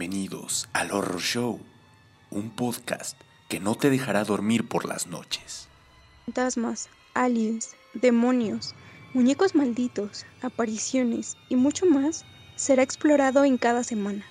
Bienvenidos 0.00 0.66
al 0.72 0.92
Horror 0.92 1.20
Show, 1.20 1.60
un 2.30 2.48
podcast 2.48 3.20
que 3.50 3.60
no 3.60 3.74
te 3.74 3.90
dejará 3.90 4.24
dormir 4.24 4.66
por 4.66 4.86
las 4.86 5.06
noches. 5.06 5.68
Fantasmas, 6.24 6.88
aliens, 7.12 7.76
demonios, 7.92 8.74
muñecos 9.12 9.54
malditos, 9.54 10.24
apariciones 10.40 11.36
y 11.50 11.56
mucho 11.56 11.84
más 11.84 12.24
será 12.56 12.82
explorado 12.82 13.44
en 13.44 13.58
cada 13.58 13.84
semana. 13.84 14.24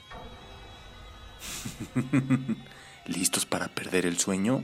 ¿Listos 3.05 3.45
para 3.45 3.67
perder 3.67 4.07
el 4.07 4.17
sueño? 4.17 4.63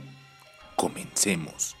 Comencemos. 0.74 1.76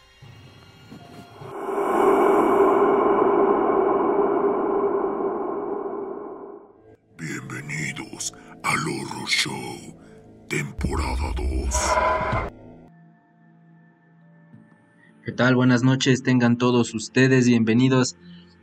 Tal? 15.36 15.54
Buenas 15.54 15.82
noches, 15.82 16.22
tengan 16.22 16.56
todos 16.56 16.94
ustedes 16.94 17.46
bienvenidos 17.46 18.16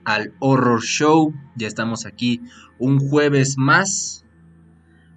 al 0.05 0.33
Horror 0.39 0.81
Show. 0.81 1.31
Ya 1.55 1.67
estamos 1.67 2.07
aquí 2.07 2.41
un 2.79 2.97
jueves 2.97 3.59
más, 3.59 4.25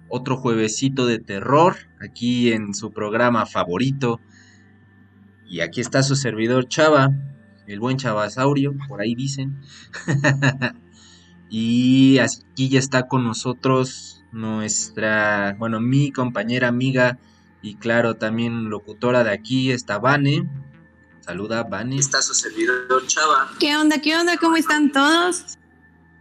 otro 0.07 0.37
juevesito 0.37 1.07
de 1.07 1.17
terror, 1.17 1.75
aquí 1.99 2.53
en 2.53 2.75
su 2.75 2.91
programa 2.91 3.47
favorito. 3.47 4.21
Y 5.47 5.61
aquí 5.61 5.81
está 5.81 6.03
su 6.03 6.15
servidor 6.15 6.67
Chava, 6.67 7.09
el 7.65 7.79
buen 7.79 7.97
Chavasaurio, 7.97 8.75
por 8.87 9.01
ahí 9.01 9.15
dicen. 9.15 9.59
y 11.49 12.19
aquí 12.19 12.69
ya 12.69 12.77
está 12.77 13.07
con 13.07 13.23
nosotros 13.23 14.23
nuestra, 14.31 15.55
bueno, 15.57 15.79
mi 15.79 16.11
compañera 16.11 16.67
amiga 16.67 17.17
y 17.63 17.75
claro, 17.75 18.13
también 18.13 18.69
locutora 18.69 19.23
de 19.23 19.31
aquí, 19.31 19.71
está 19.71 19.97
Vane. 19.97 20.47
Saluda, 21.27 21.63
Vane. 21.63 21.97
Está 21.97 22.21
su 22.21 22.33
servidor 22.33 23.05
Chava. 23.05 23.49
¿Qué 23.59 23.75
onda? 23.75 23.99
¿Qué 23.99 24.15
onda? 24.15 24.37
¿Cómo 24.37 24.55
están 24.55 24.93
todos? 24.93 25.57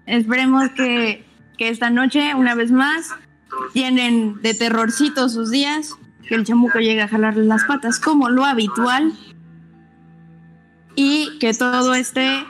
Esperemos 0.04 0.70
que, 0.70 1.24
que 1.56 1.68
esta 1.68 1.90
noche, 1.90 2.34
una 2.34 2.56
vez 2.56 2.72
más, 2.72 3.10
tienen 3.72 4.42
de 4.42 4.52
terrorcito 4.54 5.28
sus 5.28 5.52
días, 5.52 5.94
que 6.28 6.34
el 6.34 6.44
chamuco 6.44 6.80
llegue 6.80 7.02
a 7.02 7.06
jalarle 7.06 7.44
las 7.44 7.62
patas 7.62 8.00
como 8.00 8.30
lo 8.30 8.44
habitual 8.44 9.12
y 10.96 11.38
que 11.38 11.54
todo 11.54 11.94
esté 11.94 12.44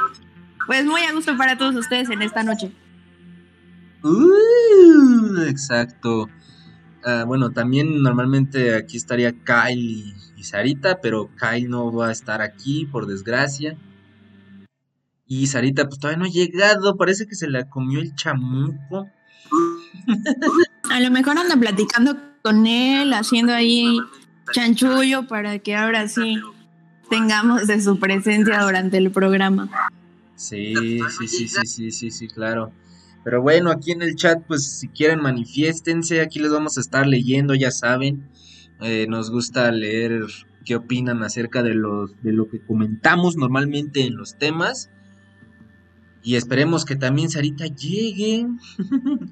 pues 0.67 0.87
muy 0.87 1.03
a 1.03 1.13
gusto 1.13 1.37
para 1.37 1.59
todos 1.59 1.77
ustedes 1.77 2.09
en 2.09 2.23
esta 2.23 2.43
noche. 2.43 2.73
Uh, 4.03 5.43
exacto. 5.43 6.31
Ah, 7.09 7.23
bueno, 7.25 7.53
también 7.53 8.03
normalmente 8.03 8.75
aquí 8.75 8.97
estaría 8.97 9.31
Kyle 9.31 9.79
y, 9.79 10.13
y 10.37 10.43
Sarita, 10.43 11.01
pero 11.01 11.31
Kyle 11.39 11.69
no 11.69 11.93
va 11.93 12.09
a 12.09 12.13
estar 12.13 12.43
aquí, 12.43 12.85
por 12.85 13.07
desgracia. 13.07 13.77
Y 15.29 15.47
Sarita, 15.47 15.87
pues 15.87 16.01
todavía 16.01 16.19
no 16.19 16.25
ha 16.25 16.33
llegado, 16.33 16.97
parece 16.97 17.29
que 17.29 17.37
se 17.37 17.49
la 17.49 17.71
comió 17.71 18.01
el 18.01 18.17
chamuco. 18.17 19.09
A 20.91 20.99
lo 20.99 21.11
mejor 21.13 21.39
anda 21.39 21.57
platicando 21.57 22.17
con 22.43 22.67
él, 22.67 23.13
haciendo 23.13 23.55
ahí 23.55 24.01
chanchullo 24.53 25.29
para 25.29 25.61
que 25.61 25.77
ahora 25.77 26.09
sí 26.09 26.41
tengamos 27.09 27.69
de 27.69 27.81
su 27.81 28.01
presencia 28.01 28.65
durante 28.65 28.97
el 28.97 29.13
programa. 29.13 29.71
Sí, 30.35 30.75
sí, 31.17 31.29
sí, 31.29 31.47
sí, 31.47 31.67
sí, 31.67 31.91
sí, 31.93 32.11
sí, 32.11 32.27
claro. 32.27 32.73
Pero 33.27 33.43
bueno, 33.43 33.73
aquí 33.73 33.91
en 33.91 34.03
el 34.03 34.15
chat, 34.15 34.41
pues 34.47 34.79
si 34.79 34.87
quieren 34.87 35.21
manifiéstense, 35.21 36.21
aquí 36.21 36.39
les 36.39 36.53
vamos 36.53 36.79
a 36.79 36.81
estar 36.81 37.09
leyendo, 37.09 37.57
ya 37.57 37.73
saben. 37.73 38.31
Eh, 38.81 39.07
nos 39.09 39.33
gusta 39.33 39.73
leer 39.73 40.23
qué 40.65 40.77
opinan 40.77 41.25
acerca 41.25 41.65
de, 41.65 41.75
los, 41.75 42.13
de 42.23 42.33
lo 42.33 42.49
que 42.49 42.61
comentamos 42.61 43.35
normalmente 43.35 44.07
en 44.07 44.17
los 44.17 44.39
temas. 44.39 44.91
Y 46.23 46.37
esperemos 46.37 46.85
que 46.85 46.95
también 46.95 47.29
Sarita 47.29 47.67
llegue. 47.67 48.47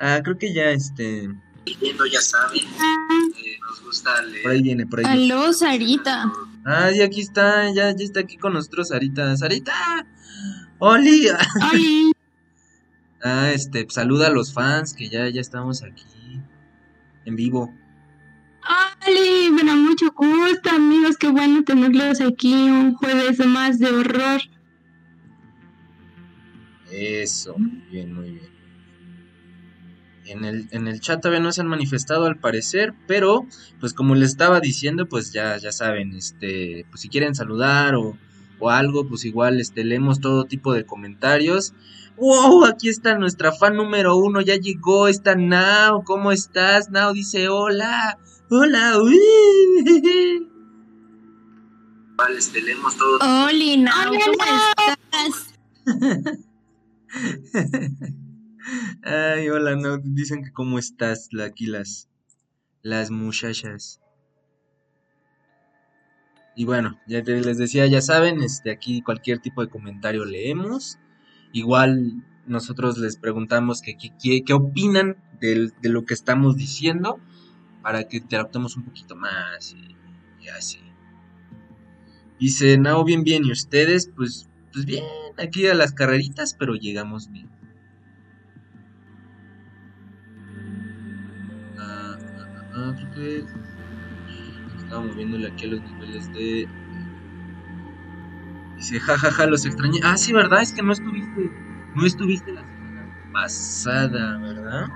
ah, 0.00 0.18
creo 0.24 0.38
que 0.38 0.52
ya 0.52 0.70
este. 0.72 1.30
Leyendo, 1.66 2.04
ya 2.04 2.20
saben. 2.20 2.64
Eh, 2.64 3.58
nos 3.64 3.80
gusta 3.80 4.22
leer. 4.22 4.42
Por 4.42 4.50
ahí 4.50 4.62
viene, 4.62 4.86
por 4.88 4.98
ahí 4.98 5.18
viene. 5.18 5.32
Aló, 5.34 5.52
Sarita. 5.52 6.32
Ah, 6.64 6.90
y 6.90 7.00
aquí 7.00 7.20
está, 7.20 7.72
ya, 7.72 7.94
ya 7.94 8.04
está 8.04 8.18
aquí 8.18 8.38
con 8.38 8.54
nosotros 8.54 8.88
Sarita. 8.88 9.36
Sarita. 9.36 10.04
¡Oli! 10.80 11.28
Oli. 11.72 12.15
Ah, 13.28 13.50
este, 13.52 13.84
saluda 13.88 14.28
a 14.28 14.30
los 14.30 14.52
fans 14.52 14.94
que 14.94 15.08
ya, 15.08 15.28
ya 15.28 15.40
estamos 15.40 15.82
aquí 15.82 16.04
en 17.24 17.34
vivo. 17.34 17.74
Oli, 19.04 19.50
bueno, 19.50 19.74
mucho 19.74 20.12
gusto 20.12 20.70
amigos, 20.70 21.16
qué 21.16 21.28
bueno 21.30 21.64
tenerlos 21.64 22.20
aquí 22.20 22.54
un 22.54 22.94
jueves 22.94 23.44
más 23.44 23.80
de 23.80 23.90
horror. 23.90 24.40
Eso, 26.92 27.58
muy 27.58 27.82
bien, 27.90 28.14
muy 28.14 28.30
bien. 28.30 28.50
En 30.26 30.44
el, 30.44 30.68
en 30.70 30.86
el 30.86 31.00
chat 31.00 31.20
todavía 31.20 31.42
no 31.42 31.50
se 31.50 31.62
han 31.62 31.66
manifestado 31.66 32.26
al 32.26 32.38
parecer, 32.38 32.94
pero 33.08 33.44
pues 33.80 33.92
como 33.92 34.14
les 34.14 34.30
estaba 34.30 34.60
diciendo, 34.60 35.08
pues 35.08 35.32
ya, 35.32 35.56
ya 35.56 35.72
saben, 35.72 36.14
este, 36.14 36.86
pues 36.90 37.00
si 37.00 37.08
quieren 37.08 37.34
saludar 37.34 37.96
o, 37.96 38.16
o 38.60 38.70
algo, 38.70 39.08
pues 39.08 39.24
igual 39.24 39.60
este, 39.60 39.82
leemos 39.82 40.20
todo 40.20 40.44
tipo 40.44 40.72
de 40.74 40.86
comentarios. 40.86 41.74
¡Wow! 42.18 42.64
Aquí 42.64 42.88
está 42.88 43.16
nuestra 43.18 43.52
fan 43.52 43.76
número 43.76 44.16
uno, 44.16 44.40
ya 44.40 44.56
llegó, 44.56 45.06
está 45.08 45.34
Nao, 45.34 46.02
¿cómo 46.04 46.32
estás? 46.32 46.90
Nao 46.90 47.12
dice 47.12 47.48
hola, 47.48 48.18
hola, 48.50 48.98
uy. 49.02 50.48
Este, 52.36 52.62
leemos 52.62 52.96
todo. 52.96 53.18
Oli, 53.46 53.76
Nao, 53.76 54.10
¿cómo 54.10 54.44
estás? 55.12 55.54
Ay, 59.02 59.48
hola, 59.48 59.76
no, 59.76 59.98
dicen 59.98 60.42
que 60.44 60.52
cómo 60.52 60.78
estás, 60.78 61.28
aquí 61.44 61.66
las, 61.66 62.08
las 62.82 63.10
muchachas. 63.10 64.00
Y 66.56 66.64
bueno, 66.64 66.98
ya 67.06 67.22
te- 67.22 67.40
les 67.40 67.58
decía, 67.58 67.86
ya 67.86 68.00
saben, 68.00 68.42
este, 68.42 68.70
aquí 68.70 69.02
cualquier 69.02 69.38
tipo 69.40 69.60
de 69.62 69.68
comentario 69.68 70.24
leemos. 70.24 70.98
Igual 71.52 72.22
nosotros 72.46 72.98
les 72.98 73.16
preguntamos 73.16 73.82
que, 73.82 73.96
qué 73.96 74.52
opinan 74.54 75.16
del- 75.40 75.72
de 75.80 75.88
lo 75.88 76.04
que 76.04 76.14
estamos 76.14 76.56
diciendo 76.56 77.18
para 77.82 78.04
que 78.08 78.18
interactuemos 78.18 78.76
un 78.76 78.84
poquito 78.84 79.16
más 79.16 79.74
y, 79.74 80.44
y 80.44 80.48
así. 80.48 80.80
Dice, 82.38 82.76
no, 82.78 83.02
bien, 83.04 83.24
bien, 83.24 83.44
y 83.44 83.52
ustedes, 83.52 84.10
pues, 84.14 84.48
pues 84.72 84.84
bien, 84.84 85.04
aquí 85.38 85.66
a 85.66 85.74
las 85.74 85.92
carreritas, 85.92 86.54
pero 86.58 86.74
llegamos 86.74 87.30
bien. 87.30 87.48
Ah, 91.78 92.16
ah, 92.38 92.70
ah, 92.74 92.94
creo 93.12 93.12
que 93.14 93.44
estaba 94.78 95.00
moviéndole 95.02 95.48
aquí 95.48 95.64
a 95.66 95.68
los 95.68 95.82
niveles 95.82 96.32
de. 96.32 96.68
Dice, 98.76 99.00
jajaja, 99.00 99.46
los 99.46 99.64
extrañé. 99.64 100.00
Ah, 100.02 100.16
sí, 100.16 100.32
¿verdad? 100.32 100.62
Es 100.62 100.72
que 100.72 100.82
no 100.82 100.92
estuviste. 100.92 101.50
No 101.94 102.04
estuviste 102.04 102.52
la 102.52 102.60
semana 102.60 103.30
pasada, 103.32 104.38
¿verdad? 104.38 104.86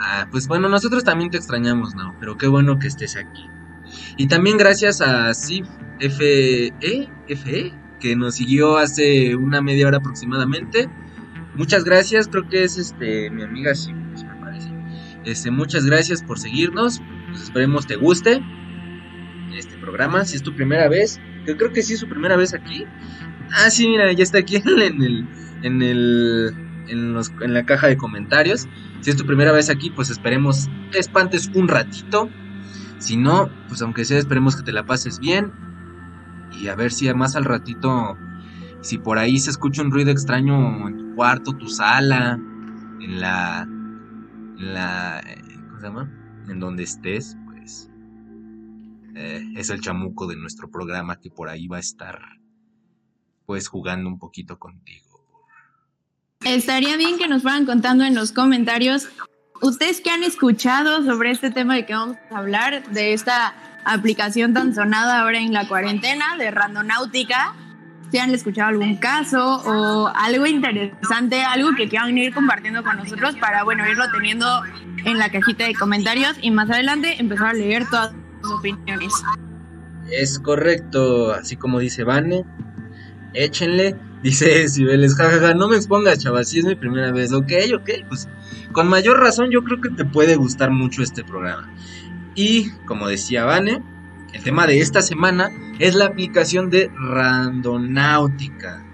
Ah, 0.00 0.26
pues 0.30 0.46
bueno, 0.48 0.68
nosotros 0.68 1.04
también 1.04 1.30
te 1.30 1.38
extrañamos, 1.38 1.94
¿no? 1.94 2.14
Pero 2.20 2.36
qué 2.36 2.46
bueno 2.48 2.78
que 2.78 2.88
estés 2.88 3.16
aquí. 3.16 3.48
Y 4.16 4.26
también 4.26 4.58
gracias 4.58 5.00
a 5.00 5.32
Sif 5.32 5.66
FE, 6.00 6.72
FE, 7.28 7.72
que 8.00 8.16
nos 8.16 8.34
siguió 8.34 8.78
hace 8.78 9.36
una 9.36 9.62
media 9.62 9.86
hora 9.86 9.98
aproximadamente. 9.98 10.90
Muchas 11.54 11.84
gracias, 11.84 12.28
creo 12.28 12.48
que 12.48 12.64
es 12.64 12.78
este 12.78 13.30
mi 13.30 13.42
amiga 13.42 13.74
Sif, 13.74 13.96
pues, 14.10 14.24
me 14.24 14.34
parece. 14.36 14.70
Este, 15.24 15.50
muchas 15.50 15.86
gracias 15.86 16.22
por 16.22 16.38
seguirnos. 16.38 17.00
Pues 17.28 17.44
esperemos 17.44 17.86
te 17.86 17.96
guste 17.96 18.42
este 19.54 19.78
programa. 19.78 20.24
Si 20.24 20.36
es 20.36 20.42
tu 20.42 20.54
primera 20.54 20.88
vez, 20.88 21.20
que 21.44 21.56
creo 21.56 21.72
que 21.72 21.82
sí 21.82 21.94
es 21.94 22.00
su 22.00 22.08
primera 22.08 22.36
vez 22.36 22.54
aquí. 22.54 22.84
Ah, 23.54 23.70
sí, 23.70 23.88
mira, 23.88 24.10
ya 24.12 24.22
está 24.22 24.38
aquí 24.38 24.56
en 24.64 25.02
el, 25.02 25.28
en 25.62 25.82
el, 25.82 26.54
en, 26.88 27.12
los- 27.14 27.32
en 27.40 27.54
la 27.54 27.64
caja 27.64 27.88
de 27.88 27.96
comentarios. 27.96 28.68
Si 29.00 29.10
es 29.10 29.16
tu 29.16 29.26
primera 29.26 29.52
vez 29.52 29.70
aquí, 29.70 29.90
pues 29.90 30.10
esperemos 30.10 30.68
te 30.90 30.98
espantes 30.98 31.50
un 31.54 31.68
ratito. 31.68 32.30
Si 32.98 33.16
no, 33.16 33.50
pues 33.68 33.82
aunque 33.82 34.04
sea, 34.04 34.18
esperemos 34.18 34.56
que 34.56 34.62
te 34.62 34.72
la 34.72 34.84
pases 34.86 35.18
bien. 35.18 35.52
Y 36.52 36.68
a 36.68 36.76
ver 36.76 36.92
si 36.92 37.12
más 37.14 37.34
al 37.34 37.44
ratito, 37.44 38.16
si 38.82 38.98
por 38.98 39.18
ahí 39.18 39.38
se 39.38 39.50
escucha 39.50 39.82
un 39.82 39.90
ruido 39.90 40.10
extraño 40.10 40.88
en 40.88 40.98
tu 40.98 41.14
cuarto, 41.14 41.52
tu 41.56 41.68
sala, 41.68 42.38
en 43.00 43.20
la, 43.20 43.62
en 43.62 44.74
la, 44.74 45.20
eh, 45.20 45.42
¿cómo 45.68 45.80
se 45.80 45.86
llama? 45.86 46.10
En 46.48 46.60
donde 46.60 46.82
estés, 46.84 47.36
eh, 49.14 49.42
es 49.56 49.70
el 49.70 49.80
chamuco 49.80 50.26
de 50.26 50.36
nuestro 50.36 50.70
programa 50.70 51.18
que 51.20 51.30
por 51.30 51.48
ahí 51.48 51.66
va 51.66 51.78
a 51.78 51.80
estar, 51.80 52.20
pues 53.46 53.68
jugando 53.68 54.08
un 54.08 54.18
poquito 54.18 54.58
contigo. 54.58 55.08
Estaría 56.44 56.96
bien 56.96 57.18
que 57.18 57.28
nos 57.28 57.42
fueran 57.42 57.66
contando 57.66 58.04
en 58.04 58.14
los 58.14 58.32
comentarios 58.32 59.08
¿ustedes 59.62 60.00
qué 60.00 60.10
han 60.10 60.22
escuchado 60.22 61.04
sobre 61.04 61.30
este 61.30 61.50
tema 61.50 61.74
de 61.74 61.86
que 61.86 61.94
vamos 61.94 62.18
a 62.30 62.38
hablar? 62.38 62.88
De 62.90 63.14
esta 63.14 63.54
aplicación 63.84 64.52
tan 64.52 64.74
sonada 64.74 65.20
ahora 65.20 65.38
en 65.38 65.52
la 65.52 65.66
cuarentena 65.66 66.36
de 66.36 66.50
Randonáutica. 66.50 67.54
Si 68.10 68.18
han 68.18 68.30
escuchado 68.30 68.68
algún 68.68 68.96
caso 68.96 69.62
o 69.64 70.08
algo 70.14 70.46
interesante, 70.46 71.42
algo 71.44 71.74
que 71.74 71.88
quieran 71.88 72.18
ir 72.18 72.34
compartiendo 72.34 72.82
con 72.82 72.98
nosotros 72.98 73.36
para, 73.36 73.62
bueno, 73.62 73.88
irlo 73.88 74.04
teniendo 74.12 74.46
en 75.04 75.18
la 75.18 75.30
cajita 75.30 75.64
de 75.64 75.74
comentarios 75.74 76.36
y 76.42 76.50
más 76.50 76.68
adelante 76.68 77.18
empezar 77.18 77.48
a 77.48 77.52
leer 77.54 77.88
todas 77.88 78.12
opiniones. 78.50 79.12
Es 80.10 80.38
correcto, 80.38 81.32
así 81.32 81.56
como 81.56 81.78
dice 81.78 82.04
Vane, 82.04 82.44
échenle. 83.34 83.96
Dice 84.22 84.68
Sibeles, 84.68 85.16
jajaja, 85.16 85.52
no 85.54 85.66
me 85.66 85.74
expongas, 85.74 86.20
chaval, 86.20 86.46
si 86.46 86.60
es 86.60 86.64
mi 86.64 86.76
primera 86.76 87.10
vez. 87.10 87.32
Ok, 87.32 87.50
ok, 87.74 87.90
pues 88.06 88.28
con 88.70 88.86
mayor 88.86 89.18
razón 89.18 89.50
yo 89.50 89.64
creo 89.64 89.80
que 89.80 89.90
te 89.90 90.04
puede 90.04 90.36
gustar 90.36 90.70
mucho 90.70 91.02
este 91.02 91.24
programa. 91.24 91.68
Y 92.36 92.70
como 92.86 93.08
decía 93.08 93.44
Vane, 93.44 93.82
el 94.32 94.42
tema 94.44 94.68
de 94.68 94.78
esta 94.78 95.02
semana 95.02 95.50
es 95.80 95.96
la 95.96 96.06
aplicación 96.06 96.70
de 96.70 96.88
Randonáutica. 96.94 98.84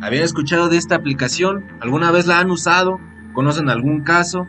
¿Habían 0.00 0.24
escuchado 0.24 0.68
de 0.68 0.78
esta 0.78 0.94
aplicación? 0.94 1.66
¿Alguna 1.80 2.10
vez 2.10 2.26
la 2.26 2.40
han 2.40 2.50
usado? 2.50 2.98
¿Conocen 3.34 3.68
algún 3.68 4.00
caso? 4.00 4.48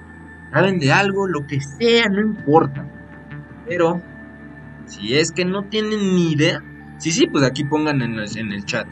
¿Saben 0.52 0.80
de 0.80 0.92
algo? 0.94 1.28
Lo 1.28 1.46
que 1.46 1.60
sea, 1.60 2.08
no 2.10 2.22
importa. 2.22 2.88
Pero, 3.68 4.02
si 4.86 5.16
es 5.16 5.32
que 5.32 5.46
no 5.46 5.64
tienen 5.66 6.16
ni 6.16 6.32
idea, 6.32 6.64
sí, 6.98 7.12
sí, 7.12 7.28
pues 7.28 7.44
aquí 7.44 7.64
pongan 7.64 8.02
en 8.02 8.20
el, 8.20 8.66
chat. 8.66 8.88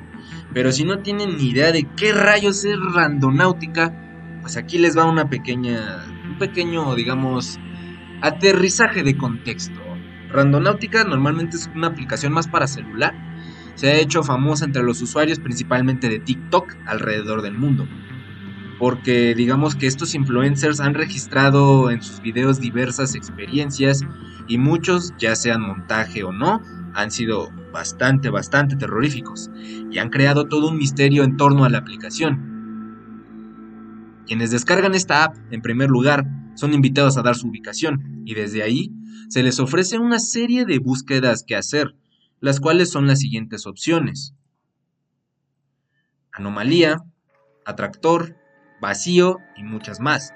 Pero 0.54 0.72
si 0.72 0.84
no 0.84 1.00
tienen 1.00 1.38
ni 1.38 1.50
idea 1.50 1.72
de 1.72 1.88
qué 1.96 2.14
rayos 2.14 2.66
es 2.66 2.78
Randonáutica, 2.94 3.94
pues 4.42 4.58
aquí 4.58 4.78
les 4.78 4.98
va 4.98 5.06
una 5.06 5.30
pequeña, 5.30 6.06
un 6.28 6.38
pequeño, 6.38 6.96
digamos, 6.96 7.60
aterrizaje 8.22 9.04
de 9.04 9.18
contexto. 9.18 9.80
Randonáutica 10.32 11.04
normalmente 11.04 11.58
es 11.58 11.70
una 11.76 11.88
aplicación 11.88 12.34
más 12.34 12.48
para 12.48 12.68
celular. 12.68 13.14
Se 13.76 13.92
ha 13.92 13.96
hecho 13.96 14.24
famosa 14.24 14.66
entre 14.66 14.84
los 14.84 15.02
usuarios 15.02 15.40
principalmente 15.40 16.10
de 16.10 16.20
TikTok 16.20 16.76
alrededor 16.86 17.42
del 17.42 17.58
mundo. 17.58 17.88
Porque 18.80 19.36
digamos 19.36 19.76
que 19.76 19.88
estos 19.88 20.16
influencers 20.16 20.80
han 20.80 20.94
registrado 20.94 21.92
en 21.92 22.02
sus 22.02 22.22
videos 22.22 22.60
diversas 22.60 23.14
experiencias 23.14 24.02
y 24.48 24.58
muchos, 24.58 25.14
ya 25.20 25.36
sean 25.36 25.62
montaje 25.62 26.24
o 26.24 26.32
no, 26.32 26.62
han 26.96 27.12
sido 27.12 27.52
bastante, 27.72 28.30
bastante 28.30 28.76
terroríficos 28.76 29.52
y 29.92 30.00
han 30.00 30.10
creado 30.10 30.48
todo 30.48 30.70
un 30.70 30.78
misterio 30.78 31.24
en 31.24 31.38
torno 31.38 31.66
a 31.66 31.70
la 31.70 31.78
aplicación. 31.80 32.50
Quienes 34.26 34.52
descargan 34.52 34.96
esta 34.96 35.26
app, 35.26 35.36
en 35.52 35.62
primer 35.62 35.90
lugar, 35.90 36.26
son 36.56 36.74
invitados 36.74 37.18
a 37.18 37.22
dar 37.22 37.36
su 37.36 37.48
ubicación 37.48 38.24
y 38.26 38.34
desde 38.34 38.64
ahí 38.64 38.92
se 39.28 39.44
les 39.44 39.60
ofrece 39.60 39.98
una 39.98 40.20
serie 40.20 40.66
de 40.66 40.80
búsquedas 40.80 41.44
que 41.44 41.56
hacer, 41.56 41.96
las 42.40 42.60
cuales 42.60 42.92
son 42.92 43.08
las 43.08 43.20
siguientes 43.20 43.66
opciones. 43.66 44.34
Anomalía, 46.32 47.04
atractor, 47.66 48.36
vacío 48.80 49.42
y 49.56 49.64
muchas 49.64 50.00
más. 50.00 50.34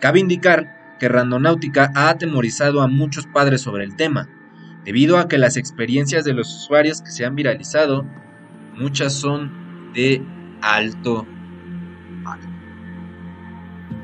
Cabe 0.00 0.20
indicar 0.20 0.96
que 0.98 1.08
Randonáutica 1.08 1.90
ha 1.94 2.08
atemorizado 2.08 2.82
a 2.82 2.88
muchos 2.88 3.26
padres 3.26 3.62
sobre 3.62 3.84
el 3.84 3.96
tema, 3.96 4.28
debido 4.84 5.18
a 5.18 5.28
que 5.28 5.38
las 5.38 5.56
experiencias 5.56 6.24
de 6.24 6.34
los 6.34 6.54
usuarios 6.54 7.02
que 7.02 7.10
se 7.10 7.24
han 7.24 7.34
viralizado, 7.34 8.06
muchas 8.76 9.12
son 9.14 9.92
de 9.92 10.22
alto 10.60 11.26
impacto. 12.10 12.48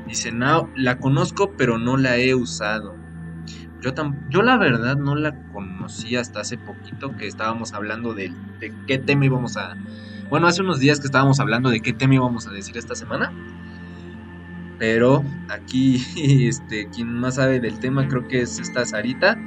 Dice, 0.07 0.31
no, 0.31 0.69
la 0.75 0.97
conozco 0.99 1.53
pero 1.57 1.77
no 1.77 1.97
la 1.97 2.17
he 2.17 2.35
usado. 2.35 2.95
Yo, 3.81 3.93
yo 4.29 4.41
la 4.41 4.57
verdad 4.57 4.95
no 4.95 5.15
la 5.15 5.35
conocí 5.51 6.15
hasta 6.15 6.41
hace 6.41 6.57
poquito 6.57 7.15
que 7.17 7.27
estábamos 7.27 7.73
hablando 7.73 8.13
de, 8.13 8.33
de 8.59 8.73
qué 8.87 8.97
tema 8.97 9.25
íbamos 9.25 9.57
a... 9.57 9.75
Bueno, 10.31 10.47
hace 10.47 10.61
unos 10.61 10.79
días 10.79 11.01
que 11.01 11.07
estábamos 11.07 11.41
hablando 11.41 11.69
de 11.69 11.81
qué 11.81 11.91
tema 11.91 12.15
íbamos 12.15 12.47
a 12.47 12.51
decir 12.51 12.77
esta 12.77 12.95
semana. 12.95 13.33
Pero 14.79 15.25
aquí, 15.49 16.01
este, 16.47 16.87
quien 16.87 17.13
más 17.13 17.35
sabe 17.35 17.59
del 17.59 17.79
tema 17.79 18.07
creo 18.07 18.29
que 18.29 18.39
es 18.39 18.57
esta 18.57 18.85
Sarita. 18.85 19.37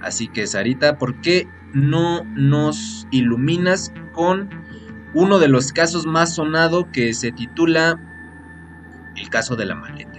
Así 0.00 0.28
que 0.28 0.46
Sarita, 0.46 0.96
¿por 0.96 1.20
qué 1.20 1.46
no 1.74 2.24
nos 2.24 3.06
iluminas 3.10 3.92
con 4.12 4.48
uno 5.12 5.38
de 5.38 5.48
los 5.48 5.70
casos 5.70 6.06
más 6.06 6.34
sonado 6.34 6.90
que 6.90 7.12
se 7.12 7.30
titula 7.30 8.00
El 9.14 9.28
caso 9.28 9.54
de 9.54 9.66
la 9.66 9.74
maleta? 9.74 10.18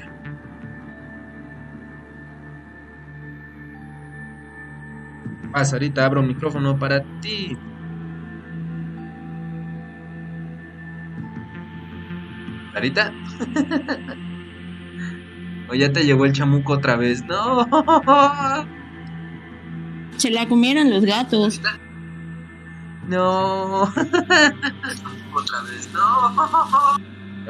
Ah, 5.53 5.65
Sarita, 5.65 6.05
abro 6.05 6.21
micrófono 6.21 6.77
para 6.77 7.01
ti. 7.19 7.57
Sarita. 12.73 13.13
o 15.69 15.75
ya 15.75 15.93
te 15.93 16.05
llevó 16.05 16.25
el 16.25 16.33
chamuco 16.33 16.73
otra 16.73 16.95
vez. 16.95 17.23
No. 17.25 17.65
Se 20.17 20.29
la 20.29 20.47
comieron 20.47 20.89
los 20.89 21.05
gatos. 21.05 21.61
No. 23.07 23.83
Otra 23.83 25.61
vez, 25.63 25.89
no. 25.91 26.31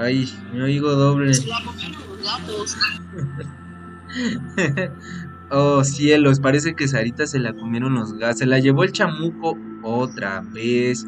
Ay, 0.01 0.31
me 0.51 0.63
oigo 0.63 0.91
doble. 0.91 1.33
Se 1.33 1.47
la 1.47 1.63
comieron 1.63 2.01
los 2.07 2.23
gatos. 2.23 2.77
oh, 5.51 5.83
cielos, 5.83 6.39
parece 6.39 6.75
que 6.75 6.87
Sarita 6.87 7.27
se 7.27 7.39
la 7.39 7.53
comieron 7.53 7.95
los 7.95 8.13
gatos. 8.13 8.39
Se 8.39 8.45
la 8.45 8.59
llevó 8.59 8.83
el 8.83 8.93
chamuco 8.93 9.57
otra 9.83 10.41
vez. 10.41 11.05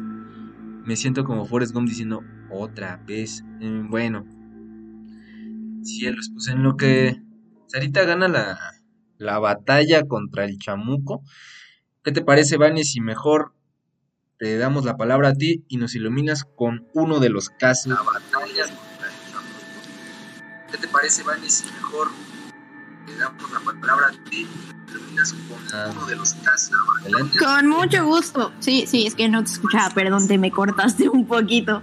Me 0.84 0.94
siento 0.94 1.24
como 1.24 1.46
Forrest 1.46 1.72
Gump 1.72 1.88
diciendo 1.88 2.22
otra 2.58 3.00
vez. 3.06 3.42
Mm, 3.60 3.90
bueno. 3.90 4.24
Cielos, 5.82 6.30
pues 6.32 6.48
en 6.48 6.62
lo 6.62 6.76
que 6.76 7.22
Sarita 7.68 8.04
gana 8.04 8.28
la, 8.28 8.58
la 9.18 9.38
batalla 9.38 10.06
contra 10.06 10.44
el 10.44 10.58
chamuco. 10.58 11.22
¿Qué 12.02 12.12
te 12.12 12.22
parece, 12.22 12.56
Vani, 12.56 12.84
si 12.84 13.00
mejor 13.00 13.52
te 14.38 14.58
damos 14.58 14.84
la 14.84 14.96
palabra 14.96 15.30
a 15.30 15.34
ti 15.34 15.64
y 15.68 15.76
nos 15.76 15.94
iluminas 15.94 16.44
con 16.44 16.86
uno 16.94 17.20
de 17.20 17.30
los 17.30 17.50
casos? 17.50 17.92
La 17.92 18.02
batalla 18.02 18.64
contra 18.64 19.08
el 19.08 19.32
chamuco. 19.32 20.70
¿Qué 20.70 20.78
te 20.78 20.88
parece, 20.88 21.22
Vani, 21.22 21.50
si 21.50 21.64
mejor 21.72 22.08
te 23.06 23.16
damos 23.16 23.50
la 23.50 23.60
palabra 23.60 24.08
a 24.08 24.30
ti 24.30 24.46
y 24.46 24.92
nos 24.92 24.92
iluminas 24.92 25.32
con 25.32 25.78
ah. 25.78 25.92
uno 25.92 26.06
de 26.06 26.16
los 26.16 26.34
casos? 26.34 26.76
Con 27.38 27.68
mucho 27.68 28.04
gusto. 28.04 28.52
Sí, 28.60 28.86
sí, 28.86 29.06
es 29.06 29.14
que 29.14 29.28
no 29.28 29.42
te 29.42 29.50
escuchaba, 29.50 29.90
perdón, 29.90 30.28
te 30.28 30.38
me 30.38 30.50
cortaste 30.50 31.08
un 31.08 31.26
poquito. 31.26 31.82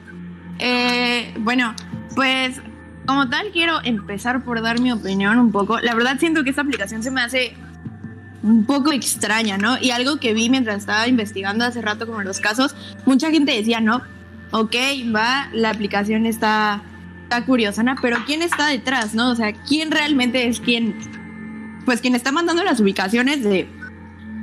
Eh, 0.66 1.34
bueno, 1.40 1.76
pues 2.16 2.62
como 3.06 3.28
tal, 3.28 3.52
quiero 3.52 3.82
empezar 3.84 4.46
por 4.46 4.62
dar 4.62 4.80
mi 4.80 4.94
opinión 4.94 5.38
un 5.38 5.52
poco. 5.52 5.78
La 5.82 5.94
verdad 5.94 6.18
siento 6.20 6.46
que 6.46 6.52
esta 6.52 6.62
aplicación 6.62 7.04
se 7.04 7.12
me 7.12 7.20
hace 7.20 7.54
un 8.44 8.64
poco 8.66 8.94
extraña, 8.94 9.58
¿no? 9.58 9.78
Y 9.78 9.92
algo 9.92 10.22
que 10.22 10.34
vi 10.34 10.50
mientras 10.50 10.78
estaba 10.78 11.06
investigando 11.10 11.66
hace 11.66 11.82
rato 11.82 12.08
como 12.08 12.22
los 12.22 12.40
casos, 12.40 12.78
mucha 13.06 13.30
gente 13.30 13.52
decía, 13.52 13.82
no, 13.82 14.04
ok, 14.52 14.76
va, 15.14 15.50
la 15.52 15.70
aplicación 15.70 16.26
está, 16.26 16.82
está 17.24 17.44
curiosa, 17.44 17.84
pero 18.02 18.20
¿quién 18.26 18.42
está 18.42 18.68
detrás, 18.68 19.14
no? 19.14 19.32
O 19.32 19.36
sea, 19.36 19.52
¿quién 19.52 19.92
realmente 19.92 20.48
es 20.48 20.62
quien, 20.62 20.96
pues 21.84 22.00
quien 22.00 22.16
está 22.16 22.32
mandando 22.32 22.64
las 22.64 22.80
ubicaciones 22.80 23.44
de 23.44 23.68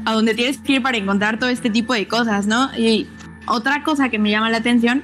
a 0.05 0.13
donde 0.13 0.35
tienes 0.35 0.59
que 0.59 0.75
ir 0.75 0.83
para 0.83 0.99
encontrar 0.99 1.39
todo 1.39 1.49
este 1.49 1.71
tipo 1.71 1.95
de 1.95 2.07
cosas, 2.07 2.47
¿no? 2.47 2.71
Y 2.77 3.09
otra 3.47 3.83
cosa 3.85 4.11
que 4.11 4.19
me 4.19 4.31
llama 4.31 4.51
la 4.51 4.59
atención 4.59 5.03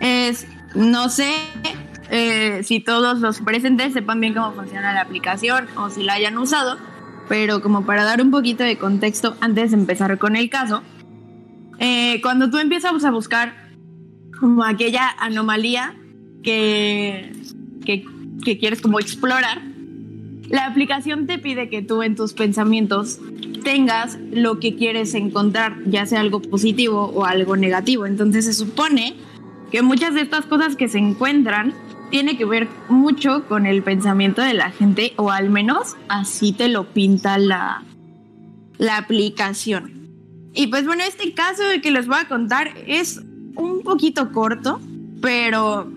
es, 0.00 0.46
no 0.74 1.08
sé 1.08 1.32
eh, 2.10 2.62
si 2.62 2.80
todos 2.80 3.20
los 3.20 3.40
presentes 3.40 3.92
sepan 3.92 4.20
bien 4.20 4.34
cómo 4.34 4.52
funciona 4.52 4.92
la 4.92 5.00
aplicación 5.00 5.66
o 5.76 5.90
si 5.90 6.02
la 6.02 6.14
hayan 6.14 6.36
usado, 6.38 6.78
pero 7.28 7.62
como 7.62 7.86
para 7.86 8.04
dar 8.04 8.20
un 8.20 8.30
poquito 8.30 8.64
de 8.64 8.76
contexto 8.78 9.36
antes 9.40 9.70
de 9.70 9.78
empezar 9.78 10.18
con 10.18 10.36
el 10.36 10.50
caso, 10.50 10.82
eh, 11.78 12.20
cuando 12.22 12.50
tú 12.50 12.58
empiezas 12.58 13.04
a 13.04 13.10
buscar 13.10 13.54
como 14.38 14.64
aquella 14.64 15.10
anomalía 15.18 15.96
que, 16.42 17.32
que, 17.84 18.04
que 18.44 18.58
quieres 18.58 18.80
como 18.80 19.00
explorar, 19.00 19.62
la 20.50 20.66
aplicación 20.66 21.26
te 21.26 21.38
pide 21.38 21.70
que 21.70 21.82
tú 21.82 22.02
en 22.02 22.14
tus 22.14 22.34
pensamientos 22.34 23.18
tengas 23.64 24.18
lo 24.30 24.60
que 24.60 24.76
quieres 24.76 25.14
encontrar, 25.14 25.78
ya 25.86 26.06
sea 26.06 26.20
algo 26.20 26.40
positivo 26.42 27.06
o 27.06 27.24
algo 27.24 27.56
negativo. 27.56 28.06
Entonces 28.06 28.44
se 28.44 28.52
supone 28.52 29.14
que 29.74 29.82
muchas 29.82 30.14
de 30.14 30.20
estas 30.20 30.46
cosas 30.46 30.76
que 30.76 30.88
se 30.88 30.98
encuentran 30.98 31.74
tiene 32.08 32.36
que 32.36 32.44
ver 32.44 32.68
mucho 32.88 33.44
con 33.48 33.66
el 33.66 33.82
pensamiento 33.82 34.40
de 34.40 34.54
la 34.54 34.70
gente, 34.70 35.14
o 35.16 35.32
al 35.32 35.50
menos 35.50 35.96
así 36.08 36.52
te 36.52 36.68
lo 36.68 36.84
pinta 36.84 37.38
la, 37.38 37.82
la 38.78 38.98
aplicación. 38.98 40.12
Y 40.52 40.68
pues 40.68 40.86
bueno, 40.86 41.02
este 41.02 41.34
caso 41.34 41.64
que 41.82 41.90
les 41.90 42.06
voy 42.06 42.18
a 42.20 42.28
contar 42.28 42.72
es 42.86 43.20
un 43.56 43.82
poquito 43.82 44.30
corto, 44.30 44.80
pero 45.20 45.90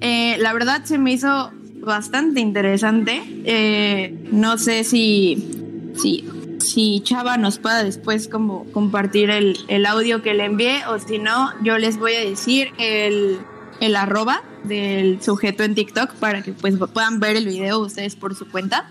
eh, 0.00 0.36
la 0.40 0.52
verdad 0.52 0.82
se 0.82 0.98
me 0.98 1.12
hizo 1.12 1.52
bastante 1.80 2.40
interesante. 2.40 3.22
Eh, 3.44 4.30
no 4.32 4.58
sé 4.58 4.82
si, 4.82 5.48
si, 5.94 6.24
si 6.62 7.00
Chava 7.00 7.36
nos 7.36 7.58
pueda 7.58 7.82
después 7.82 8.28
como 8.28 8.64
compartir 8.72 9.30
el, 9.30 9.58
el 9.68 9.86
audio 9.86 10.22
que 10.22 10.34
le 10.34 10.44
envié 10.44 10.86
o 10.86 10.98
si 10.98 11.18
no, 11.18 11.50
yo 11.62 11.78
les 11.78 11.98
voy 11.98 12.14
a 12.14 12.20
decir 12.20 12.68
el, 12.78 13.38
el 13.80 13.96
arroba 13.96 14.42
del 14.64 15.20
sujeto 15.22 15.64
en 15.64 15.74
TikTok 15.74 16.14
para 16.14 16.42
que 16.42 16.52
pues 16.52 16.76
puedan 16.92 17.20
ver 17.20 17.36
el 17.36 17.46
video 17.46 17.80
ustedes 17.80 18.16
por 18.16 18.34
su 18.34 18.48
cuenta. 18.48 18.90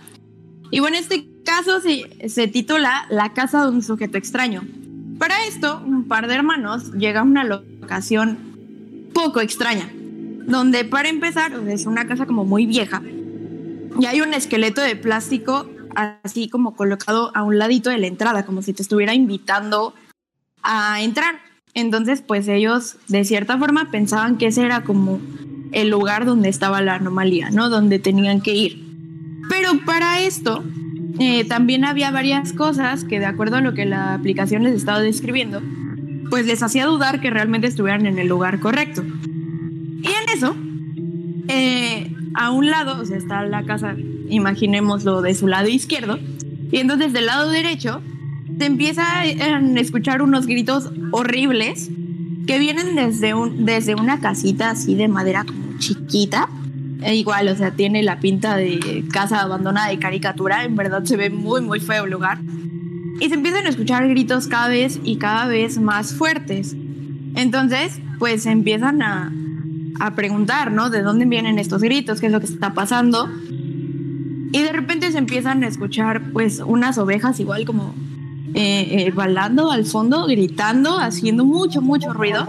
Y 0.69 0.79
bueno, 0.79 0.97
este 0.97 1.27
caso 1.43 1.81
se, 1.81 2.29
se 2.29 2.47
titula 2.47 3.05
La 3.09 3.33
casa 3.33 3.63
de 3.63 3.71
un 3.71 3.81
sujeto 3.81 4.17
extraño. 4.17 4.63
Para 5.17 5.45
esto, 5.45 5.81
un 5.85 6.07
par 6.07 6.27
de 6.27 6.35
hermanos 6.35 6.91
llega 6.93 7.21
a 7.21 7.23
una 7.23 7.43
locación 7.43 9.09
poco 9.13 9.41
extraña, 9.41 9.91
donde 10.45 10.85
para 10.85 11.09
empezar 11.09 11.53
es 11.67 11.85
una 11.85 12.07
casa 12.07 12.25
como 12.25 12.45
muy 12.45 12.65
vieja 12.65 13.01
y 13.99 14.05
hay 14.05 14.21
un 14.21 14.33
esqueleto 14.33 14.81
de 14.81 14.95
plástico 14.95 15.69
así 15.95 16.49
como 16.49 16.75
colocado 16.75 17.31
a 17.35 17.43
un 17.43 17.57
ladito 17.57 17.89
de 17.89 17.97
la 17.97 18.07
entrada, 18.07 18.45
como 18.45 18.61
si 18.61 18.73
te 18.73 18.81
estuviera 18.81 19.13
invitando 19.13 19.93
a 20.63 21.01
entrar. 21.01 21.35
Entonces, 21.73 22.21
pues 22.21 22.47
ellos 22.47 22.97
de 23.07 23.23
cierta 23.23 23.57
forma 23.57 23.91
pensaban 23.91 24.37
que 24.37 24.47
ese 24.47 24.63
era 24.63 24.83
como 24.83 25.19
el 25.71 25.89
lugar 25.89 26.25
donde 26.25 26.49
estaba 26.49 26.81
la 26.81 26.95
anomalía, 26.95 27.49
¿no? 27.49 27.69
Donde 27.69 27.99
tenían 27.99 28.41
que 28.41 28.53
ir. 28.53 28.85
Pero 29.49 29.71
para 29.85 30.21
esto 30.21 30.63
eh, 31.19 31.45
también 31.45 31.85
había 31.85 32.11
varias 32.11 32.53
cosas 32.53 33.03
que 33.03 33.19
de 33.19 33.25
acuerdo 33.25 33.57
a 33.57 33.61
lo 33.61 33.73
que 33.73 33.85
la 33.85 34.13
aplicación 34.13 34.63
les 34.63 34.75
estaba 34.75 34.99
describiendo, 34.99 35.61
pues 36.29 36.45
les 36.45 36.63
hacía 36.63 36.85
dudar 36.85 37.21
que 37.21 37.29
realmente 37.29 37.67
estuvieran 37.67 38.05
en 38.05 38.19
el 38.19 38.27
lugar 38.27 38.59
correcto. 38.59 39.03
Y 39.03 40.07
en 40.07 40.35
eso, 40.35 40.55
eh, 41.47 42.15
a 42.35 42.51
un 42.51 42.69
lado, 42.69 43.01
o 43.01 43.05
sea, 43.05 43.17
está 43.17 43.43
la 43.43 43.63
casa, 43.63 43.95
imaginémoslo 44.29 45.21
de 45.21 45.33
su 45.33 45.47
lado 45.47 45.67
izquierdo, 45.67 46.19
y 46.71 46.77
entonces 46.77 47.13
del 47.13 47.25
lado 47.25 47.49
derecho 47.49 48.01
se 48.57 48.65
empieza 48.65 49.03
a 49.21 49.25
escuchar 49.25 50.21
unos 50.21 50.45
gritos 50.45 50.91
horribles 51.11 51.89
que 52.45 52.59
vienen 52.59 52.95
desde, 52.95 53.33
un, 53.33 53.65
desde 53.65 53.95
una 53.95 54.19
casita 54.19 54.71
así 54.71 54.95
de 54.95 55.07
madera 55.07 55.43
como 55.45 55.77
chiquita. 55.79 56.49
E 57.01 57.15
igual, 57.15 57.47
o 57.47 57.55
sea, 57.55 57.71
tiene 57.71 58.03
la 58.03 58.19
pinta 58.19 58.55
de 58.55 59.03
casa 59.11 59.41
abandonada 59.41 59.89
de 59.89 59.97
caricatura. 59.97 60.63
En 60.63 60.75
verdad 60.75 61.03
se 61.03 61.17
ve 61.17 61.29
muy, 61.29 61.61
muy 61.61 61.79
feo 61.79 62.05
el 62.05 62.11
lugar. 62.11 62.39
Y 63.19 63.29
se 63.29 63.33
empiezan 63.33 63.65
a 63.65 63.69
escuchar 63.69 64.07
gritos 64.07 64.47
cada 64.47 64.67
vez 64.67 64.99
y 65.03 65.17
cada 65.17 65.47
vez 65.47 65.79
más 65.79 66.13
fuertes. 66.13 66.75
Entonces, 67.35 67.99
pues 68.19 68.45
empiezan 68.45 69.01
a, 69.01 69.31
a 69.99 70.15
preguntar, 70.15 70.71
¿no? 70.71 70.89
¿De 70.89 71.01
dónde 71.01 71.25
vienen 71.25 71.59
estos 71.59 71.81
gritos? 71.81 72.19
¿Qué 72.19 72.27
es 72.27 72.31
lo 72.31 72.39
que 72.39 72.45
está 72.45 72.73
pasando? 72.73 73.29
Y 74.53 74.61
de 74.61 74.71
repente 74.71 75.11
se 75.11 75.17
empiezan 75.17 75.63
a 75.63 75.67
escuchar, 75.67 76.31
pues, 76.33 76.61
unas 76.65 76.97
ovejas 76.97 77.39
igual 77.39 77.65
como 77.65 77.93
eh, 78.53 79.05
eh, 79.07 79.11
balando 79.11 79.71
al 79.71 79.85
fondo, 79.85 80.25
gritando, 80.25 80.99
haciendo 80.99 81.45
mucho, 81.45 81.81
mucho 81.81 82.11
ruido, 82.11 82.45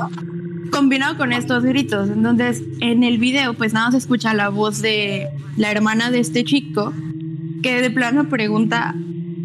combinado 0.73 1.17
con 1.17 1.33
estos 1.33 1.63
gritos. 1.63 2.09
Entonces, 2.09 2.63
en 2.81 3.05
el 3.05 3.19
video, 3.19 3.55
pues 3.55 3.73
nada 3.73 3.93
se 3.93 3.99
escucha 3.99 4.35
la 4.35 4.49
voz 4.49 4.83
de 4.83 5.29
la 5.57 5.71
hermana 5.71 6.11
de 6.11 6.19
este 6.19 6.43
chico, 6.43 6.93
que 7.63 7.81
de 7.81 7.91
plano 7.91 8.29
pregunta, 8.29 8.97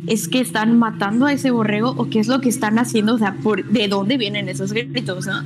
¿es 0.08 0.28
que 0.28 0.40
están 0.40 0.80
matando 0.80 1.28
a 1.28 1.34
ese 1.34 1.52
borrego 1.52 1.92
o 1.92 2.10
qué 2.10 2.20
es 2.20 2.28
lo 2.28 2.42
que 2.42 2.50
están 2.50 2.80
haciendo? 2.80 3.14
O 3.14 3.18
sea, 3.20 3.36
por, 3.36 3.64
¿de 3.66 3.88
dónde 3.88 4.18
vienen 4.18 4.50
esos 4.50 4.74
gritos? 4.74 5.28
¿no? 5.28 5.44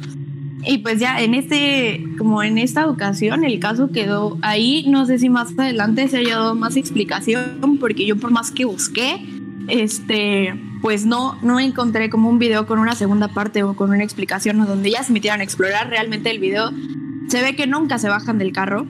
Y 0.64 0.80
pues 0.80 1.00
ya 1.00 1.22
en 1.22 1.34
este, 1.34 2.06
como 2.18 2.44
en 2.44 2.58
esta 2.58 2.88
ocasión, 2.88 3.44
el 3.44 3.60
caso 3.60 3.92
quedó 3.92 4.38
ahí. 4.42 4.86
No 4.88 5.06
sé 5.06 5.18
si 5.18 5.30
más 5.30 5.58
adelante 5.58 6.08
se 6.08 6.18
haya 6.18 6.38
dado 6.38 6.56
más 6.56 6.76
explicación, 6.76 7.78
porque 7.80 8.06
yo 8.06 8.16
por 8.16 8.32
más 8.32 8.52
que 8.52 8.66
busqué, 8.66 9.26
este, 9.68 10.54
pues 10.82 11.06
no, 11.06 11.38
no 11.42 11.60
encontré 11.60 12.10
como 12.10 12.30
un 12.30 12.40
video 12.40 12.68
con 12.68 12.80
una 12.80 12.96
segunda 12.96 13.28
parte 13.28 13.64
o 13.64 13.76
con 13.76 13.90
una 13.90 14.04
explicación 14.04 14.64
donde 14.66 14.92
ya 14.92 15.04
se 15.04 15.14
metieran 15.14 15.42
a 15.42 15.44
explorar 15.44 15.90
realmente 15.90 16.30
el 16.30 16.40
video. 16.40 16.72
Se 17.28 17.42
ve 17.42 17.56
que 17.56 17.68
nunca 17.68 17.98
se 17.98 18.10
bajan 18.10 18.38
del 18.38 18.52
carro. 18.52 18.86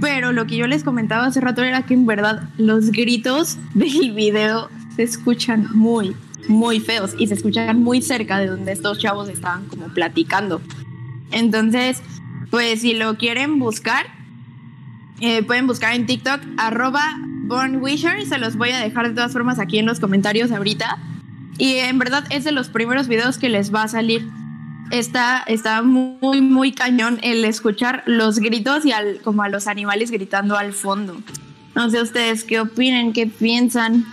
Pero 0.00 0.32
lo 0.32 0.46
que 0.46 0.56
yo 0.56 0.66
les 0.66 0.82
comentaba 0.82 1.26
hace 1.26 1.40
rato 1.40 1.62
era 1.62 1.82
que 1.82 1.94
en 1.94 2.06
verdad 2.06 2.48
los 2.58 2.90
gritos 2.90 3.56
del 3.74 4.12
video 4.12 4.68
se 4.96 5.04
escuchan 5.04 5.68
muy, 5.72 6.16
muy 6.48 6.80
feos 6.80 7.14
y 7.18 7.28
se 7.28 7.34
escuchan 7.34 7.80
muy 7.80 8.02
cerca 8.02 8.38
de 8.38 8.48
donde 8.48 8.72
estos 8.72 8.98
chavos 8.98 9.28
estaban 9.28 9.66
como 9.66 9.86
platicando. 9.86 10.60
Entonces, 11.32 12.02
pues 12.50 12.82
si 12.82 12.94
lo 12.94 13.16
quieren 13.16 13.58
buscar, 13.58 14.06
eh, 15.20 15.42
pueden 15.42 15.66
buscar 15.66 15.94
en 15.94 16.06
TikTok 16.06 16.40
arroba 16.56 17.16
Born 17.44 17.82
Wisher, 17.82 18.24
se 18.26 18.38
los 18.38 18.56
voy 18.56 18.70
a 18.70 18.78
dejar 18.78 19.08
de 19.08 19.14
todas 19.14 19.32
formas 19.32 19.58
aquí 19.58 19.78
en 19.78 19.86
los 19.86 20.00
comentarios 20.00 20.52
ahorita. 20.52 20.98
Y 21.58 21.76
en 21.76 21.98
verdad 21.98 22.24
es 22.30 22.44
de 22.44 22.52
los 22.52 22.68
primeros 22.68 23.08
videos 23.08 23.38
que 23.38 23.48
les 23.48 23.74
va 23.74 23.84
a 23.84 23.88
salir. 23.88 24.28
Está, 24.90 25.42
está 25.46 25.82
muy, 25.82 26.40
muy 26.40 26.72
cañón 26.72 27.18
el 27.22 27.44
escuchar 27.44 28.02
los 28.06 28.38
gritos 28.38 28.84
y 28.84 28.92
al, 28.92 29.20
como 29.20 29.42
a 29.42 29.48
los 29.48 29.66
animales 29.66 30.10
gritando 30.10 30.56
al 30.56 30.72
fondo. 30.72 31.20
No 31.74 31.88
sé 31.90 32.02
ustedes 32.02 32.44
qué 32.44 32.60
opinen, 32.60 33.12
qué 33.12 33.26
piensan. 33.26 34.04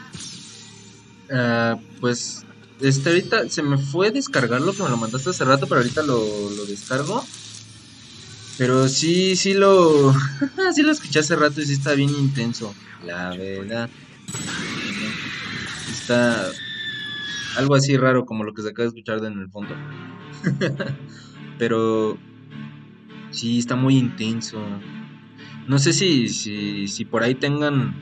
Ah, 1.31 1.77
pues 1.99 2.45
este 2.81 3.09
ahorita 3.09 3.49
se 3.49 3.61
me 3.61 3.77
fue 3.77 4.11
descargarlo 4.11 4.73
que 4.73 4.83
me 4.83 4.89
lo 4.89 4.97
mandaste 4.97 5.31
hace 5.31 5.45
rato, 5.45 5.67
pero 5.67 5.81
ahorita 5.81 6.03
lo, 6.03 6.17
lo 6.17 6.65
descargo. 6.65 7.23
Pero 8.57 8.87
sí, 8.89 9.35
sí 9.35 9.53
lo. 9.53 10.13
sí 10.75 10.81
lo 10.83 10.91
escuché 10.91 11.19
hace 11.19 11.35
rato 11.35 11.61
y 11.61 11.65
sí 11.65 11.73
está 11.73 11.93
bien 11.93 12.09
intenso. 12.09 12.73
La 13.05 13.29
verdad. 13.29 13.89
Está 15.89 16.49
algo 17.57 17.75
así 17.75 17.97
raro 17.97 18.25
como 18.25 18.43
lo 18.43 18.53
que 18.53 18.61
se 18.61 18.69
acaba 18.69 18.83
de 18.83 18.89
escuchar 18.89 19.23
en 19.23 19.39
el 19.39 19.49
fondo. 19.49 19.75
Pero 21.57 22.17
sí 23.31 23.59
está 23.59 23.75
muy 23.75 23.97
intenso. 23.97 24.61
No 25.67 25.79
sé 25.79 25.93
si, 25.93 26.29
si, 26.29 26.87
si 26.87 27.05
por 27.05 27.23
ahí 27.23 27.35
tengan 27.35 27.95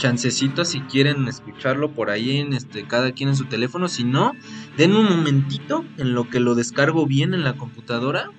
chancecito 0.00 0.64
si 0.64 0.80
quieren 0.80 1.28
escucharlo 1.28 1.92
por 1.92 2.10
ahí 2.10 2.38
en 2.38 2.54
este 2.54 2.84
cada 2.84 3.12
quien 3.12 3.28
en 3.28 3.36
su 3.36 3.44
teléfono. 3.44 3.86
Si 3.86 4.02
no, 4.02 4.32
den 4.76 4.96
un 4.96 5.04
momentito 5.04 5.84
en 5.98 6.14
lo 6.14 6.28
que 6.28 6.40
lo 6.40 6.56
descargo 6.56 7.06
bien 7.06 7.34
en 7.34 7.44
la 7.44 7.56
computadora 7.56 8.30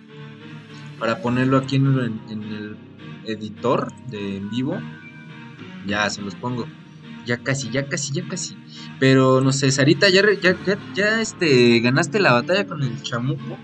para 0.99 1.21
ponerlo 1.21 1.57
aquí 1.57 1.77
en 1.77 2.19
el, 2.29 2.77
editor 3.23 3.93
de 4.09 4.37
en 4.37 4.49
vivo 4.49 4.81
ya 5.85 6.09
se 6.09 6.21
los 6.21 6.35
pongo. 6.35 6.67
Ya 7.25 7.37
casi, 7.37 7.69
ya 7.69 7.87
casi, 7.87 8.13
ya 8.13 8.27
casi. 8.27 8.57
Pero 8.99 9.41
no 9.41 9.51
sé, 9.51 9.71
Sarita, 9.71 10.09
ya, 10.09 10.23
ya, 10.41 10.57
ya, 10.65 10.77
ya 10.95 11.21
este, 11.21 11.79
ganaste 11.79 12.19
la 12.19 12.33
batalla 12.33 12.65
con 12.65 12.81
el 12.81 13.01
chamuco. 13.03 13.57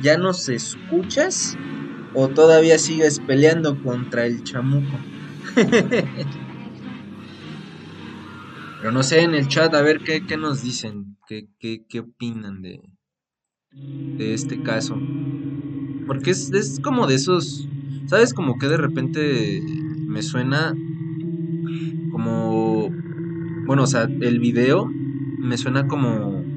¿Ya 0.00 0.16
nos 0.16 0.48
escuchas? 0.48 1.56
¿O 2.14 2.28
todavía 2.28 2.78
sigues 2.78 3.20
peleando 3.20 3.80
contra 3.82 4.24
el 4.24 4.42
chamuco? 4.44 4.98
Pero 8.82 8.92
no 8.92 9.02
sé, 9.02 9.22
en 9.22 9.34
el 9.34 9.48
chat, 9.48 9.74
a 9.74 9.80
ver 9.80 10.02
qué, 10.02 10.26
qué 10.26 10.36
nos 10.36 10.60
dicen, 10.60 11.16
qué, 11.26 11.48
qué, 11.58 11.86
qué 11.88 12.00
opinan 12.00 12.60
de, 12.60 12.82
de 14.16 14.32
este 14.34 14.62
caso. 14.62 15.04
Porque 16.06 16.30
es, 16.30 16.52
es 16.52 16.80
como 16.80 17.06
de 17.06 17.14
esos, 17.16 17.70
¿sabes? 18.06 18.34
Como 18.34 18.58
que 18.58 18.68
de 18.68 18.76
repente 18.76 19.60
me 20.06 20.22
suena 20.22 20.80
como 22.08 22.98
bueno, 23.66 23.84
o 23.84 23.86
sea, 23.86 24.02
el 24.20 24.38
video 24.40 24.96
me 25.38 25.56
suena 25.58 25.86
como 25.86 26.50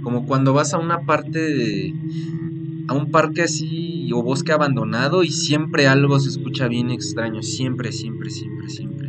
como 0.00 0.26
cuando 0.26 0.52
vas 0.54 0.74
a 0.74 0.78
una 0.78 1.04
parte 1.06 1.38
de 1.40 1.98
a 2.88 2.94
un 2.94 3.10
parque 3.10 3.42
así 3.42 4.10
o 4.12 4.22
bosque 4.22 4.52
abandonado 4.52 5.24
y 5.24 5.30
siempre 5.32 5.86
algo 5.88 6.18
se 6.20 6.30
escucha 6.30 6.68
bien 6.68 6.90
extraño, 6.90 7.42
siempre, 7.42 7.92
siempre, 7.92 8.30
siempre, 8.30 8.68
siempre. 8.68 9.07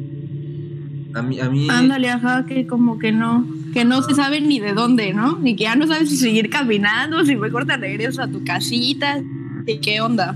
A 1.13 1.21
mí 1.21 1.39
a 1.39 1.49
mí 1.49 1.67
Ándale, 1.69 2.09
ajá, 2.09 2.45
que 2.45 2.67
como 2.67 2.99
que 2.99 3.11
no 3.11 3.47
que 3.73 3.85
no 3.85 4.01
se 4.01 4.15
sabe 4.15 4.41
ni 4.41 4.59
de 4.59 4.73
dónde, 4.73 5.13
¿no? 5.13 5.37
Ni 5.39 5.55
que 5.55 5.65
ya 5.65 5.75
no 5.75 5.87
sabes 5.87 6.09
si 6.09 6.17
seguir 6.17 6.49
caminando, 6.49 7.23
si 7.25 7.35
mejor 7.35 7.65
te 7.65 7.77
regresas 7.77 8.27
a 8.27 8.31
tu 8.31 8.43
casita, 8.43 9.21
y 9.65 9.79
qué 9.79 10.01
onda. 10.01 10.35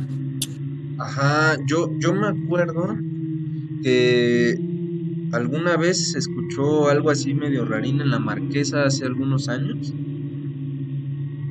Ajá, 0.99 1.57
yo 1.65 1.91
yo 1.99 2.13
me 2.13 2.27
acuerdo 2.27 2.97
que 3.81 4.59
alguna 5.31 5.77
vez 5.77 6.11
se 6.11 6.19
escuchó 6.19 6.89
algo 6.89 7.09
así 7.09 7.33
medio 7.33 7.65
rarín 7.65 8.01
en 8.01 8.09
la 8.09 8.19
marquesa 8.19 8.85
hace 8.85 9.05
algunos 9.05 9.49
años, 9.49 9.93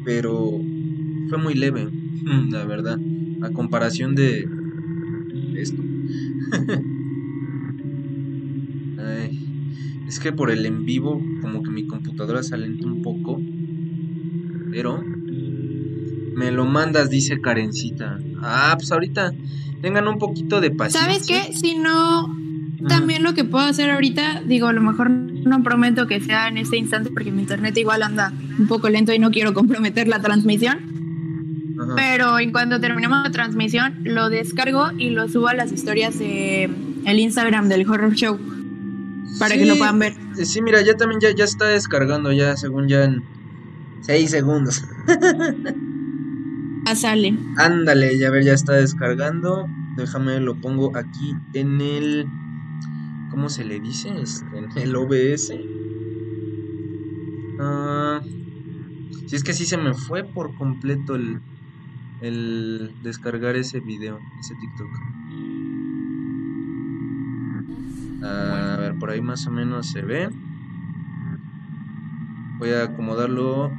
pero 0.04 0.52
fue 1.28 1.38
muy 1.38 1.54
leve, 1.54 1.88
la 2.50 2.64
verdad, 2.64 2.98
a 3.42 3.50
comparación 3.50 4.14
de 4.14 4.48
esto. 5.56 5.82
es 10.08 10.18
que 10.18 10.32
por 10.32 10.50
el 10.50 10.66
en 10.66 10.84
vivo 10.84 11.22
como 11.40 11.62
que 11.62 11.70
mi 11.70 11.86
computadora 11.86 12.42
se 12.42 12.54
alenta 12.54 12.86
un 12.86 13.02
poco, 13.02 13.40
pero 14.70 15.02
me 16.34 16.50
lo 16.50 16.64
mandas, 16.64 17.10
dice 17.10 17.40
Karencita. 17.40 18.18
Ah, 18.42 18.74
pues 18.76 18.90
ahorita 18.92 19.32
tengan 19.80 20.08
un 20.08 20.18
poquito 20.18 20.60
de 20.60 20.70
paciencia. 20.70 21.12
¿Sabes 21.12 21.26
qué? 21.26 21.52
Si 21.54 21.76
no, 21.76 22.36
también 22.88 23.22
lo 23.22 23.34
que 23.34 23.44
puedo 23.44 23.64
hacer 23.64 23.90
ahorita, 23.90 24.42
digo, 24.46 24.66
a 24.66 24.72
lo 24.72 24.80
mejor 24.80 25.10
no 25.10 25.62
prometo 25.62 26.06
que 26.06 26.20
sea 26.20 26.48
en 26.48 26.56
este 26.56 26.76
instante 26.76 27.10
porque 27.10 27.30
mi 27.30 27.42
internet 27.42 27.76
igual 27.78 28.02
anda 28.02 28.32
un 28.58 28.66
poco 28.66 28.88
lento 28.88 29.12
y 29.12 29.18
no 29.18 29.30
quiero 29.30 29.54
comprometer 29.54 30.08
la 30.08 30.20
transmisión. 30.20 30.78
Ajá. 31.80 31.94
Pero 31.96 32.38
en 32.38 32.52
cuanto 32.52 32.80
terminemos 32.80 33.22
la 33.22 33.30
transmisión, 33.30 34.00
lo 34.04 34.28
descargo 34.28 34.90
y 34.98 35.10
lo 35.10 35.28
subo 35.28 35.48
a 35.48 35.54
las 35.54 35.72
historias 35.72 36.18
de 36.18 36.70
el 37.04 37.18
Instagram 37.18 37.68
del 37.68 37.88
Horror 37.88 38.14
Show 38.14 38.38
para 39.38 39.54
que 39.54 39.66
lo 39.66 39.76
puedan 39.76 39.98
ver. 39.98 40.14
Sí, 40.44 40.62
mira, 40.62 40.82
ya 40.82 40.94
también 40.94 41.20
ya, 41.20 41.30
ya 41.34 41.44
está 41.44 41.66
descargando, 41.66 42.32
ya 42.32 42.56
según 42.56 42.88
ya 42.88 43.04
en 43.04 43.22
6 44.02 44.30
segundos. 44.30 44.84
Ah, 46.86 46.96
sale. 46.96 47.38
Ándale, 47.58 48.18
ya 48.18 48.30
ver, 48.30 48.44
ya 48.44 48.54
está 48.54 48.72
descargando. 48.74 49.66
Déjame, 49.96 50.40
lo 50.40 50.60
pongo 50.60 50.96
aquí 50.96 51.32
en 51.54 51.80
el. 51.80 52.26
¿Cómo 53.30 53.48
se 53.48 53.64
le 53.64 53.80
dice? 53.80 54.10
Este, 54.20 54.58
en 54.58 54.68
el 54.76 54.96
OBS. 54.96 55.52
Ah, 57.60 58.20
si 59.26 59.36
es 59.36 59.44
que 59.44 59.54
sí 59.54 59.64
se 59.64 59.76
me 59.78 59.94
fue 59.94 60.24
por 60.24 60.54
completo 60.56 61.14
el, 61.14 61.40
el 62.20 62.92
descargar 63.02 63.56
ese 63.56 63.80
video, 63.80 64.18
ese 64.40 64.54
TikTok. 64.60 65.11
A 68.24 68.76
ver, 68.78 68.98
por 68.98 69.10
ahí 69.10 69.20
más 69.20 69.46
o 69.46 69.50
menos 69.50 69.90
se 69.90 70.02
ve. 70.02 70.30
Voy 72.58 72.70
a 72.70 72.84
acomodarlo. 72.84 73.70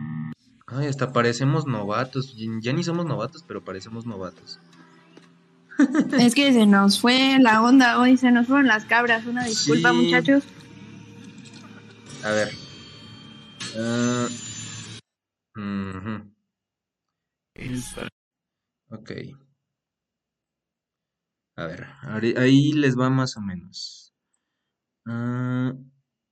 Ay, 0.67 0.87
hasta 0.87 1.13
parecemos 1.13 1.65
novatos. 1.67 2.35
Ya- 2.61 2.73
ni 2.73 2.83
somos 2.83 3.05
novatos, 3.05 3.43
pero 3.47 3.63
parecemos 3.63 4.05
novatos. 4.05 4.59
Es 6.19 6.35
que 6.35 6.53
se 6.53 6.65
nos 6.65 6.99
fue 6.99 7.37
la 7.39 7.61
onda 7.63 7.99
hoy, 7.99 8.17
se 8.17 8.31
nos 8.31 8.47
fueron 8.47 8.67
las 8.67 8.85
cabras. 8.85 9.25
Una 9.25 9.43
disculpa, 9.45 9.91
Sí. 9.91 9.95
muchachos. 9.95 10.43
A 12.23 12.29
ver. 12.31 12.49
Ah, 13.77 14.27
ujú, 15.55 16.31
Ok. 18.89 19.11
A 21.55 21.65
ver, 21.67 21.87
ahí 22.37 22.71
les 22.73 22.97
va 22.97 23.09
más 23.09 23.37
o 23.37 23.41
menos. 23.41 24.02
Ah, 25.07 25.73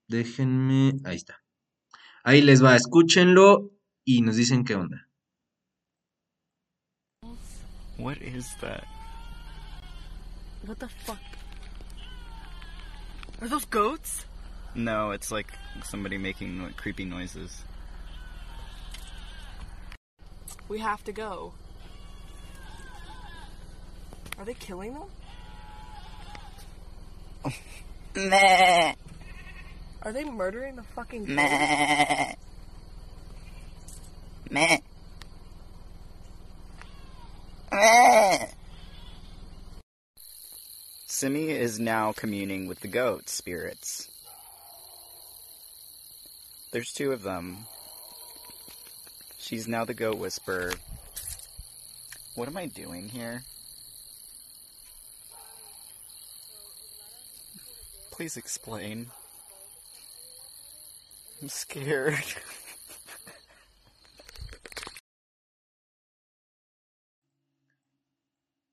déjenme. 0.08 0.94
Ahí 1.04 1.18
está. 1.18 1.42
Ahí 2.24 2.42
les 2.42 2.64
va, 2.64 2.76
escúchenlo 2.76 3.72
y 4.06 4.22
nos 4.22 4.36
dicen 4.36 4.64
qué 4.64 4.76
onda. 4.76 5.08
What 7.98 8.18
is 8.22 8.48
that? 8.62 8.84
What 10.66 10.80
the 10.80 10.88
fuck? 10.88 11.20
Are 13.42 13.48
those 13.48 13.66
goats? 13.66 14.26
No, 14.76 15.12
it's 15.12 15.32
like 15.32 15.52
somebody 15.84 16.18
making 16.18 16.58
no- 16.60 16.70
creepy 16.78 17.06
noises. 17.06 17.64
We 20.70 20.80
have 20.80 21.04
to 21.06 21.12
go. 21.12 21.54
Are 24.38 24.46
they 24.46 24.54
killing 24.54 24.94
them? 24.94 25.10
Meh, 28.16 28.94
Are 30.04 30.12
they 30.12 30.24
murdering 30.26 30.76
the 30.76 30.84
fucking 30.84 31.26
goats? 31.26 31.36
meh, 31.36 32.36
meh, 34.50 34.78
meh. 37.72 38.48
Simi 41.08 41.50
is 41.52 41.80
now 41.80 42.12
communing 42.12 42.68
with 42.68 42.80
the 42.82 42.88
goat 42.88 43.30
spirits. 43.30 44.10
There's 46.72 46.92
two 46.92 47.12
of 47.12 47.22
them. 47.24 47.66
She's 49.38 49.68
now 49.68 49.86
the 49.86 49.94
goat 49.94 50.18
whisperer. 50.18 50.74
What 52.36 52.48
am 52.48 52.58
I 52.58 52.66
doing 52.66 53.10
here? 53.10 53.44
Please 58.22 58.38
explain. 58.38 59.08
I'm 61.42 61.50
scared. 61.50 62.22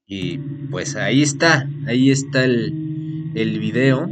Y 0.07 0.37
pues 0.71 0.97
ahí 0.97 1.23
está, 1.23 1.67
ahí 1.87 2.11
está 2.11 2.45
el, 2.45 3.33
el 3.35 3.59
video. 3.59 4.07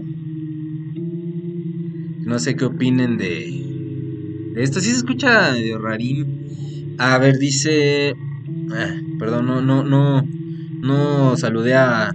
No 2.24 2.38
sé 2.38 2.56
qué 2.56 2.64
opinen 2.64 3.18
de, 3.18 4.52
de 4.54 4.62
esto. 4.62 4.80
Sí 4.80 4.90
se 4.90 4.96
escucha 4.96 5.52
medio 5.52 5.78
rarín. 5.78 6.96
A 6.98 7.18
ver, 7.18 7.38
dice... 7.38 8.14
ah, 8.72 8.94
perdón, 9.18 9.46
no, 9.46 9.60
no, 9.60 9.84
no, 9.84 10.22
no 10.80 11.36
saludé 11.36 11.74
a... 11.74 12.14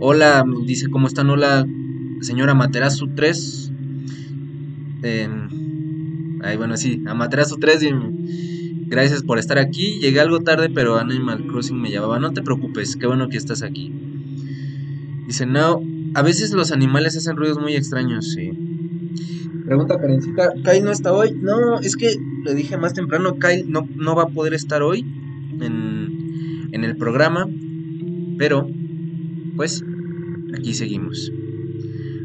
Hola, 0.00 0.44
dice, 0.66 0.90
¿cómo 0.90 1.06
están? 1.06 1.30
Hola, 1.30 1.66
señora 2.22 2.54
Materazu 2.54 3.08
3. 3.14 3.72
Em, 5.02 6.38
ay, 6.42 6.56
bueno, 6.56 6.76
sí, 6.76 7.02
a 7.06 7.14
Materazu 7.14 7.58
3. 7.58 7.82
y- 7.82 7.92
Gracias 8.86 9.22
por 9.22 9.38
estar 9.38 9.58
aquí. 9.58 9.98
Llegué 10.00 10.20
algo 10.20 10.40
tarde, 10.40 10.68
pero 10.68 10.96
Animal 10.98 11.46
Crossing 11.46 11.80
me 11.80 11.90
llamaba. 11.90 12.18
No 12.18 12.32
te 12.32 12.42
preocupes, 12.42 12.96
qué 12.96 13.06
bueno 13.06 13.28
que 13.30 13.38
estás 13.38 13.62
aquí. 13.62 13.90
Dice, 15.26 15.46
no, 15.46 15.80
a 16.14 16.20
veces 16.22 16.52
los 16.52 16.72
animales 16.72 17.16
hacen 17.16 17.36
ruidos 17.36 17.58
muy 17.58 17.74
extraños, 17.74 18.32
sí. 18.34 18.50
Pregunta 19.64 19.98
Karencita, 19.98 20.52
¿Kyle 20.62 20.84
no 20.84 20.90
está 20.90 21.10
hoy? 21.12 21.32
No, 21.40 21.80
es 21.80 21.96
que 21.96 22.16
le 22.44 22.54
dije 22.54 22.76
más 22.76 22.92
temprano, 22.92 23.38
Kyle 23.38 23.64
no, 23.66 23.88
no 23.96 24.14
va 24.14 24.24
a 24.24 24.28
poder 24.28 24.52
estar 24.52 24.82
hoy 24.82 25.06
en, 25.60 26.68
en 26.72 26.84
el 26.84 26.96
programa. 26.98 27.48
Pero, 28.36 28.68
pues, 29.56 29.82
aquí 30.54 30.74
seguimos. 30.74 31.32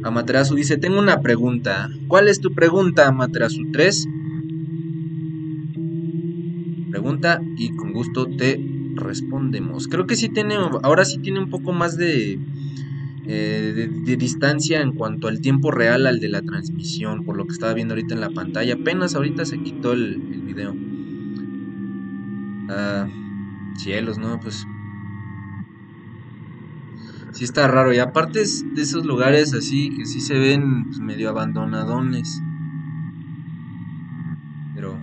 Amaterasu 0.03 0.55
dice, 0.55 0.77
tengo 0.77 0.99
una 0.99 1.21
pregunta. 1.21 1.89
¿Cuál 2.07 2.27
es 2.27 2.39
tu 2.39 2.53
pregunta, 2.53 3.07
Amaterasu 3.07 3.71
3? 3.71 4.07
pregunta 6.89 7.41
y 7.57 7.75
con 7.75 7.93
gusto 7.93 8.25
te 8.25 8.59
respondemos. 8.95 9.87
Creo 9.87 10.07
que 10.07 10.15
sí 10.15 10.29
tiene, 10.29 10.55
ahora 10.55 11.05
sí 11.05 11.19
tiene 11.19 11.39
un 11.39 11.49
poco 11.49 11.71
más 11.71 11.95
de, 11.95 12.39
eh, 13.27 13.73
de, 13.75 13.87
de 13.87 14.17
distancia 14.17 14.81
en 14.81 14.93
cuanto 14.93 15.27
al 15.27 15.39
tiempo 15.39 15.69
real 15.69 16.07
al 16.07 16.19
de 16.19 16.29
la 16.29 16.41
transmisión, 16.41 17.23
por 17.23 17.37
lo 17.37 17.45
que 17.45 17.53
estaba 17.53 17.73
viendo 17.73 17.93
ahorita 17.93 18.15
en 18.15 18.21
la 18.21 18.31
pantalla. 18.31 18.73
Apenas 18.73 19.15
ahorita 19.15 19.45
se 19.45 19.61
quitó 19.61 19.93
el, 19.93 20.13
el 20.33 20.41
video. 20.41 20.75
Ah, 22.69 23.07
cielos, 23.77 24.17
¿no? 24.17 24.39
Pues... 24.39 24.65
Sí 27.37 27.43
está 27.43 27.67
raro. 27.67 27.93
Y 27.93 27.99
aparte 27.99 28.41
es 28.41 28.65
de 28.73 28.81
esos 28.81 29.05
lugares 29.05 29.53
así 29.53 29.91
que 29.95 30.07
sí 30.07 30.21
se 30.21 30.33
ven 30.39 30.85
pues, 30.85 30.97
medio 30.99 31.29
abandonadones. 31.29 32.41
Pero... 34.73 34.97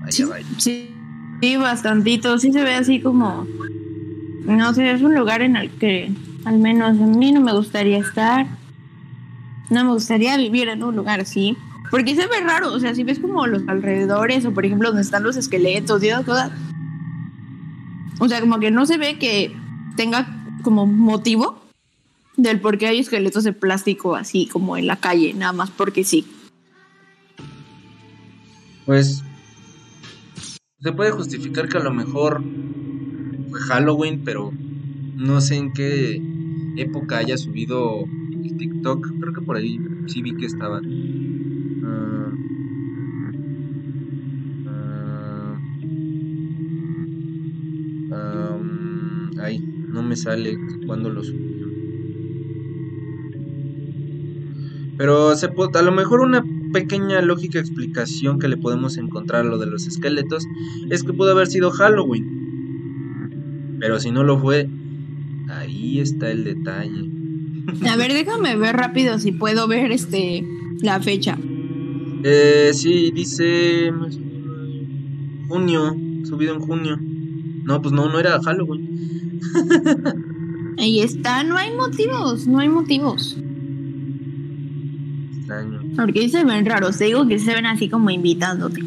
Vaya, 0.00 0.12
Sí, 0.12 0.22
vaya. 0.22 0.46
sí, 0.58 0.94
sí, 1.42 1.56
bastantito. 1.56 2.38
Sí 2.38 2.52
se 2.52 2.62
ve 2.62 2.74
así 2.74 3.00
como. 3.00 3.44
No 4.44 4.72
sé, 4.72 4.92
es 4.92 5.02
un 5.02 5.16
lugar 5.16 5.42
en 5.42 5.56
el 5.56 5.68
que 5.70 6.12
al 6.44 6.60
menos 6.60 6.90
a 6.90 7.06
mí 7.06 7.32
no 7.32 7.40
me 7.40 7.52
gustaría 7.52 7.98
estar. 7.98 8.46
No 9.68 9.84
me 9.84 9.90
gustaría 9.90 10.36
vivir 10.36 10.68
en 10.68 10.84
un 10.84 10.94
lugar 10.94 11.18
así. 11.18 11.56
Porque 11.90 12.14
se 12.14 12.28
ve 12.28 12.40
raro, 12.46 12.72
o 12.72 12.78
sea, 12.78 12.94
si 12.94 13.02
ves 13.02 13.18
como 13.18 13.48
los 13.48 13.66
alrededores 13.66 14.44
o 14.44 14.52
por 14.52 14.64
ejemplo 14.64 14.90
donde 14.90 15.02
están 15.02 15.24
los 15.24 15.36
esqueletos 15.36 16.04
y 16.04 16.08
esas 16.08 16.24
cosas. 16.24 16.52
O 18.20 18.28
sea, 18.28 18.40
como 18.40 18.60
que 18.60 18.70
no 18.70 18.86
se 18.86 18.96
ve 18.96 19.18
que 19.18 19.56
tenga 19.96 20.37
como 20.68 20.84
motivo 20.84 21.58
del 22.36 22.60
por 22.60 22.76
qué 22.76 22.88
hay 22.88 22.98
esqueletos 22.98 23.42
de 23.42 23.54
plástico 23.54 24.14
así 24.14 24.44
como 24.48 24.76
en 24.76 24.86
la 24.86 24.96
calle, 24.96 25.32
nada 25.32 25.54
más 25.54 25.70
porque 25.70 26.04
sí. 26.04 26.26
Pues 28.84 29.24
se 30.78 30.92
puede 30.92 31.10
justificar 31.12 31.70
que 31.70 31.78
a 31.78 31.82
lo 31.82 31.90
mejor 31.90 32.42
fue 33.48 33.60
Halloween, 33.60 34.20
pero 34.26 34.52
no 35.16 35.40
sé 35.40 35.56
en 35.56 35.72
qué 35.72 36.20
época 36.76 37.16
haya 37.16 37.38
subido 37.38 38.04
el 38.44 38.58
TikTok. 38.58 39.08
Creo 39.20 39.32
que 39.32 39.40
por 39.40 39.56
ahí 39.56 39.80
sí 40.06 40.20
vi 40.20 40.36
que 40.36 40.44
estaba. 40.44 40.82
Ah, 41.82 42.30
ah, 48.12 48.50
am, 48.52 49.30
ay, 49.40 49.67
no 49.88 50.02
me 50.02 50.16
sale 50.16 50.58
cuando 50.86 51.10
lo 51.10 51.24
subió. 51.24 51.68
Pero 54.96 55.36
se 55.36 55.46
a 55.46 55.82
lo 55.82 55.92
mejor 55.92 56.20
una 56.20 56.42
pequeña 56.72 57.20
lógica 57.22 57.60
explicación 57.60 58.38
que 58.38 58.48
le 58.48 58.56
podemos 58.56 58.96
encontrar 58.96 59.42
a 59.42 59.48
lo 59.48 59.58
de 59.58 59.66
los 59.66 59.86
esqueletos 59.86 60.44
es 60.90 61.04
que 61.04 61.12
pudo 61.12 61.30
haber 61.30 61.46
sido 61.46 61.70
Halloween. 61.70 63.76
Pero 63.78 64.00
si 64.00 64.10
no 64.10 64.24
lo 64.24 64.38
fue, 64.38 64.68
Ahí 65.48 66.00
está 66.00 66.30
el 66.30 66.44
detalle. 66.44 67.08
A 67.88 67.96
ver, 67.96 68.12
déjame 68.12 68.56
ver 68.56 68.76
rápido 68.76 69.18
si 69.18 69.32
puedo 69.32 69.66
ver 69.66 69.92
este 69.92 70.44
la 70.82 71.00
fecha. 71.00 71.38
Eh, 72.22 72.70
sí, 72.74 73.10
dice 73.12 73.92
junio, 75.48 75.96
subido 76.24 76.54
en 76.54 76.60
junio. 76.60 76.98
No, 77.68 77.82
pues 77.82 77.92
no, 77.92 78.08
no 78.08 78.18
era 78.18 78.40
Halloween. 78.40 79.40
Ahí 80.78 81.00
está, 81.00 81.44
no 81.44 81.58
hay 81.58 81.70
motivos, 81.76 82.46
no 82.46 82.60
hay 82.60 82.70
motivos. 82.70 83.36
Extraño. 85.36 85.82
Porque 85.94 86.30
se 86.30 86.44
ven 86.44 86.64
raros, 86.64 86.96
te 86.96 87.04
digo 87.04 87.28
que 87.28 87.38
se 87.38 87.52
ven 87.52 87.66
así 87.66 87.90
como 87.90 88.08
invitándote. 88.08 88.82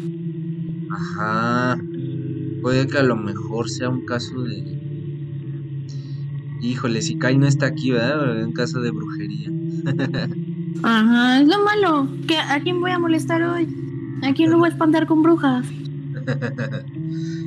Ajá. 0.90 1.78
Puede 2.60 2.88
que 2.88 2.98
a 2.98 3.04
lo 3.04 3.14
mejor 3.14 3.70
sea 3.70 3.88
un 3.88 4.04
caso 4.04 4.42
de. 4.42 4.80
Híjole, 6.60 7.02
si 7.02 7.18
Kai 7.18 7.38
no 7.38 7.46
está 7.46 7.66
aquí, 7.66 7.92
¿verdad? 7.92 8.44
Un 8.44 8.52
caso 8.52 8.80
de 8.80 8.90
brujería. 8.90 9.48
Ajá, 10.82 11.40
es 11.40 11.46
lo 11.46 11.62
malo. 11.62 12.08
¿Qué, 12.26 12.36
¿A 12.36 12.58
quién 12.60 12.80
voy 12.80 12.90
a 12.90 12.98
molestar 12.98 13.44
hoy? 13.44 13.68
¿A 14.22 14.32
quién 14.34 14.50
lo 14.50 14.58
voy 14.58 14.70
a 14.70 14.72
espantar 14.72 15.06
con 15.06 15.22
brujas? 15.22 15.66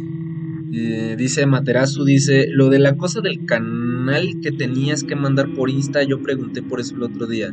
Eh, 0.78 1.16
dice 1.18 1.46
Materazu, 1.46 2.04
dice, 2.04 2.48
lo 2.50 2.68
de 2.70 2.80
la 2.80 2.98
cosa 2.98 3.22
del 3.22 3.46
canal 3.46 4.28
que 4.44 4.52
tenías 4.52 5.04
que 5.06 5.16
mandar 5.16 5.48
por 5.56 5.70
Insta, 5.70 6.04
yo 6.04 6.22
pregunté 6.22 6.62
por 6.62 6.82
eso 6.82 6.96
el 6.96 7.04
otro 7.04 7.28
día. 7.28 7.50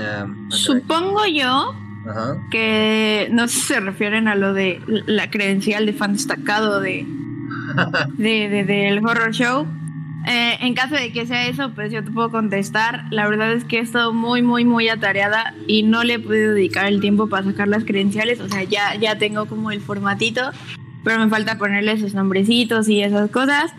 Ah, 0.00 0.26
Supongo 0.50 1.26
yo 1.26 1.74
Ajá. 2.08 2.36
que 2.50 3.28
no 3.32 3.48
sé 3.48 3.54
si 3.54 3.60
se 3.66 3.80
refieren 3.80 4.28
a 4.28 4.34
lo 4.36 4.52
de 4.54 4.80
la 5.06 5.30
credencial 5.30 5.86
de 5.86 5.92
fan 5.94 6.12
destacado 6.12 6.80
de, 6.80 7.06
de, 8.18 8.48
de- 8.48 8.64
del 8.64 9.04
horror 9.04 9.32
show. 9.32 9.66
Eh, 10.26 10.56
en 10.60 10.74
caso 10.74 10.94
de 10.94 11.12
que 11.12 11.26
sea 11.26 11.48
eso, 11.48 11.72
pues 11.74 11.92
yo 11.92 12.02
te 12.02 12.10
puedo 12.10 12.30
contestar. 12.30 13.04
La 13.10 13.28
verdad 13.28 13.52
es 13.52 13.64
que 13.64 13.78
he 13.78 13.80
estado 13.80 14.12
muy, 14.14 14.42
muy, 14.42 14.64
muy 14.64 14.88
atareada 14.88 15.54
y 15.66 15.82
no 15.82 16.02
le 16.02 16.14
he 16.14 16.18
podido 16.18 16.52
dedicar 16.54 16.86
el 16.86 17.00
tiempo 17.00 17.28
para 17.28 17.44
sacar 17.44 17.68
las 17.68 17.84
credenciales. 17.84 18.40
O 18.40 18.48
sea, 18.48 18.62
ya, 18.64 18.94
ya 18.98 19.18
tengo 19.18 19.44
como 19.46 19.70
el 19.70 19.80
formatito, 19.82 20.40
pero 21.04 21.20
me 21.20 21.28
falta 21.28 21.58
ponerle 21.58 21.98
sus 21.98 22.14
nombrecitos 22.14 22.88
y 22.88 23.02
esas 23.02 23.30
cosas. 23.30 23.72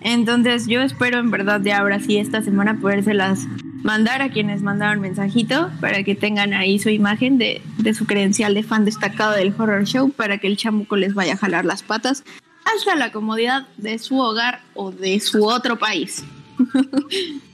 Entonces 0.00 0.66
yo 0.66 0.82
espero 0.82 1.18
en 1.18 1.30
verdad 1.30 1.60
ya 1.62 1.78
ahora 1.78 2.00
sí 2.00 2.18
esta 2.18 2.42
semana 2.42 2.78
podérselas 2.80 3.46
mandar 3.82 4.20
a 4.20 4.30
quienes 4.30 4.62
mandaron 4.62 5.00
mensajito 5.00 5.70
para 5.80 6.02
que 6.02 6.14
tengan 6.14 6.54
ahí 6.54 6.78
su 6.78 6.88
imagen 6.88 7.38
de, 7.38 7.62
de 7.78 7.94
su 7.94 8.04
credencial 8.06 8.54
de 8.54 8.62
fan 8.62 8.84
destacado 8.84 9.32
del 9.32 9.54
horror 9.56 9.84
show 9.84 10.10
para 10.10 10.38
que 10.38 10.48
el 10.48 10.56
chamuco 10.56 10.96
les 10.96 11.14
vaya 11.14 11.34
a 11.34 11.36
jalar 11.36 11.64
las 11.64 11.82
patas 11.82 12.24
hasta 12.64 12.96
la 12.96 13.12
comodidad 13.12 13.68
de 13.76 13.98
su 13.98 14.18
hogar 14.18 14.62
o 14.74 14.90
de 14.90 15.20
su 15.20 15.44
otro 15.44 15.78
país. 15.78 16.24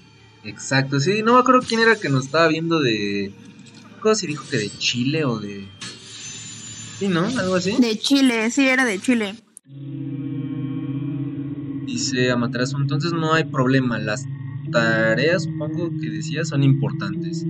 Exacto, 0.44 1.00
sí, 1.00 1.22
no 1.22 1.34
me 1.34 1.40
acuerdo 1.40 1.62
quién 1.66 1.80
era 1.80 1.96
que 1.96 2.08
nos 2.08 2.26
estaba 2.26 2.48
viendo 2.48 2.80
de... 2.80 3.32
¿Cómo 4.00 4.14
se 4.14 4.26
dijo 4.26 4.44
que 4.50 4.56
de 4.56 4.70
Chile 4.70 5.24
o 5.24 5.38
de...? 5.38 5.68
Sí, 6.98 7.06
¿no? 7.06 7.26
Algo 7.26 7.54
así. 7.54 7.76
De 7.80 7.96
Chile, 7.96 8.50
sí, 8.50 8.66
era 8.66 8.84
de 8.84 8.98
Chile. 8.98 9.36
Dice 11.86 12.32
Amaterasu, 12.32 12.76
entonces 12.76 13.12
no 13.12 13.34
hay 13.34 13.44
problema, 13.44 14.00
las 14.00 14.24
tareas, 14.72 15.44
supongo 15.44 15.90
que 16.00 16.10
decía, 16.10 16.44
son 16.44 16.64
importantes. 16.64 17.46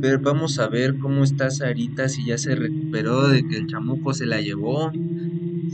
Pero 0.00 0.20
vamos 0.20 0.60
a 0.60 0.68
ver 0.68 0.96
cómo 0.98 1.24
está 1.24 1.50
Sarita, 1.50 2.08
si 2.08 2.24
ya 2.24 2.38
se 2.38 2.54
recuperó 2.54 3.28
de 3.28 3.44
que 3.48 3.56
el 3.56 3.66
chamuco 3.66 4.14
se 4.14 4.26
la 4.26 4.40
llevó. 4.40 4.92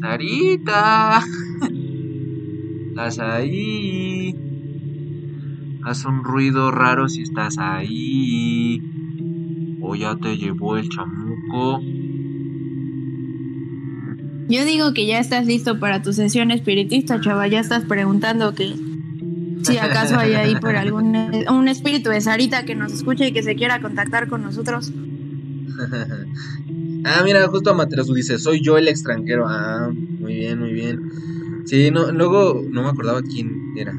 Sarita, 0.00 1.22
estás 2.88 3.18
ahí. 3.18 4.34
Haz 5.84 6.06
un 6.06 6.24
ruido 6.24 6.70
raro 6.70 7.10
si 7.10 7.20
estás 7.20 7.58
ahí. 7.58 8.93
O 9.86 9.94
ya 9.94 10.16
te 10.16 10.36
llevó 10.36 10.78
el 10.78 10.88
chamuco. 10.88 11.80
Yo 14.48 14.64
digo 14.64 14.94
que 14.94 15.06
ya 15.06 15.18
estás 15.18 15.46
listo 15.46 15.78
para 15.78 16.02
tu 16.02 16.12
sesión 16.12 16.50
espiritista, 16.50 17.20
chava. 17.20 17.46
Ya 17.48 17.60
estás 17.60 17.84
preguntando 17.84 18.54
que 18.54 18.74
si 19.62 19.78
acaso 19.78 20.18
hay 20.18 20.34
ahí 20.34 20.56
por 20.56 20.76
algún 20.76 21.16
un 21.48 21.68
espíritu 21.68 22.10
de 22.10 22.20
Sarita 22.20 22.64
que 22.64 22.74
nos 22.74 22.92
escuche 22.92 23.28
y 23.28 23.32
que 23.32 23.42
se 23.42 23.56
quiera 23.56 23.80
contactar 23.80 24.28
con 24.28 24.42
nosotros. 24.42 24.92
ah, 27.04 27.22
mira, 27.24 27.46
justo 27.48 27.70
Amaterasu 27.70 28.14
dice, 28.14 28.38
soy 28.38 28.62
yo 28.62 28.78
el 28.78 28.88
extranjero. 28.88 29.46
Ah, 29.48 29.90
muy 29.92 30.34
bien, 30.34 30.60
muy 30.60 30.72
bien. 30.72 31.00
Sí, 31.64 31.90
no, 31.90 32.12
luego 32.12 32.62
no 32.70 32.82
me 32.82 32.88
acordaba 32.88 33.22
quién 33.22 33.72
era. 33.76 33.94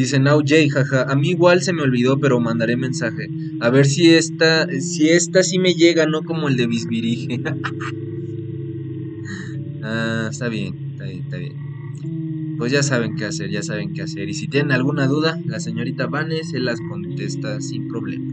Dice 0.00 0.18
Now 0.18 0.40
Jay, 0.42 0.70
jaja, 0.70 1.02
a 1.02 1.14
mí 1.14 1.28
igual 1.28 1.60
se 1.60 1.74
me 1.74 1.82
olvidó, 1.82 2.18
pero 2.18 2.40
mandaré 2.40 2.74
mensaje. 2.74 3.28
A 3.60 3.68
ver 3.68 3.84
si 3.84 4.08
esta, 4.08 4.66
si 4.80 5.10
esta 5.10 5.42
sí 5.42 5.58
me 5.58 5.74
llega, 5.74 6.06
no 6.06 6.22
como 6.22 6.48
el 6.48 6.56
de 6.56 6.66
Bisbirige. 6.66 7.42
ah, 9.82 10.28
está 10.30 10.48
bien, 10.48 10.74
está 10.92 11.04
bien, 11.04 11.20
está 11.20 11.36
bien. 11.36 12.56
Pues 12.56 12.72
ya 12.72 12.82
saben 12.82 13.14
qué 13.14 13.26
hacer, 13.26 13.50
ya 13.50 13.62
saben 13.62 13.92
qué 13.92 14.00
hacer. 14.00 14.30
Y 14.30 14.32
si 14.32 14.48
tienen 14.48 14.72
alguna 14.72 15.06
duda, 15.06 15.38
la 15.44 15.60
señorita 15.60 16.06
Vane 16.06 16.44
se 16.44 16.60
las 16.60 16.80
contesta 16.80 17.60
sin 17.60 17.88
problema. 17.88 18.32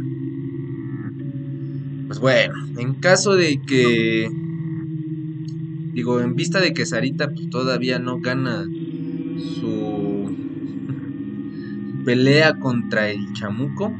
Pues 2.07 2.19
bueno, 2.19 2.53
en 2.77 2.93
caso 2.93 3.35
de 3.35 3.61
que. 3.61 4.31
Digo, 5.91 6.21
en 6.21 6.35
vista 6.35 6.61
de 6.61 6.73
que 6.73 6.85
Sarita 6.85 7.27
pues, 7.27 7.49
todavía 7.49 7.99
no 7.99 8.21
gana 8.21 8.65
su 9.59 10.06
pelea 12.07 12.57
contra 12.57 13.09
el 13.09 13.33
chamuco. 13.33 13.93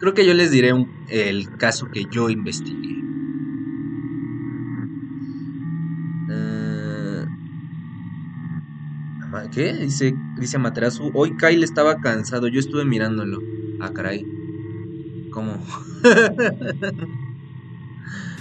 Creo 0.00 0.14
que 0.14 0.26
yo 0.26 0.34
les 0.34 0.50
diré 0.50 0.72
el 1.08 1.56
caso 1.58 1.86
que 1.92 2.06
yo 2.10 2.28
investigué. 2.28 3.04
Eh, 6.28 7.24
¿Qué? 9.52 9.74
Dice, 9.74 10.12
dice 10.40 10.58
Materasu. 10.58 11.12
Hoy 11.14 11.36
Kyle 11.36 11.62
estaba 11.62 12.00
cansado. 12.00 12.48
Yo 12.48 12.58
estuve 12.58 12.84
mirándolo. 12.84 13.40
Ah, 13.80 13.92
caray. 13.94 14.26
¿Cómo? 15.30 15.64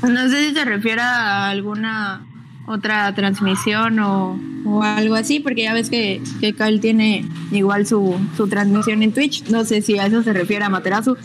No 0.04 0.30
sé 0.30 0.50
si 0.50 0.54
se 0.54 0.64
refiere 0.66 1.02
a 1.02 1.50
alguna 1.50 2.28
otra 2.68 3.14
transmisión 3.14 4.00
o, 4.00 4.40
o 4.66 4.84
algo 4.84 5.16
así, 5.16 5.40
porque 5.40 5.64
ya 5.64 5.74
ves 5.74 5.90
que, 5.90 6.22
que 6.40 6.54
Kyle 6.54 6.80
tiene 6.80 7.26
igual 7.52 7.86
su, 7.86 8.20
su 8.36 8.48
transmisión 8.48 9.04
en 9.04 9.14
Twitch. 9.14 9.48
No 9.50 9.64
sé 9.66 9.82
si 9.82 9.98
a 10.00 10.08
eso 10.08 10.24
se 10.24 10.34
refiere 10.34 10.66
a 10.66 10.70
Materazu. 10.70 11.16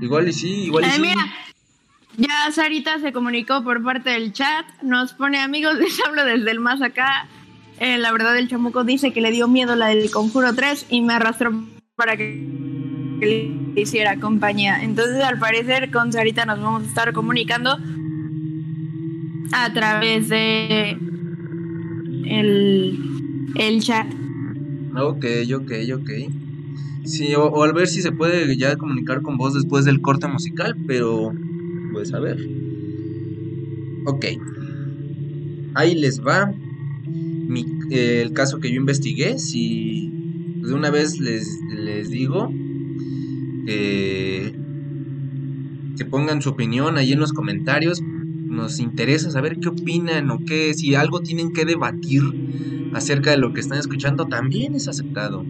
Igual 0.00 0.28
y 0.28 0.32
sí, 0.32 0.48
igual 0.64 0.84
y 0.84 0.88
Eh, 0.88 0.92
sí. 0.94 1.00
mira, 1.00 1.26
ya 2.16 2.50
Sarita 2.52 2.98
se 3.00 3.12
comunicó 3.12 3.62
por 3.62 3.82
parte 3.82 4.10
del 4.10 4.32
chat, 4.32 4.66
nos 4.82 5.12
pone 5.12 5.38
amigos, 5.38 5.74
les 5.78 5.98
hablo 6.06 6.24
desde 6.24 6.50
el 6.50 6.60
más 6.60 6.82
acá. 6.82 7.28
Eh, 7.78 7.98
la 7.98 8.10
verdad, 8.12 8.36
el 8.38 8.48
chamuco 8.48 8.84
dice 8.84 9.12
que 9.12 9.20
le 9.20 9.30
dio 9.30 9.48
miedo 9.48 9.76
la 9.76 9.88
del 9.88 10.10
Conjuro 10.10 10.54
3 10.54 10.86
y 10.88 11.02
me 11.02 11.12
arrastró 11.14 11.52
para 11.94 12.16
que 12.16 12.42
que 13.20 13.26
le 13.26 13.80
hiciera 13.80 14.16
compañía. 14.16 14.82
Entonces, 14.82 15.22
al 15.22 15.38
parecer, 15.38 15.90
con 15.90 16.12
Sarita 16.12 16.44
nos 16.44 16.60
vamos 16.60 16.82
a 16.82 16.86
estar 16.86 17.12
comunicando 17.12 17.78
a 19.52 19.72
través 19.72 20.28
de 20.28 20.96
el, 22.28 22.98
el 23.58 23.82
chat. 23.82 24.06
Ok, 24.96 25.24
ok, 25.54 25.72
ok. 25.94 26.10
Sí, 27.04 27.34
o, 27.34 27.62
al 27.62 27.72
ver 27.72 27.86
si 27.86 28.02
se 28.02 28.12
puede 28.12 28.56
ya 28.56 28.76
comunicar 28.76 29.22
con 29.22 29.36
vos 29.36 29.54
después 29.54 29.84
del 29.84 30.00
corte 30.00 30.26
musical, 30.26 30.74
pero 30.86 31.32
pues 31.92 32.12
a 32.14 32.20
ver. 32.20 32.36
Ok. 34.06 34.24
Ahí 35.74 35.94
les 35.94 36.20
va 36.20 36.50
mi- 37.48 37.66
eh, 37.90 38.22
el 38.22 38.32
caso 38.32 38.58
que 38.58 38.70
yo 38.70 38.76
investigué. 38.76 39.38
Si 39.38 40.10
de 40.62 40.74
una 40.74 40.90
vez 40.90 41.20
les, 41.20 41.46
les 41.76 42.10
digo 42.10 42.48
que, 43.66 44.52
que 45.96 46.04
pongan 46.06 46.42
su 46.42 46.50
opinión 46.50 46.96
ahí 46.96 47.12
en 47.12 47.20
los 47.20 47.32
comentarios. 47.32 48.00
Nos 48.46 48.78
interesa 48.78 49.30
saber 49.30 49.58
qué 49.58 49.68
opinan 49.68 50.30
o 50.30 50.38
qué, 50.38 50.72
si 50.72 50.94
algo 50.94 51.20
tienen 51.20 51.52
que 51.52 51.64
debatir 51.64 52.22
acerca 52.94 53.30
de 53.32 53.38
lo 53.38 53.52
que 53.52 53.60
están 53.60 53.78
escuchando, 53.78 54.26
también 54.26 54.74
es 54.74 54.88
aceptado. 54.88 55.44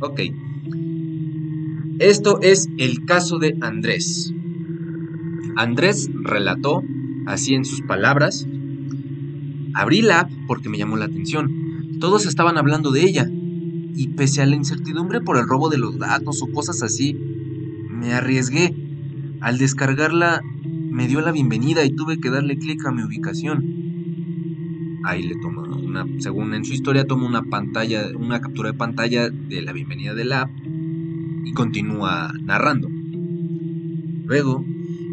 Ok. 0.00 0.20
Esto 1.98 2.40
es 2.40 2.68
el 2.78 3.04
caso 3.04 3.38
de 3.38 3.56
Andrés. 3.60 4.32
Andrés 5.56 6.08
relató, 6.22 6.82
así 7.26 7.54
en 7.54 7.64
sus 7.64 7.82
palabras, 7.82 8.46
abrí 9.74 10.02
la 10.02 10.20
app 10.20 10.30
porque 10.46 10.68
me 10.68 10.78
llamó 10.78 10.96
la 10.96 11.04
atención. 11.04 11.98
Todos 12.00 12.26
estaban 12.26 12.56
hablando 12.56 12.90
de 12.90 13.02
ella. 13.02 13.28
Y 13.94 14.08
pese 14.08 14.42
a 14.42 14.46
la 14.46 14.54
incertidumbre 14.54 15.20
por 15.20 15.36
el 15.36 15.46
robo 15.46 15.68
de 15.68 15.78
los 15.78 15.98
datos 15.98 16.40
o 16.42 16.46
cosas 16.52 16.82
así, 16.82 17.14
me 17.90 18.12
arriesgué. 18.12 18.74
Al 19.40 19.58
descargarla, 19.58 20.42
me 20.90 21.06
dio 21.06 21.20
la 21.20 21.32
bienvenida 21.32 21.84
y 21.84 21.90
tuve 21.90 22.18
que 22.18 22.30
darle 22.30 22.58
clic 22.58 22.84
a 22.86 22.92
mi 22.92 23.02
ubicación. 23.02 23.64
ahí 25.04 25.22
le 25.22 25.36
toma 25.36 25.62
una, 25.62 26.06
según 26.18 26.54
en 26.54 26.64
su 26.64 26.74
historia, 26.74 27.06
toma 27.06 27.26
una 27.26 27.42
pantalla, 27.42 28.08
una 28.16 28.40
captura 28.40 28.72
de 28.72 28.78
pantalla 28.78 29.30
de 29.30 29.62
la 29.62 29.72
bienvenida 29.72 30.14
de 30.14 30.24
la 30.24 30.42
app 30.42 30.50
y 31.44 31.52
continúa 31.52 32.32
narrando. 32.42 32.88
Luego, 34.26 34.64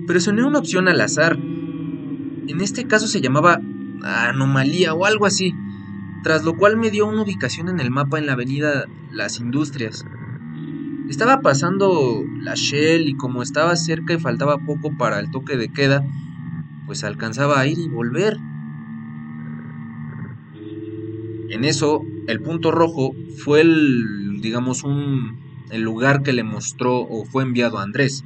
presioné 0.08 0.44
una 0.44 0.60
opción 0.60 0.88
al 0.88 1.00
azar. 1.02 1.38
En 1.38 2.62
este 2.62 2.86
caso 2.88 3.08
se 3.08 3.22
llamaba 3.22 3.62
anomalía 4.04 4.94
o 4.94 5.06
algo 5.06 5.26
así, 5.26 5.54
tras 6.24 6.44
lo 6.44 6.56
cual 6.56 6.78
me 6.78 6.92
dio 6.92 7.08
una 7.08 7.22
ubicación 7.22 7.70
en 7.70 7.80
el 7.80 7.92
mapa 7.92 8.18
en 8.18 8.26
la 8.26 8.34
avenida 8.34 8.86
Las 9.12 9.40
Industrias. 9.40 10.06
Estaba 11.10 11.42
pasando 11.42 12.26
la 12.42 12.56
Shell 12.56 13.08
y 13.08 13.16
como 13.16 13.44
estaba 13.44 13.76
cerca 13.76 14.14
y 14.14 14.20
faltaba 14.20 14.58
poco 14.58 14.98
para 14.98 15.20
el 15.20 15.30
toque 15.30 15.56
de 15.56 15.70
queda, 15.70 16.04
pues 16.88 17.04
alcanzaba 17.04 17.60
a 17.60 17.68
ir 17.68 17.78
y 17.78 17.88
volver. 17.88 18.38
En 21.50 21.64
eso, 21.64 22.02
el 22.28 22.42
punto 22.42 22.72
rojo 22.72 23.14
fue 23.38 23.62
el, 23.62 24.42
digamos, 24.42 24.84
un, 24.84 25.38
el 25.70 25.84
lugar 25.84 26.24
que 26.24 26.34
le 26.34 26.44
mostró 26.44 27.02
o 27.02 27.24
fue 27.24 27.44
enviado 27.44 27.78
a 27.78 27.84
Andrés. 27.84 28.24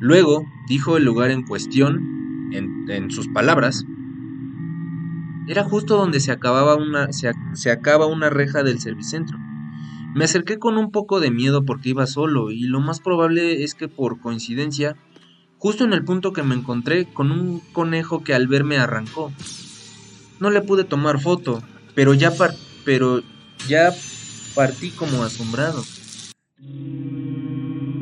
Luego 0.00 0.44
dijo 0.68 0.96
el 0.96 1.04
lugar 1.04 1.30
en 1.30 1.44
cuestión, 1.44 2.50
en, 2.52 3.10
sus 3.10 3.28
palabras, 3.28 3.86
era 5.46 5.64
justo 5.64 5.96
donde 5.96 6.20
se 6.20 6.32
acababa 6.32 6.74
una, 6.74 7.12
se, 7.12 7.32
se 7.54 7.70
acaba 7.70 8.06
una 8.06 8.28
reja 8.28 8.64
del 8.64 8.80
servicentro. 8.80 9.38
Me 10.14 10.24
acerqué 10.24 10.58
con 10.58 10.76
un 10.76 10.90
poco 10.90 11.20
de 11.20 11.30
miedo 11.30 11.64
porque 11.64 11.88
iba 11.90 12.06
solo 12.06 12.50
y 12.50 12.64
lo 12.64 12.80
más 12.80 13.00
probable 13.00 13.64
es 13.64 13.74
que 13.74 13.88
por 13.88 14.20
coincidencia, 14.20 14.96
justo 15.58 15.84
en 15.84 15.94
el 15.94 16.04
punto 16.04 16.34
que 16.34 16.42
me 16.42 16.54
encontré 16.54 17.06
con 17.06 17.32
un 17.32 17.60
conejo 17.72 18.22
que 18.22 18.34
al 18.34 18.46
verme 18.46 18.76
arrancó. 18.76 19.32
No 20.38 20.50
le 20.50 20.60
pude 20.60 20.84
tomar 20.84 21.18
foto, 21.18 21.62
pero 21.94 22.12
ya, 22.12 22.30
par 22.30 22.54
pero 22.84 23.22
ya 23.68 23.90
partí 24.54 24.90
como 24.90 25.22
asombrado. 25.22 25.82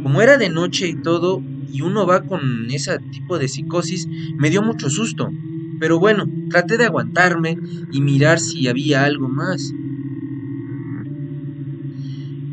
Como 0.03 0.21
era 0.21 0.37
de 0.37 0.49
noche 0.49 0.89
y 0.89 1.01
todo, 1.01 1.43
y 1.73 1.83
uno 1.83 2.07
va 2.07 2.23
con 2.23 2.69
ese 2.71 2.99
tipo 2.99 3.39
de 3.39 3.47
psicosis, 3.47 4.09
me 4.37 4.51
dio 4.51 4.63
mucho 4.63 4.91
susto. 4.91 5.31
Pero 5.79 6.01
bueno, 6.01 6.27
traté 6.51 6.77
de 6.77 6.87
aguantarme 6.87 7.57
y 7.93 8.01
mirar 8.01 8.41
si 8.41 8.67
había 8.67 9.05
algo 9.05 9.29
más. 9.29 9.73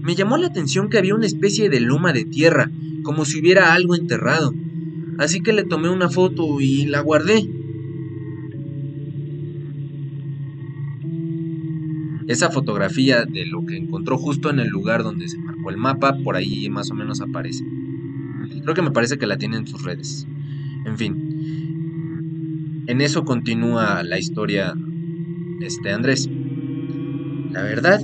Me 0.07 0.15
llamó 0.15 0.37
la 0.37 0.47
atención 0.47 0.89
que 0.89 0.97
había 0.97 1.15
una 1.15 1.25
especie 1.25 1.69
de 1.69 1.81
loma 1.81 2.13
de 2.13 2.23
tierra, 2.23 2.71
como 3.03 3.25
si 3.25 3.41
hubiera 3.41 3.73
algo 3.73 3.93
enterrado. 3.93 4.53
Así 5.17 5.41
que 5.41 5.51
le 5.51 5.65
tomé 5.65 5.89
una 5.89 6.09
foto 6.09 6.61
y 6.61 6.85
la 6.85 7.01
guardé. 7.01 7.45
Esa 12.25 12.49
fotografía 12.51 13.25
de 13.25 13.47
lo 13.47 13.65
que 13.65 13.75
encontró 13.75 14.17
justo 14.17 14.49
en 14.49 14.61
el 14.61 14.69
lugar 14.69 15.03
donde 15.03 15.27
se 15.27 15.37
marcó 15.39 15.71
el 15.71 15.77
mapa, 15.77 16.17
por 16.23 16.37
ahí 16.37 16.69
más 16.69 16.89
o 16.89 16.93
menos 16.93 17.19
aparece. 17.19 17.65
Creo 18.63 18.75
que 18.75 18.81
me 18.81 18.91
parece 18.91 19.17
que 19.17 19.27
la 19.27 19.37
tiene 19.37 19.57
en 19.57 19.67
sus 19.67 19.83
redes. 19.83 20.25
En 20.85 20.97
fin. 20.97 22.85
En 22.87 23.01
eso 23.01 23.25
continúa 23.25 24.03
la 24.03 24.17
historia 24.17 24.73
este 25.59 25.91
Andrés. 25.91 26.29
La 27.51 27.63
verdad 27.63 27.99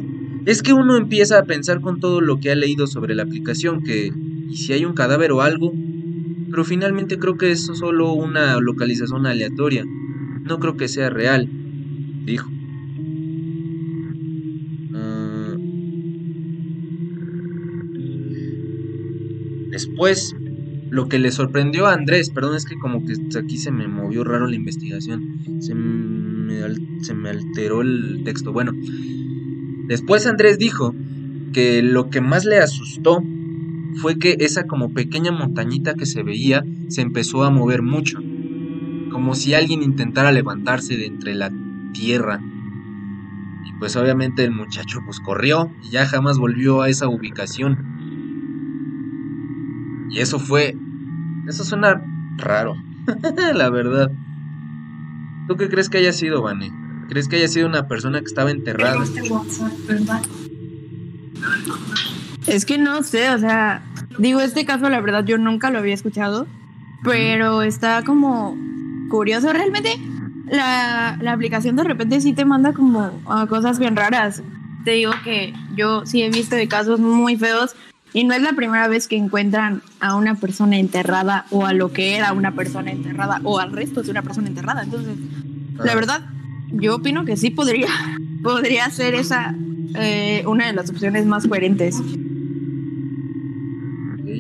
es 0.45 0.61
que 0.61 0.73
uno 0.73 0.97
empieza 0.97 1.39
a 1.39 1.43
pensar 1.43 1.81
con 1.81 1.99
todo 1.99 2.21
lo 2.21 2.39
que 2.39 2.51
ha 2.51 2.55
leído 2.55 2.87
sobre 2.87 3.15
la 3.15 3.23
aplicación 3.23 3.81
que 3.81 4.11
y 4.49 4.57
si 4.57 4.73
hay 4.73 4.85
un 4.85 4.93
cadáver 4.93 5.31
o 5.31 5.41
algo, 5.41 5.73
pero 6.51 6.63
finalmente 6.63 7.17
creo 7.17 7.37
que 7.37 7.51
es 7.51 7.65
solo 7.65 8.13
una 8.13 8.59
localización 8.59 9.25
aleatoria. 9.25 9.83
No 10.43 10.59
creo 10.59 10.77
que 10.77 10.87
sea 10.87 11.09
real, 11.09 11.49
dijo. 12.25 12.49
Uh... 14.93 15.57
Después, 19.71 20.35
lo 20.91 21.09
que 21.09 21.17
le 21.17 21.31
sorprendió 21.31 21.87
a 21.87 21.93
Andrés, 21.93 22.29
perdón, 22.29 22.55
es 22.57 22.65
que 22.65 22.77
como 22.77 23.03
que 23.03 23.13
aquí 23.39 23.57
se 23.57 23.71
me 23.71 23.87
movió 23.87 24.23
raro 24.23 24.45
la 24.45 24.55
investigación, 24.55 25.39
se 25.59 25.73
se 27.01 27.13
me 27.15 27.29
alteró 27.29 27.81
el 27.81 28.21
texto. 28.23 28.53
Bueno, 28.53 28.73
después 29.83 30.25
Andrés 30.27 30.57
dijo 30.57 30.93
que 31.53 31.81
lo 31.81 32.09
que 32.09 32.21
más 32.21 32.45
le 32.45 32.57
asustó 32.57 33.23
fue 33.95 34.17
que 34.17 34.37
esa 34.39 34.65
como 34.65 34.93
pequeña 34.93 35.31
montañita 35.31 35.93
que 35.93 36.05
se 36.05 36.23
veía 36.23 36.63
se 36.89 37.01
empezó 37.01 37.43
a 37.43 37.51
mover 37.51 37.81
mucho, 37.81 38.19
como 39.11 39.35
si 39.35 39.53
alguien 39.53 39.83
intentara 39.83 40.31
levantarse 40.31 40.97
de 40.97 41.05
entre 41.05 41.35
la 41.35 41.51
tierra. 41.93 42.41
Y 43.65 43.73
pues 43.79 43.95
obviamente 43.95 44.43
el 44.43 44.51
muchacho 44.51 44.99
pues 45.05 45.19
corrió 45.19 45.71
y 45.83 45.91
ya 45.91 46.05
jamás 46.05 46.37
volvió 46.37 46.81
a 46.81 46.89
esa 46.89 47.07
ubicación. 47.07 47.77
Y 50.09 50.19
eso 50.19 50.39
fue... 50.39 50.75
Eso 51.47 51.63
suena 51.63 52.01
raro, 52.37 52.75
la 53.53 53.69
verdad. 53.69 54.11
¿Tú 55.47 55.57
qué 55.57 55.67
crees 55.69 55.89
que 55.89 55.97
haya 55.97 56.13
sido, 56.13 56.41
Vane? 56.41 56.82
¿Crees 57.09 57.27
que 57.27 57.37
haya 57.37 57.47
sido 57.47 57.67
una 57.67 57.87
persona 57.87 58.19
que 58.19 58.25
estaba 58.25 58.51
enterrada? 58.51 59.03
Es 62.47 62.65
que 62.65 62.77
no 62.77 63.03
sé, 63.03 63.29
o 63.29 63.39
sea, 63.39 63.83
digo, 64.17 64.41
este 64.41 64.65
caso 64.65 64.89
la 64.89 65.01
verdad 65.01 65.23
yo 65.25 65.37
nunca 65.37 65.69
lo 65.69 65.79
había 65.79 65.93
escuchado, 65.93 66.47
pero 67.03 67.61
está 67.61 68.03
como 68.03 68.57
curioso. 69.09 69.51
Realmente 69.53 69.99
la, 70.49 71.17
la 71.21 71.33
aplicación 71.33 71.75
de 71.75 71.83
repente 71.83 72.21
sí 72.21 72.33
te 72.33 72.45
manda 72.45 72.73
como 72.73 73.21
a 73.27 73.47
cosas 73.47 73.79
bien 73.79 73.95
raras. 73.95 74.41
Te 74.85 74.91
digo 74.91 75.13
que 75.23 75.53
yo 75.75 76.05
sí 76.05 76.21
he 76.23 76.29
visto 76.29 76.55
de 76.55 76.67
casos 76.67 76.99
muy 76.99 77.37
feos 77.37 77.75
y 78.13 78.25
no 78.25 78.33
es 78.33 78.41
la 78.41 78.53
primera 78.53 78.87
vez 78.87 79.07
que 79.07 79.17
encuentran 79.17 79.81
a 79.99 80.15
una 80.15 80.35
persona 80.35 80.77
enterrada 80.77 81.45
o 81.49 81.65
a 81.65 81.73
lo 81.73 81.91
que 81.91 82.15
era 82.15 82.33
una 82.33 82.51
persona 82.51 82.91
enterrada 82.91 83.41
o 83.43 83.59
al 83.59 83.71
resto 83.71 84.03
de 84.03 84.11
una 84.11 84.21
persona 84.21 84.47
enterrada. 84.47 84.83
Entonces, 84.83 85.17
la 85.83 85.95
verdad, 85.95 86.21
yo 86.73 86.95
opino 86.95 87.25
que 87.25 87.37
sí 87.37 87.49
podría, 87.49 87.87
podría 88.43 88.89
ser 88.89 89.15
esa 89.15 89.55
eh, 89.95 90.43
una 90.47 90.67
de 90.67 90.73
las 90.73 90.89
opciones 90.89 91.25
más 91.25 91.47
coherentes. 91.47 91.99
Ok, 91.99 92.05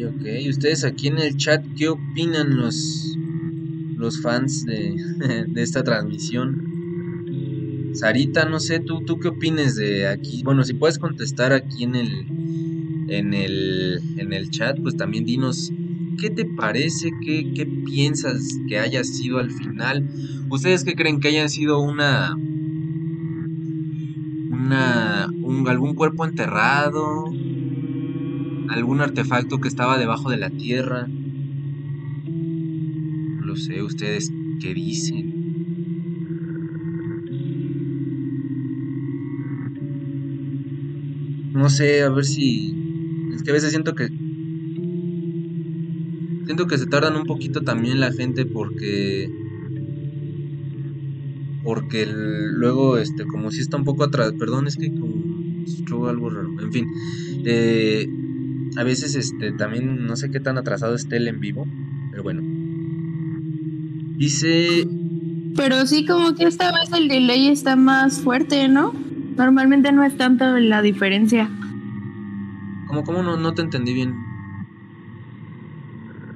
ok. 0.07 0.25
¿Ustedes 0.49 0.83
aquí 0.83 1.07
en 1.07 1.19
el 1.19 1.37
chat 1.37 1.63
qué 1.77 1.89
opinan 1.89 2.57
los, 2.57 3.17
los 3.95 4.21
fans 4.21 4.65
de, 4.65 4.95
de 5.47 5.61
esta 5.61 5.83
transmisión? 5.83 6.73
Sarita, 7.93 8.45
no 8.45 8.59
sé, 8.59 8.79
¿tú, 8.79 9.03
¿tú 9.05 9.19
qué 9.19 9.27
opines 9.27 9.75
de 9.75 10.07
aquí? 10.07 10.41
Bueno, 10.43 10.63
si 10.63 10.73
puedes 10.73 10.97
contestar 10.97 11.53
aquí 11.53 11.83
en 11.83 11.95
el, 11.95 12.25
en 13.07 13.33
el, 13.33 14.01
en 14.17 14.33
el 14.33 14.49
chat, 14.49 14.79
pues 14.81 14.97
también 14.97 15.25
dinos 15.25 15.71
qué 16.19 16.29
te 16.29 16.45
parece, 16.45 17.11
qué, 17.21 17.65
piensas 17.85 18.59
que 18.67 18.79
haya 18.79 19.03
sido 19.03 19.39
al 19.39 19.51
final. 19.51 20.09
¿Ustedes 20.49 20.83
qué 20.83 20.95
creen 20.95 21.19
que 21.19 21.29
hayan 21.29 21.49
sido 21.49 21.79
una... 21.79 22.35
una 24.51 25.29
un, 25.41 25.67
algún 25.67 25.95
cuerpo 25.95 26.25
enterrado? 26.25 27.25
¿Algún 28.69 29.01
artefacto 29.01 29.59
que 29.59 29.67
estaba 29.67 29.97
debajo 29.97 30.29
de 30.29 30.37
la 30.37 30.49
tierra? 30.49 31.07
No 31.07 31.15
lo 33.45 33.55
sé, 33.55 33.83
¿ustedes 33.83 34.31
qué 34.59 34.73
dicen? 34.73 35.43
No 41.53 41.69
sé, 41.69 42.01
a 42.01 42.09
ver 42.09 42.25
si... 42.25 42.73
Es 43.33 43.43
que 43.43 43.51
a 43.51 43.53
veces 43.53 43.69
siento 43.69 43.93
que... 43.93 44.09
Siento 46.45 46.67
que 46.67 46.77
se 46.77 46.87
tardan 46.87 47.15
un 47.15 47.23
poquito 47.25 47.61
también 47.61 47.99
la 47.99 48.11
gente 48.11 48.45
porque... 48.45 49.29
Porque 51.63 52.03
el- 52.03 52.53
luego, 52.55 52.97
este, 52.97 53.25
como 53.25 53.51
si 53.51 53.61
está 53.61 53.77
un 53.77 53.85
poco 53.85 54.03
atrás... 54.03 54.33
Perdón, 54.37 54.67
es 54.67 54.75
que 54.77 54.91
como... 54.91 56.09
algo 56.09 56.29
raro. 56.29 56.49
En 56.61 56.71
fin. 56.71 56.87
eh, 57.45 58.09
a 58.75 58.83
veces, 58.83 59.15
este, 59.15 59.51
también 59.53 60.05
no 60.05 60.15
sé 60.15 60.31
qué 60.31 60.39
tan 60.39 60.57
atrasado 60.57 60.95
esté 60.95 61.17
el 61.17 61.27
en 61.27 61.39
vivo. 61.39 61.65
Pero 62.11 62.23
bueno. 62.23 62.41
Dice... 64.17 64.87
Pero 65.55 65.85
sí, 65.85 66.05
como 66.05 66.33
que 66.35 66.45
esta 66.45 66.71
vez 66.71 66.91
el 66.93 67.07
delay 67.07 67.47
está 67.47 67.75
más 67.75 68.19
fuerte, 68.21 68.67
¿no? 68.67 68.91
Normalmente 69.37 69.91
no 69.91 70.03
es 70.03 70.17
tanto 70.17 70.57
la 70.59 70.81
diferencia. 70.81 71.49
Como, 72.87 73.03
como 73.03 73.21
no, 73.23 73.37
no 73.37 73.53
te 73.53 73.61
entendí 73.61 73.93
bien. 73.93 74.15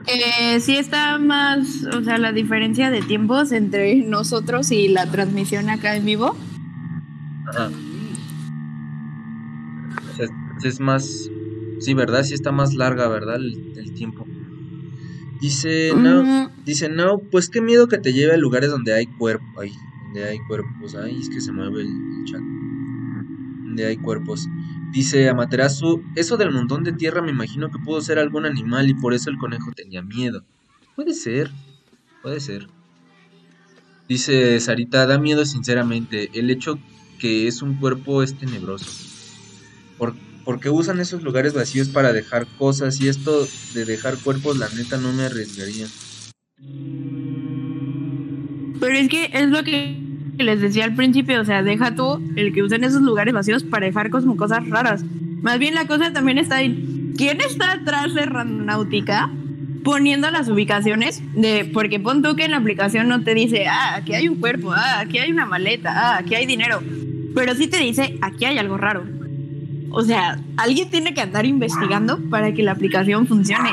Eh, 0.07 0.59
sí 0.61 0.77
está 0.77 1.17
más, 1.17 1.83
o 1.85 2.03
sea, 2.03 2.17
la 2.17 2.31
diferencia 2.31 2.89
de 2.89 3.01
tiempos 3.01 3.51
entre 3.51 3.95
nosotros 4.05 4.71
y 4.71 4.87
la 4.87 5.05
transmisión 5.05 5.69
acá 5.69 5.95
en 5.95 6.05
vivo. 6.05 6.35
Ajá. 7.47 7.69
Sí 10.59 10.67
es 10.67 10.79
más. 10.79 11.29
Sí, 11.79 11.93
¿verdad? 11.93 12.23
Sí 12.23 12.33
está 12.33 12.51
más 12.51 12.73
larga, 12.73 13.07
¿verdad? 13.07 13.35
El, 13.35 13.77
el 13.77 13.93
tiempo. 13.93 14.25
Dice, 15.39 15.93
no. 15.95 16.23
Mm, 16.23 16.49
Dice, 16.65 16.89
no, 16.89 17.19
pues 17.19 17.49
qué 17.49 17.61
miedo 17.61 17.87
que 17.87 17.99
te 17.99 18.11
lleve 18.11 18.33
a 18.33 18.37
lugares 18.37 18.71
donde 18.71 18.93
hay 18.93 19.05
cuerpo. 19.05 19.45
Ay, 19.61 19.71
donde 20.05 20.25
hay 20.27 20.39
cuerpos. 20.47 20.95
Ay, 20.95 21.17
es 21.21 21.29
que 21.29 21.39
se 21.41 21.51
mueve 21.51 21.81
el, 21.81 21.87
el 21.87 22.25
chat. 22.25 22.41
Donde 22.41 23.85
hay 23.85 23.97
cuerpos. 23.97 24.47
Dice 24.91 25.30
Amaterasu, 25.30 26.02
eso 26.15 26.38
del 26.38 26.52
montón 26.52 26.84
de 26.84 26.93
tierra 26.93 27.21
me 27.21 27.32
imagino 27.32 27.69
que 27.71 27.80
pudo 27.80 28.02
ser 28.02 28.19
algún 28.19 28.45
animal 28.45 28.89
y 28.89 28.93
por 28.95 29.13
eso 29.13 29.30
el 29.30 29.38
conejo 29.38 29.71
tenía 29.73 30.02
miedo. 30.02 30.43
Puede 30.95 31.13
ser, 31.13 31.52
puede 32.21 32.39
ser. 32.39 32.67
Dice 34.08 34.60
Sarita, 34.60 35.06
da 35.06 35.19
miedo 35.19 35.45
sinceramente. 35.45 36.30
El 36.34 36.50
hecho 36.50 36.80
que 37.19 37.47
es 37.47 37.62
un 37.62 37.76
cuerpo 37.76 38.23
es 38.23 38.38
tenebroso. 38.38 38.91
Por- 39.97 40.15
porque 40.45 40.69
usan 40.69 41.00
esos 41.00 41.23
lugares 41.23 41.54
vacíos 41.54 41.89
para 41.89 42.13
dejar 42.13 42.47
cosas 42.58 43.02
y 43.02 43.10
esto 43.10 43.47
de 43.73 43.86
dejar 43.86 44.17
cuerpos, 44.17 44.58
la 44.58 44.69
neta 44.69 44.97
no 44.97 45.12
me 45.13 45.23
arriesgaría. 45.23 45.88
Pero 48.80 48.93
es 48.97 49.10
que 49.10 49.30
es 49.34 49.50
lo 49.50 49.63
que 49.63 50.06
les 50.43 50.62
decía 50.62 50.84
al 50.86 50.95
principio, 50.95 51.41
o 51.41 51.45
sea, 51.45 51.63
deja 51.63 51.95
tú 51.95 52.21
el 52.36 52.54
que 52.54 52.63
usen 52.63 52.84
esos 52.84 53.02
lugares 53.02 53.34
vacíos 53.34 53.63
para 53.63 53.86
dejar 53.86 54.10
como 54.10 54.38
cosas 54.38 54.67
raras. 54.69 55.04
Más 55.41 55.60
bien 55.60 55.73
la 55.76 55.88
cosa 55.88 56.13
también 56.13 56.38
está 56.38 56.62
en 56.62 57.13
quién 57.17 57.39
está 57.41 57.73
atrás 57.73 58.13
de 58.13 58.26
Randonáutica 58.26 59.30
poniendo 59.84 60.30
las 60.32 60.50
ubicaciones 60.50 61.21
de 61.34 61.69
porque 61.73 62.00
pon 62.00 62.21
tú 62.21 62.36
que 62.36 62.45
en 62.45 62.52
la 62.52 62.58
aplicación 62.58 63.08
no 63.08 63.23
te 63.23 63.34
dice, 63.34 63.67
ah, 63.67 63.95
aquí 63.95 64.13
hay 64.13 64.28
un 64.28 64.36
cuerpo, 64.36 64.71
ah, 64.73 65.00
aquí 65.00 65.17
hay 65.17 65.32
una 65.32 65.45
maleta, 65.45 65.91
ah, 65.95 66.17
aquí 66.17 66.36
hay 66.36 66.45
dinero, 66.45 66.82
pero 67.34 67.56
sí 67.56 67.67
te 67.67 67.78
dice, 67.78 68.17
aquí 68.21 68.45
hay 68.45 68.58
algo 68.58 68.78
raro. 68.78 69.06
O 69.91 70.02
sea, 70.04 70.39
alguien 70.58 70.89
tiene 70.89 71.13
que 71.13 71.21
andar 71.21 71.45
investigando 71.45 72.19
para 72.30 72.54
que 72.54 72.63
la 72.63 72.73
aplicación 72.73 73.26
funcione. 73.28 73.69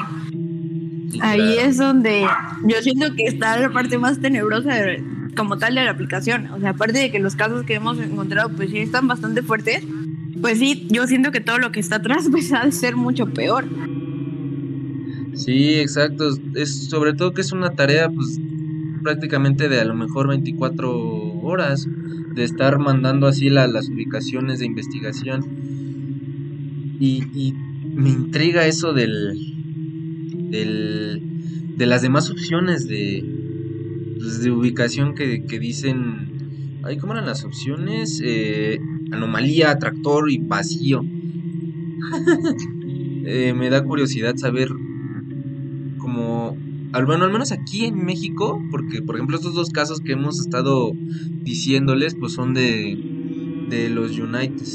Ahí 1.20 1.58
es 1.58 1.76
donde 1.78 2.26
yo 2.66 2.82
siento 2.82 3.14
que 3.14 3.24
está 3.24 3.58
la 3.58 3.70
parte 3.70 3.98
más 3.98 4.20
tenebrosa 4.20 4.74
de- 4.74 5.02
como 5.34 5.58
tal 5.58 5.74
de 5.74 5.84
la 5.84 5.90
aplicación. 5.90 6.46
O 6.52 6.60
sea, 6.60 6.70
aparte 6.70 6.98
de 6.98 7.10
que 7.10 7.18
los 7.18 7.34
casos 7.36 7.64
que 7.64 7.74
hemos 7.74 7.98
encontrado 7.98 8.50
pues 8.54 8.70
sí 8.70 8.78
están 8.78 9.06
bastante 9.08 9.42
fuertes, 9.42 9.82
pues 10.40 10.58
sí, 10.58 10.86
yo 10.90 11.06
siento 11.06 11.30
que 11.32 11.40
todo 11.40 11.58
lo 11.58 11.72
que 11.72 11.80
está 11.80 11.96
atrás 11.96 12.28
pues 12.30 12.52
ha 12.52 12.64
de 12.64 12.72
ser 12.72 12.96
mucho 12.96 13.26
peor. 13.26 13.64
Sí, 15.34 15.74
exacto. 15.74 16.28
Es 16.54 16.88
sobre 16.88 17.12
todo 17.14 17.32
que 17.34 17.40
es 17.40 17.52
una 17.52 17.70
tarea, 17.70 18.08
pues, 18.08 18.38
prácticamente 19.02 19.68
de 19.68 19.80
a 19.80 19.84
lo 19.84 19.94
mejor 19.94 20.28
24 20.28 20.92
horas 21.42 21.86
de 22.34 22.44
estar 22.44 22.78
mandando 22.78 23.26
así 23.26 23.50
la- 23.50 23.66
las 23.66 23.88
ubicaciones 23.88 24.60
de 24.60 24.66
investigación. 24.66 25.44
Y, 27.00 27.24
y 27.34 27.52
me 27.94 28.10
intriga 28.10 28.66
eso 28.66 28.92
del, 28.92 29.34
del, 30.50 31.22
de 31.76 31.86
las 31.86 32.02
demás 32.02 32.30
opciones 32.30 32.86
de, 32.86 33.24
pues, 34.24 34.40
de 34.42 34.50
ubicación 34.50 35.14
que, 35.14 35.44
que 35.44 35.58
dicen, 35.58 36.80
ay, 36.82 36.96
¿cómo 36.96 37.12
eran 37.12 37.26
las 37.26 37.44
opciones? 37.44 38.22
Eh, 38.24 38.80
anomalía, 39.12 39.78
tractor 39.78 40.30
y 40.30 40.38
vacío. 40.38 41.04
Eh, 43.26 43.54
me 43.54 43.70
da 43.70 43.82
curiosidad 43.82 44.36
saber 44.36 44.68
como 45.96 46.58
bueno 47.06 47.24
al 47.24 47.32
menos 47.32 47.52
aquí 47.52 47.86
en 47.86 48.04
México 48.04 48.62
porque 48.70 49.00
por 49.00 49.14
ejemplo 49.14 49.38
estos 49.38 49.54
dos 49.54 49.70
casos 49.70 50.00
que 50.00 50.12
hemos 50.12 50.38
estado 50.38 50.92
diciéndoles 51.42 52.16
pues 52.16 52.34
son 52.34 52.52
de 52.52 53.66
de 53.70 53.88
los 53.88 54.18
United 54.18 54.66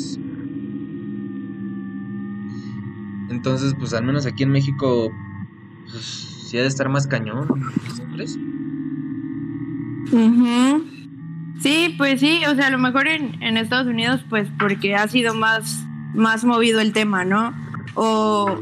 entonces 3.29 3.75
pues 3.77 3.93
al 3.93 4.03
menos 4.03 4.25
aquí 4.25 4.41
en 4.41 4.49
México 4.49 5.11
pues 5.91 6.29
sí 6.49 6.57
ha 6.57 6.61
de 6.61 6.67
estar 6.67 6.89
más 6.89 7.05
cañón. 7.05 7.47
Sí, 11.61 11.93
pues 11.97 12.19
sí, 12.19 12.41
o 12.47 12.55
sea, 12.55 12.67
a 12.67 12.69
lo 12.69 12.77
mejor 12.77 13.07
en, 13.07 13.41
en 13.43 13.57
Estados 13.57 13.87
Unidos, 13.87 14.21
pues 14.29 14.47
porque 14.59 14.95
ha 14.95 15.07
sido 15.07 15.33
más, 15.33 15.83
más 16.13 16.45
movido 16.45 16.79
el 16.79 16.93
tema, 16.93 17.25
¿no? 17.25 17.53
O 17.95 18.59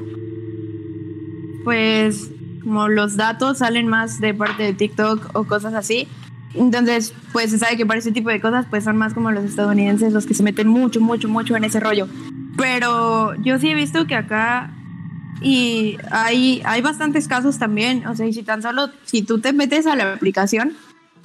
pues 1.63 2.31
como 2.63 2.88
los 2.88 3.17
datos 3.17 3.60
salen 3.60 3.88
más 3.88 4.19
de 4.19 4.33
parte 4.33 4.63
de 4.63 4.73
TikTok 4.73 5.29
o 5.33 5.43
cosas 5.43 5.73
así. 5.73 6.07
Entonces, 6.53 7.13
pues 7.31 7.51
se 7.51 7.60
sabe 7.60 7.77
que 7.77 7.86
para 7.86 7.99
ese 7.99 8.12
tipo 8.12 8.29
de 8.29 8.41
cosas, 8.41 8.65
pues 8.69 8.83
son 8.83 8.97
más 8.97 9.13
como 9.13 9.31
los 9.31 9.43
estadounidenses 9.43 10.12
los 10.12 10.25
que 10.25 10.33
se 10.33 10.43
meten 10.43 10.67
mucho, 10.67 10.99
mucho, 10.99 11.29
mucho 11.29 11.55
en 11.55 11.65
ese 11.65 11.79
rollo. 11.79 12.07
Pero 12.57 13.36
yo 13.43 13.60
sí 13.60 13.69
he 13.69 13.75
visto 13.75 14.07
que 14.07 14.15
acá 14.15 14.71
y 15.41 15.97
hay, 16.10 16.62
hay 16.65 16.81
bastantes 16.81 17.27
casos 17.27 17.60
también, 17.60 18.07
o 18.07 18.15
sea, 18.15 18.25
y 18.25 18.33
si 18.33 18.43
tan 18.43 18.62
solo, 18.62 18.89
si 19.05 19.21
tú 19.21 19.39
te 19.39 19.53
metes 19.53 19.86
a 19.86 19.95
la 19.95 20.13
aplicación, 20.13 20.73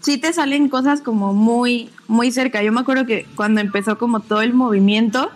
sí 0.02 0.18
te 0.18 0.32
salen 0.32 0.68
cosas 0.68 1.00
como 1.00 1.32
muy, 1.32 1.88
muy 2.08 2.30
cerca. 2.30 2.62
Yo 2.62 2.72
me 2.72 2.80
acuerdo 2.80 3.06
que 3.06 3.26
cuando 3.34 3.60
empezó 3.60 3.96
como 3.96 4.20
todo 4.20 4.42
el 4.42 4.52
movimiento 4.52 5.30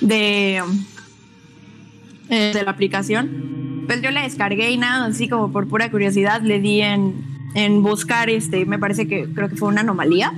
de, 0.00 0.62
eh, 2.28 2.50
de 2.52 2.62
la 2.62 2.70
aplicación, 2.70 3.84
pues 3.86 4.02
yo 4.02 4.10
la 4.10 4.22
descargué 4.22 4.70
y 4.70 4.76
nada, 4.76 5.06
así 5.06 5.28
como 5.28 5.50
por 5.50 5.66
pura 5.68 5.90
curiosidad 5.90 6.42
le 6.42 6.60
di 6.60 6.82
en, 6.82 7.14
en 7.54 7.82
buscar, 7.82 8.28
este, 8.28 8.66
me 8.66 8.78
parece 8.78 9.08
que 9.08 9.32
creo 9.32 9.48
que 9.48 9.56
fue 9.56 9.68
una 9.68 9.80
anomalía. 9.80 10.34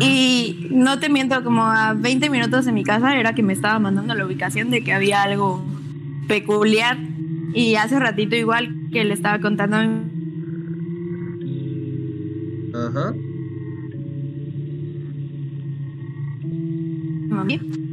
Y 0.00 0.66
no 0.70 0.98
te 0.98 1.08
miento, 1.08 1.44
como 1.44 1.62
a 1.62 1.94
20 1.94 2.28
minutos 2.28 2.64
de 2.64 2.72
mi 2.72 2.82
casa 2.82 3.16
era 3.16 3.34
que 3.34 3.44
me 3.44 3.52
estaba 3.52 3.78
mandando 3.78 4.14
la 4.14 4.26
ubicación 4.26 4.70
de 4.70 4.82
que 4.82 4.92
había 4.92 5.22
algo 5.22 5.64
peculiar. 6.26 6.98
Y 7.54 7.76
hace 7.76 7.98
ratito 8.00 8.34
igual 8.34 8.74
que 8.92 9.04
le 9.04 9.14
estaba 9.14 9.38
contando 9.38 9.76
a 9.76 9.84
mi 9.84 10.15
Ajá. 12.88 13.12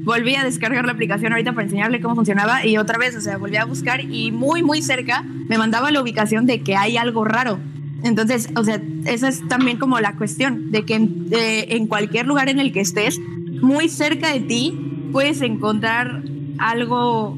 volví 0.04 0.36
a 0.36 0.44
descargar 0.44 0.86
la 0.86 0.92
aplicación 0.92 1.32
ahorita 1.32 1.54
para 1.54 1.64
enseñarle 1.64 2.02
cómo 2.02 2.16
funcionaba 2.16 2.66
y 2.66 2.78
otra 2.78 2.98
vez, 2.98 3.16
o 3.16 3.22
sea, 3.22 3.38
volví 3.38 3.56
a 3.56 3.66
buscar 3.66 4.02
y 4.02 4.32
muy, 4.32 4.64
muy 4.64 4.82
cerca 4.82 5.24
me 5.48 5.58
mandaba 5.58 5.92
la 5.92 6.02
ubicación 6.02 6.46
de 6.46 6.62
que 6.62 6.76
hay 6.76 6.98
algo 6.98 7.26
raro. 7.26 7.60
Entonces, 8.04 8.50
o 8.56 8.64
sea, 8.64 8.82
esa 9.06 9.30
es 9.30 9.48
también 9.48 9.78
como 9.78 10.00
la 10.00 10.16
cuestión, 10.16 10.72
de 10.72 10.84
que 10.84 11.00
de- 11.00 11.68
en 11.76 11.88
cualquier 11.88 12.28
lugar 12.28 12.50
en 12.50 12.60
el 12.60 12.74
que 12.74 12.82
estés, 12.82 13.20
muy 13.62 13.88
cerca 13.88 14.34
de 14.34 14.42
ti, 14.42 15.08
puedes 15.12 15.42
encontrar 15.42 16.24
algo 16.58 17.38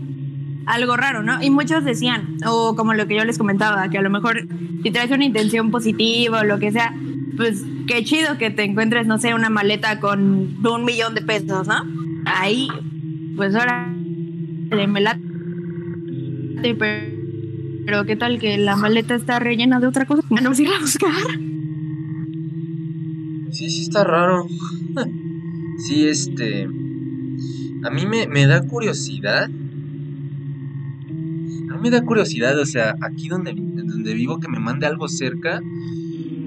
algo 0.68 0.98
raro, 0.98 1.22
¿no? 1.22 1.44
Y 1.44 1.52
muchos 1.52 1.86
decían, 1.86 2.38
o 2.48 2.76
como 2.76 2.96
lo 2.96 3.06
que 3.06 3.16
yo 3.16 3.24
les 3.24 3.38
comentaba, 3.38 3.88
que 3.90 4.00
a 4.00 4.02
lo 4.02 4.10
mejor 4.10 4.48
si 4.82 4.90
traes 4.90 5.12
una 5.12 5.24
intención 5.24 5.70
positiva 5.70 6.40
o 6.40 6.44
lo 6.44 6.58
que 6.58 6.72
sea, 6.72 6.92
pues 7.36 7.64
qué 7.88 8.04
chido 8.04 8.38
que 8.38 8.50
te 8.50 8.64
encuentres, 8.64 9.08
no 9.08 9.18
sé, 9.18 9.34
una 9.34 9.50
maleta 9.50 10.00
con 10.00 10.66
un 10.66 10.86
millón 10.86 11.16
de 11.16 11.22
pesos, 11.22 11.68
¿no? 11.68 11.76
Ahí, 12.26 12.68
pues 13.36 13.54
ahora 13.56 13.94
me 14.88 15.02
late, 15.02 15.22
pero, 17.86 18.06
qué 18.06 18.16
tal 18.16 18.40
que 18.40 18.58
la 18.58 18.76
maleta 18.76 19.16
está 19.16 19.40
rellena 19.40 19.80
de 19.80 19.88
otra 19.88 20.06
cosa, 20.06 20.24
vamos 20.30 20.58
a 20.58 20.62
ir 20.62 20.70
a 20.70 20.80
buscar. 20.80 21.12
Sí, 23.52 23.70
sí 23.70 23.84
está 23.84 24.04
raro. 24.04 24.48
sí, 25.78 26.08
este... 26.08 26.68
A 27.84 27.90
mí 27.92 28.06
me, 28.08 28.28
me 28.28 28.48
da 28.48 28.66
curiosidad. 28.66 29.44
A 29.44 29.48
mí 31.76 31.80
me 31.82 31.92
da 31.92 32.04
curiosidad, 32.04 32.60
o 32.60 32.66
sea, 32.66 32.96
aquí 33.02 33.28
donde, 33.28 33.54
donde 33.54 34.14
vivo 34.16 34.40
que 34.40 34.48
me 34.48 34.60
mande 34.60 34.88
algo 34.88 35.08
cerca. 35.08 35.62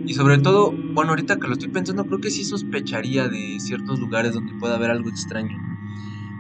Y 0.09 0.15
sobre 0.15 0.39
todo, 0.39 0.73
bueno, 0.73 1.11
ahorita 1.11 1.37
que 1.37 1.49
lo 1.49 1.53
estoy 1.53 1.69
pensando, 1.69 2.07
creo 2.07 2.19
que 2.19 2.31
sí 2.31 2.43
sospecharía 2.43 3.29
de 3.29 3.61
ciertos 3.61 4.01
lugares 4.01 4.33
donde 4.33 4.55
pueda 4.55 4.77
haber 4.77 4.91
algo 4.91 5.11
extraño. 5.11 5.59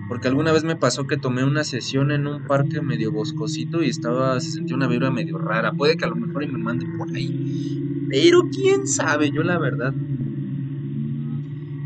Porque 0.08 0.26
alguna 0.26 0.52
vez 0.52 0.64
me 0.64 0.74
pasó 0.74 1.06
que 1.06 1.18
tomé 1.18 1.44
una 1.44 1.64
sesión 1.64 2.10
en 2.10 2.26
un 2.26 2.46
parque 2.46 2.80
medio 2.80 3.12
boscosito 3.12 3.82
y 3.82 3.90
estaba, 3.90 4.40
se 4.40 4.52
sentía 4.52 4.74
una 4.74 4.88
vibra 4.88 5.10
medio 5.10 5.36
rara. 5.36 5.72
Puede 5.72 5.98
que 5.98 6.06
a 6.06 6.08
lo 6.08 6.16
mejor 6.16 6.50
me 6.50 6.56
mande 6.56 6.86
por 6.96 7.14
ahí. 7.14 8.06
Pero 8.08 8.48
quién 8.50 8.86
sabe, 8.86 9.30
yo 9.30 9.42
la 9.42 9.58
verdad. 9.58 9.92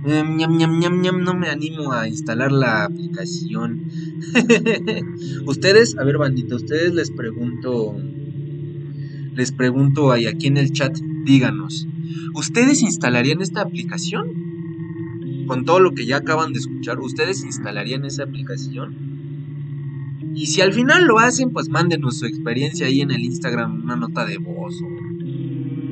Ñam, 0.07 0.37
ñam, 0.37 0.79
ñam, 0.79 1.01
ñam, 1.01 1.25
no 1.25 1.35
me 1.35 1.49
animo 1.49 1.93
a 1.93 2.07
instalar 2.07 2.53
la 2.53 2.85
aplicación. 2.85 3.89
ustedes, 5.47 5.99
a 5.99 6.05
ver, 6.05 6.19
bandita, 6.19 6.55
ustedes 6.55 6.95
les 6.95 7.11
pregunto. 7.11 7.97
Les 9.35 9.51
pregunto 9.51 10.13
ahí 10.13 10.27
aquí 10.27 10.47
en 10.47 10.59
el 10.59 10.71
chat, 10.71 10.97
díganos. 11.25 11.87
¿Ustedes 12.35 12.83
instalarían 12.83 13.41
esta 13.43 13.63
aplicación? 13.63 14.43
Con 15.47 15.65
todo 15.65 15.81
lo 15.81 15.93
que 15.93 16.07
ya 16.07 16.19
acaban 16.19 16.53
de 16.53 16.61
escuchar, 16.61 17.01
¿ustedes 17.01 17.45
instalarían 17.45 18.05
esa 18.05 18.25
aplicación? 18.25 19.13
Y 20.35 20.47
si 20.47 20.61
al 20.61 20.73
final 20.73 21.07
lo 21.07 21.19
hacen, 21.19 21.51
pues 21.51 21.69
mándenos 21.69 22.19
su 22.19 22.27
experiencia 22.27 22.87
ahí 22.87 23.01
en 23.01 23.11
el 23.11 23.23
Instagram, 23.23 23.83
una 23.85 23.97
nota 23.97 24.25
de 24.25 24.39
voz 24.39 24.75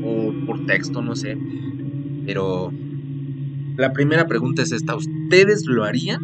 o, 0.05 0.33
por 0.47 0.65
texto, 0.67 1.03
no 1.03 1.15
sé. 1.15 1.37
Pero 2.25 2.73
la 3.77 3.93
primera 3.93 4.27
pregunta 4.27 4.63
es 4.63 4.73
esta, 4.73 4.97
¿ustedes 4.97 5.67
lo 5.67 5.85
harían? 5.85 6.21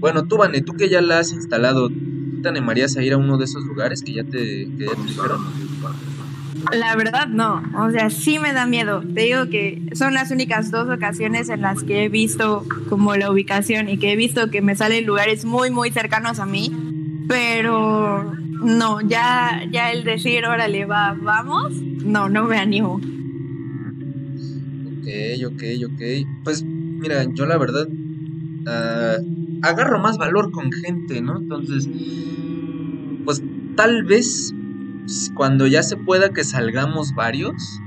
Bueno, 0.00 0.26
tú, 0.26 0.36
Vane, 0.38 0.62
tú 0.62 0.72
que 0.72 0.88
ya 0.88 1.00
la 1.00 1.18
has 1.18 1.32
instalado, 1.32 1.88
¿tú 1.88 2.42
te 2.42 2.48
animarías 2.48 2.96
a 2.96 3.02
ir 3.02 3.12
a 3.12 3.18
uno 3.18 3.36
de 3.38 3.44
esos 3.44 3.64
lugares 3.64 4.02
que 4.02 4.14
ya 4.14 4.24
te, 4.24 4.68
que? 4.78 4.86
La 6.72 6.96
verdad, 6.96 7.26
no. 7.28 7.62
O 7.76 7.90
sea, 7.90 8.10
sí 8.10 8.38
me 8.38 8.52
da 8.52 8.66
miedo. 8.66 9.02
Te 9.02 9.22
digo 9.22 9.48
que 9.48 9.82
son 9.92 10.14
las 10.14 10.30
únicas 10.30 10.70
dos 10.70 10.88
ocasiones 10.88 11.48
en 11.48 11.62
las 11.62 11.82
que 11.82 12.04
he 12.04 12.08
visto 12.08 12.66
como 12.88 13.16
la 13.16 13.30
ubicación 13.30 13.88
y 13.88 13.98
que 13.98 14.12
he 14.12 14.16
visto 14.16 14.50
que 14.50 14.62
me 14.62 14.74
salen 14.74 15.06
lugares 15.06 15.44
muy, 15.44 15.70
muy 15.70 15.90
cercanos 15.90 16.38
a 16.38 16.46
mí. 16.46 16.72
Pero 17.28 18.34
no, 18.64 19.00
ya, 19.00 19.62
ya 19.70 19.92
el 19.92 20.04
decir, 20.04 20.44
órale, 20.46 20.84
va, 20.84 21.16
vamos, 21.20 21.72
no, 21.74 22.28
no 22.28 22.44
me 22.44 22.58
animo. 22.58 23.00
Ok, 25.00 25.08
ok, 25.46 25.62
ok. 25.86 26.02
Pues 26.44 26.62
mira, 26.64 27.24
yo 27.34 27.46
la 27.46 27.58
verdad 27.58 27.86
ah, 28.66 29.16
agarro 29.62 29.98
más 29.98 30.16
valor 30.18 30.50
con 30.50 30.72
gente, 30.72 31.20
¿no? 31.20 31.38
Entonces, 31.38 31.88
pues 33.24 33.42
tal 33.76 34.04
vez 34.04 34.54
cuando 35.34 35.66
ya 35.66 35.82
se 35.82 35.96
pueda 35.96 36.32
que 36.32 36.44
salgamos 36.44 37.14
varios, 37.14 37.80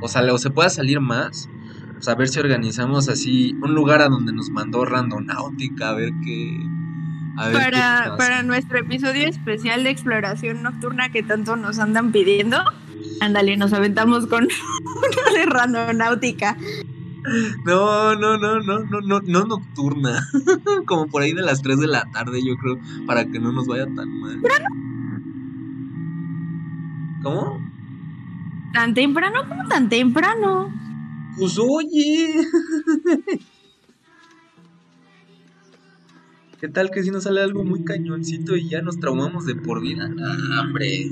o, 0.00 0.08
sal- 0.08 0.30
o 0.30 0.38
se 0.38 0.50
pueda 0.50 0.70
salir 0.70 1.00
más, 1.00 1.48
pues 1.94 2.08
a 2.08 2.14
ver 2.14 2.28
si 2.28 2.38
organizamos 2.38 3.08
así 3.08 3.56
un 3.60 3.74
lugar 3.74 4.00
a 4.02 4.08
donde 4.08 4.32
nos 4.32 4.50
mandó 4.50 4.84
Randonáutica, 4.84 5.90
a 5.90 5.94
ver 5.94 6.10
qué... 6.24 6.60
A 7.36 7.48
ver 7.48 7.56
qué 7.56 7.70
Para, 7.70 8.16
para 8.16 8.42
nuestro 8.42 8.78
episodio 8.78 9.28
especial 9.28 9.84
de 9.84 9.90
exploración 9.90 10.62
nocturna 10.62 11.10
que 11.10 11.22
tanto 11.22 11.54
nos 11.56 11.78
andan 11.78 12.10
pidiendo, 12.10 12.58
ándale, 13.20 13.56
nos 13.56 13.72
aventamos 13.72 14.26
con 14.26 14.44
uno 14.84 15.38
de 15.38 15.46
randonáutica. 15.46 16.56
No, 17.64 18.14
no, 18.16 18.38
no, 18.38 18.60
no, 18.60 18.78
no, 18.84 19.00
no, 19.00 19.20
no 19.20 19.44
nocturna. 19.44 20.20
Como 20.86 21.06
por 21.08 21.22
ahí 21.22 21.32
de 21.32 21.42
las 21.42 21.62
3 21.62 21.78
de 21.78 21.86
la 21.86 22.04
tarde, 22.12 22.40
yo 22.44 22.56
creo, 22.56 22.78
para 23.06 23.24
que 23.24 23.38
no 23.38 23.52
nos 23.52 23.66
vaya 23.66 23.84
tan 23.86 24.08
mal. 24.20 24.40
¿Cómo? 27.22 27.60
¿Tan 28.72 28.94
temprano? 28.94 29.36
¿Cómo 29.48 29.64
tan 29.68 29.88
temprano? 29.88 30.70
Pues 31.38 31.58
oye. 31.58 32.34
¿Qué 36.60 36.68
tal 36.68 36.90
que 36.90 37.02
si 37.04 37.10
nos 37.10 37.22
sale 37.24 37.40
algo 37.40 37.64
muy 37.64 37.84
cañoncito 37.84 38.56
y 38.56 38.68
ya 38.68 38.82
nos 38.82 38.98
traumamos 38.98 39.46
de 39.46 39.54
por 39.54 39.80
vida? 39.80 40.10
Ah, 40.20 40.62
hombre. 40.64 41.06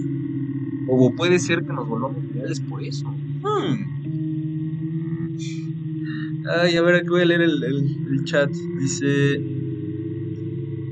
O 0.88 1.12
puede 1.14 1.38
ser 1.38 1.62
que 1.64 1.72
nos 1.72 1.86
volvamos 1.88 2.24
reales 2.34 2.60
por 2.60 2.82
eso. 2.82 3.06
Hmm. 3.08 3.96
Ay, 6.48 6.76
a 6.76 6.82
ver, 6.82 6.96
aquí 6.96 7.08
voy 7.08 7.22
a 7.22 7.26
leer 7.26 7.42
el, 7.42 7.62
el- 7.62 8.06
el 8.10 8.24
chat. 8.24 8.50
Dice. 8.50 9.40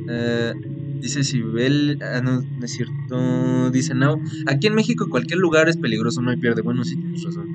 eh, 0.09 0.53
dice 1.05 1.23
Sibel. 1.23 1.99
Ah, 2.03 2.21
no, 2.21 2.41
no 2.43 2.65
es 2.65 2.73
cierto. 2.73 3.71
Dice 3.71 3.95
Now. 3.95 4.21
Aquí 4.47 4.67
en 4.67 4.75
México 4.75 5.09
cualquier 5.09 5.39
lugar 5.39 5.69
es 5.69 5.77
peligroso, 5.77 6.21
no 6.23 6.31
hay 6.31 6.37
pierde. 6.39 6.63
Bueno, 6.63 6.83
sí 6.85 6.97
tienes 6.97 7.23
razón. 7.23 7.49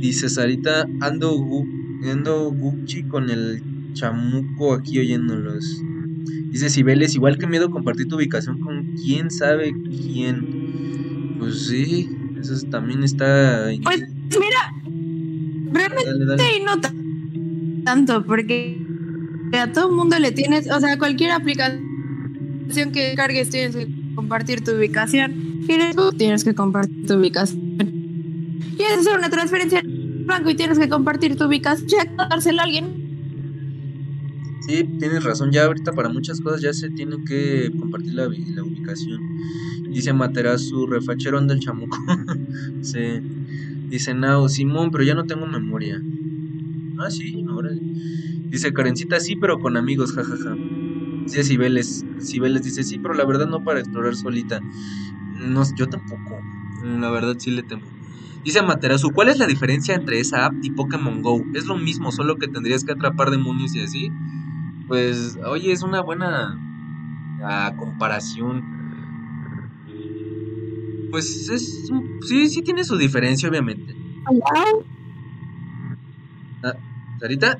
Dice 0.00 0.28
Sarita. 0.30 0.88
Ando, 1.00 1.36
gu- 1.36 1.66
ando 2.10 2.50
Gucci 2.52 3.02
con 3.02 3.28
el 3.30 3.62
chamuco 3.92 4.74
aquí 4.74 4.98
oyéndolos. 5.00 5.82
Dice 6.50 6.70
Sibel, 6.70 7.02
es 7.02 7.14
igual 7.14 7.36
que 7.36 7.46
miedo 7.46 7.70
compartir 7.70 8.06
tu 8.08 8.16
ubicación 8.16 8.58
con 8.60 8.94
quién 8.94 9.30
sabe 9.30 9.74
quién. 9.84 11.36
Pues 11.38 11.66
sí, 11.66 12.08
eso 12.40 12.54
es- 12.54 12.70
también 12.70 13.02
está. 13.02 13.68
Pues 13.82 14.00
mira, 14.40 14.72
realmente 15.72 16.10
Dale, 16.10 16.24
dale. 16.26 16.64
no 16.64 16.80
ta- 16.80 16.94
tanto, 17.84 18.24
porque 18.24 18.80
a 19.52 19.72
todo 19.72 19.90
mundo 19.90 20.18
le 20.18 20.30
tienes, 20.32 20.70
o 20.70 20.78
sea, 20.80 20.96
cualquier 20.98 21.32
aplicación 21.32 21.87
que 22.92 23.14
cargues 23.16 23.50
tienes 23.50 23.76
que 23.76 23.88
compartir 24.14 24.62
tu 24.62 24.72
ubicación. 24.72 25.66
Tú, 25.94 26.12
tienes 26.12 26.44
que 26.44 26.54
compartir 26.54 27.06
tu 27.06 27.14
ubicación. 27.14 27.78
Quieres 28.76 28.98
hacer 28.98 29.18
una 29.18 29.28
transferencia 29.28 29.80
al 29.80 30.24
banco 30.24 30.50
y 30.50 30.54
tienes 30.54 30.78
que 30.78 30.88
compartir 30.88 31.36
tu 31.36 31.46
ubicación, 31.46 31.88
ya 31.88 32.04
dársela 32.16 32.62
a 32.62 32.64
alguien. 32.64 33.08
Sí, 34.66 34.84
tienes 34.98 35.24
razón, 35.24 35.50
ya 35.50 35.64
ahorita 35.64 35.92
para 35.92 36.10
muchas 36.10 36.40
cosas 36.40 36.60
ya 36.60 36.72
se 36.72 36.90
tiene 36.90 37.16
que 37.24 37.72
compartir 37.78 38.14
la, 38.14 38.28
la 38.28 38.64
ubicación. 38.64 39.20
Dice 39.90 40.12
Materazu, 40.12 40.86
refachero 40.86 41.38
anda 41.38 41.54
el 41.54 41.60
chamuco. 41.60 41.96
sí. 42.82 43.20
Dice 43.88 44.12
Nao, 44.12 44.48
Simón, 44.48 44.90
pero 44.90 45.04
ya 45.04 45.14
no 45.14 45.24
tengo 45.24 45.46
memoria. 45.46 46.02
Ah, 46.98 47.10
sí, 47.10 47.44
ahora. 47.48 47.70
Dice 48.50 48.72
Karencita, 48.72 49.20
sí, 49.20 49.36
pero 49.36 49.58
con 49.58 49.76
amigos, 49.76 50.12
jajaja. 50.12 50.56
Dice 51.28 51.44
Cibeles, 51.44 52.06
Cibeles 52.22 52.62
dice, 52.62 52.82
sí, 52.82 52.98
pero 52.98 53.12
la 53.12 53.26
verdad 53.26 53.46
no 53.48 53.62
para 53.62 53.80
explorar 53.80 54.14
solita. 54.16 54.60
No, 55.34 55.62
yo 55.76 55.86
tampoco. 55.86 56.40
La 56.82 57.10
verdad 57.10 57.36
sí 57.38 57.50
le 57.50 57.62
temo. 57.62 57.82
Dice 58.42 58.62
Materazu, 58.62 59.10
¿cuál 59.10 59.28
es 59.28 59.38
la 59.38 59.46
diferencia 59.46 59.94
entre 59.94 60.20
esa 60.20 60.46
app 60.46 60.54
y 60.62 60.70
Pokémon 60.70 61.20
Go? 61.20 61.42
Es 61.52 61.66
lo 61.66 61.76
mismo, 61.76 62.12
solo 62.12 62.36
que 62.36 62.48
tendrías 62.48 62.82
que 62.82 62.92
atrapar 62.92 63.28
demonios 63.30 63.74
y 63.74 63.82
así. 63.82 64.10
Pues, 64.86 65.36
oye, 65.44 65.70
es 65.70 65.82
una 65.82 66.00
buena 66.00 66.58
ah, 67.44 67.74
comparación. 67.76 68.64
Pues 71.10 71.50
es. 71.50 71.90
Sí, 72.26 72.48
sí 72.48 72.62
tiene 72.62 72.84
su 72.84 72.96
diferencia, 72.96 73.50
obviamente. 73.50 73.94
Ah, 76.62 76.72
¿Sarita? 77.20 77.58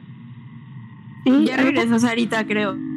Sí, 1.24 1.44
Ya 1.44 1.58
regresó 1.58 1.98
Sarita, 1.98 2.46
creo. 2.46 2.87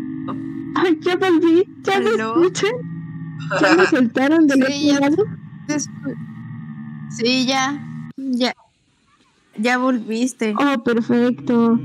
Ay, 0.75 0.97
ya 1.01 1.15
volví, 1.17 1.63
ya 1.83 1.99
me 1.99 2.09
escuchan. 2.11 2.71
Ya 3.61 3.75
me 3.75 3.85
soltaron 3.87 4.47
del 4.47 4.63
Sí, 4.65 4.89
otro 4.91 4.99
ya- 4.99 5.09
lado. 5.09 5.25
Sí, 7.09 7.45
ya. 7.45 7.83
Ya. 8.17 8.53
Ya 9.57 9.77
volviste. 9.77 10.53
Oh, 10.57 10.83
perfecto. 10.83 11.77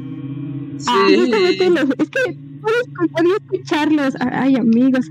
Ah, 0.87 1.07
Sí. 1.09 1.17
justamente 1.17 1.71
los, 1.71 1.91
es 1.99 2.11
que 2.11 2.39
puedo- 2.61 3.09
podía 3.13 3.37
escucharlos. 3.37 4.15
Ay, 4.21 4.57
amigos. 4.57 5.11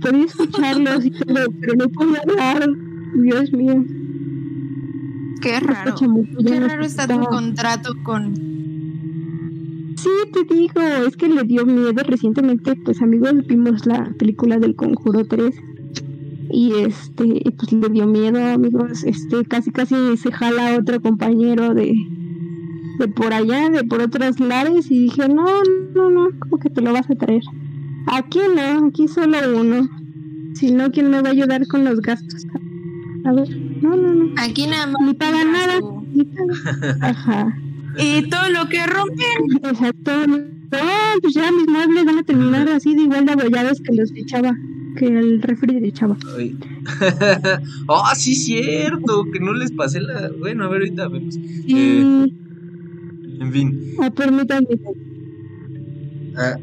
Podía 0.00 0.24
escucharlos 0.24 1.04
y 1.04 1.10
todo, 1.12 1.46
pero 1.60 1.74
no 1.76 1.88
podía 1.88 2.20
hablar. 2.22 2.68
Dios 3.16 3.52
mío. 3.52 3.84
Qué 5.40 5.60
raro. 5.60 5.94
Ya 6.40 6.50
Qué 6.52 6.60
raro 6.60 6.84
está 6.84 7.06
tu 7.06 7.20
contrato 7.26 7.92
con. 8.02 8.34
Sí, 9.96 10.10
te 10.32 10.54
digo, 10.54 10.80
es 11.06 11.16
que 11.16 11.28
le 11.28 11.44
dio 11.44 11.64
miedo 11.66 11.92
recientemente, 12.06 12.74
pues 12.84 13.00
amigos, 13.02 13.46
vimos 13.46 13.86
la 13.86 14.12
película 14.18 14.58
del 14.58 14.74
Conjuro 14.74 15.24
3 15.24 15.54
y 16.50 16.72
este, 16.74 17.42
pues 17.56 17.72
le 17.72 17.88
dio 17.88 18.06
miedo, 18.06 18.44
amigos, 18.44 19.04
este, 19.04 19.44
casi 19.44 19.70
casi 19.70 19.94
se 20.16 20.32
jala 20.32 20.76
otro 20.78 21.00
compañero 21.00 21.74
de, 21.74 21.94
de 22.98 23.08
por 23.08 23.32
allá, 23.32 23.70
de 23.70 23.84
por 23.84 24.00
otros 24.00 24.40
lares 24.40 24.90
y 24.90 25.04
dije, 25.04 25.28
no, 25.28 25.44
no, 25.94 26.10
no, 26.10 26.28
¿cómo 26.40 26.58
que 26.58 26.70
te 26.70 26.80
lo 26.80 26.92
vas 26.92 27.08
a 27.10 27.14
traer? 27.14 27.42
Aquí 28.06 28.40
no, 28.54 28.86
aquí 28.86 29.08
solo 29.08 29.38
uno, 29.58 29.88
si 30.54 30.72
no, 30.72 30.90
¿quién 30.90 31.10
me 31.10 31.22
va 31.22 31.28
a 31.28 31.32
ayudar 31.32 31.66
con 31.66 31.84
los 31.84 32.00
gastos? 32.00 32.46
A 33.24 33.32
ver, 33.32 33.48
no, 33.80 33.96
no, 33.96 34.12
no, 34.14 34.34
Aquí 34.38 34.66
nada 34.66 34.86
más. 34.86 35.02
ni 35.06 35.14
paga 35.14 35.44
nada, 35.44 35.80
ni 36.12 36.24
paga. 36.24 36.98
Ajá. 37.00 37.58
Y 37.98 38.28
todo 38.28 38.48
lo 38.50 38.68
que 38.68 38.84
rompen. 38.86 39.64
Exacto. 39.64 40.26
No, 40.26 40.38
pues 41.22 41.34
ya 41.34 41.50
mis 41.52 41.68
muebles 41.68 42.04
van 42.04 42.18
a 42.18 42.22
terminar 42.24 42.68
así 42.68 42.94
de 42.96 43.02
igual 43.02 43.26
de 43.26 43.32
abollados 43.32 43.80
que 43.80 43.94
los 43.94 44.12
de 44.12 44.20
echaba, 44.20 44.56
que 44.96 45.06
el 45.06 45.40
refri 45.42 45.80
de 45.80 45.88
echaba. 45.88 46.16
Ay. 46.36 46.56
Ah, 47.88 48.14
sí, 48.16 48.34
cierto, 48.34 49.24
que 49.32 49.40
no 49.40 49.52
les 49.54 49.72
pasé 49.72 50.00
la. 50.00 50.30
Bueno, 50.38 50.64
a 50.64 50.68
ver, 50.68 50.80
ahorita 50.80 51.08
vemos. 51.08 51.34
Sí, 51.34 51.42
Eh, 51.68 52.26
En 53.40 53.52
fin. 53.52 53.80
ah, 54.00 54.10
permítanme. 54.10 54.68
Ah, 56.36 56.56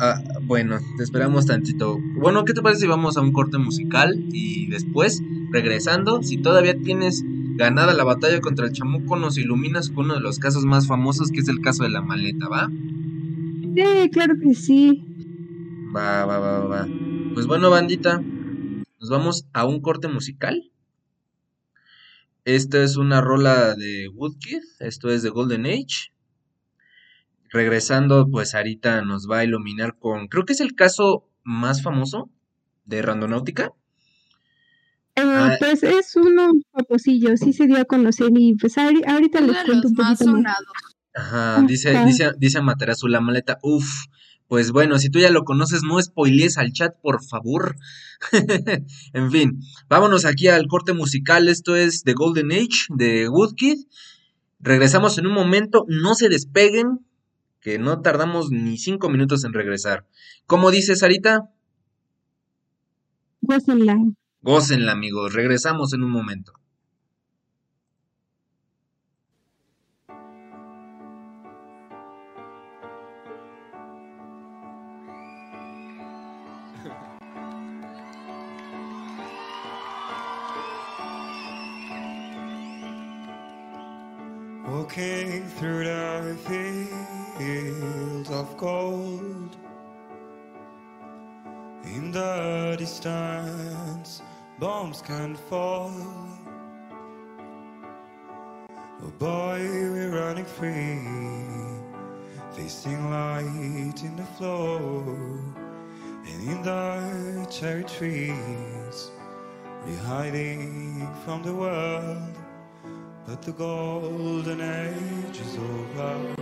ah, 0.00 0.22
bueno, 0.42 0.78
te 0.96 1.02
esperamos 1.04 1.46
tantito. 1.46 1.98
Bueno, 2.20 2.44
¿qué 2.44 2.52
te 2.52 2.62
parece 2.62 2.82
si 2.82 2.86
vamos 2.86 3.16
a 3.16 3.20
un 3.22 3.32
corte 3.32 3.58
musical 3.58 4.14
y 4.32 4.66
después, 4.66 5.22
regresando, 5.50 6.22
si 6.22 6.36
todavía 6.38 6.74
tienes 6.78 7.24
ganada 7.56 7.94
la 7.94 8.04
batalla 8.04 8.40
contra 8.40 8.66
el 8.66 8.72
chamuco, 8.72 9.16
nos 9.16 9.38
iluminas 9.38 9.88
con 9.88 10.06
uno 10.06 10.14
de 10.14 10.20
los 10.20 10.38
casos 10.38 10.64
más 10.64 10.86
famosos, 10.86 11.30
que 11.30 11.40
es 11.40 11.48
el 11.48 11.60
caso 11.60 11.84
de 11.84 11.90
la 11.90 12.02
maleta, 12.02 12.48
¿va? 12.48 12.68
Sí, 12.68 14.10
claro 14.10 14.34
que 14.40 14.54
sí. 14.54 15.04
Va, 15.94 16.24
va, 16.26 16.38
va, 16.38 16.58
va, 16.60 16.66
va. 16.66 16.88
Pues 17.34 17.46
bueno, 17.46 17.70
bandita, 17.70 18.20
nos 19.00 19.08
vamos 19.10 19.46
a 19.52 19.64
un 19.64 19.80
corte 19.80 20.08
musical. 20.08 20.70
Esta 22.44 22.82
es 22.82 22.96
una 22.96 23.20
rola 23.20 23.74
de 23.74 24.08
Woodkid, 24.08 24.60
esto 24.80 25.10
es 25.10 25.22
de 25.22 25.30
Golden 25.30 25.66
Age. 25.66 26.12
Regresando, 27.50 28.28
pues 28.30 28.50
Sarita 28.50 29.02
nos 29.02 29.30
va 29.30 29.38
a 29.38 29.44
iluminar 29.44 29.96
con, 29.98 30.28
creo 30.28 30.44
que 30.44 30.52
es 30.52 30.60
el 30.60 30.74
caso 30.74 31.28
más 31.42 31.82
famoso 31.82 32.30
de 32.84 33.00
Randonáutica. 33.00 33.72
Eh, 35.16 35.22
Ah. 35.24 35.56
Pues 35.60 35.82
es 35.84 36.16
uno 36.16 36.50
famosillo, 36.72 37.36
sí 37.36 37.52
se 37.52 37.66
dio 37.66 37.78
a 37.78 37.84
conocer 37.84 38.30
y 38.36 38.54
pues 38.56 38.76
ahori- 38.76 39.04
ahorita 39.06 39.40
les 39.40 39.56
cuento 39.64 39.88
un 39.88 39.94
poquito 39.94 40.26
más. 40.26 40.56
Ajá, 41.14 41.62
dice, 41.66 41.96
Ajá. 41.96 42.04
dice, 42.06 42.30
dice 42.38 42.60
Materazu, 42.60 43.06
la 43.08 43.20
maleta, 43.20 43.58
uff, 43.62 43.86
Pues 44.46 44.72
bueno, 44.72 44.98
si 44.98 45.08
tú 45.08 45.18
ya 45.20 45.30
lo 45.30 45.44
conoces, 45.44 45.82
no 45.84 46.00
spoilees 46.02 46.58
al 46.58 46.72
chat, 46.72 46.94
por 47.00 47.24
favor. 47.24 47.76
en 49.14 49.30
fin, 49.30 49.60
vámonos 49.88 50.26
aquí 50.26 50.48
al 50.48 50.66
corte 50.66 50.92
musical. 50.92 51.48
Esto 51.48 51.76
es 51.76 52.02
The 52.02 52.12
Golden 52.12 52.52
Age 52.52 52.86
de 52.90 53.28
Woodkid. 53.30 53.78
Regresamos 54.60 55.16
en 55.18 55.26
un 55.26 55.32
momento, 55.32 55.86
no 55.88 56.14
se 56.14 56.28
despeguen, 56.28 57.06
que 57.60 57.78
no 57.78 58.02
tardamos 58.02 58.50
ni 58.50 58.76
cinco 58.76 59.08
minutos 59.08 59.44
en 59.44 59.54
regresar. 59.54 60.06
¿Cómo 60.46 60.70
dice 60.70 60.94
Sarita? 60.94 61.50
Gócenla. 63.40 63.96
Gócenla, 64.44 64.92
amigos. 64.92 65.32
Regresamos 65.32 65.94
en 65.94 66.02
un 66.02 66.10
momento. 66.10 66.52
Walking 84.66 85.48
through 85.58 85.84
the 85.84 86.36
fields 87.38 88.28
of 88.28 88.54
gold. 88.58 89.56
In 91.86 92.12
the 92.12 92.76
distance, 92.78 94.20
bombs 94.58 95.02
can 95.02 95.34
fall. 95.34 95.90
Oh 99.02 99.12
boy, 99.18 99.58
we're 99.60 100.10
running 100.10 100.44
free. 100.44 101.02
Facing 102.52 103.10
light 103.10 104.02
in 104.02 104.16
the 104.16 104.24
flow. 104.36 105.02
And 106.26 106.48
in 106.48 106.62
the 106.62 107.46
cherry 107.50 107.84
trees, 107.84 109.10
we're 109.84 109.96
hiding 109.98 111.08
from 111.24 111.42
the 111.42 111.54
world. 111.54 112.34
But 113.26 113.42
the 113.42 113.52
golden 113.52 114.60
age 114.60 115.40
is 115.40 115.56
over. 115.56 116.36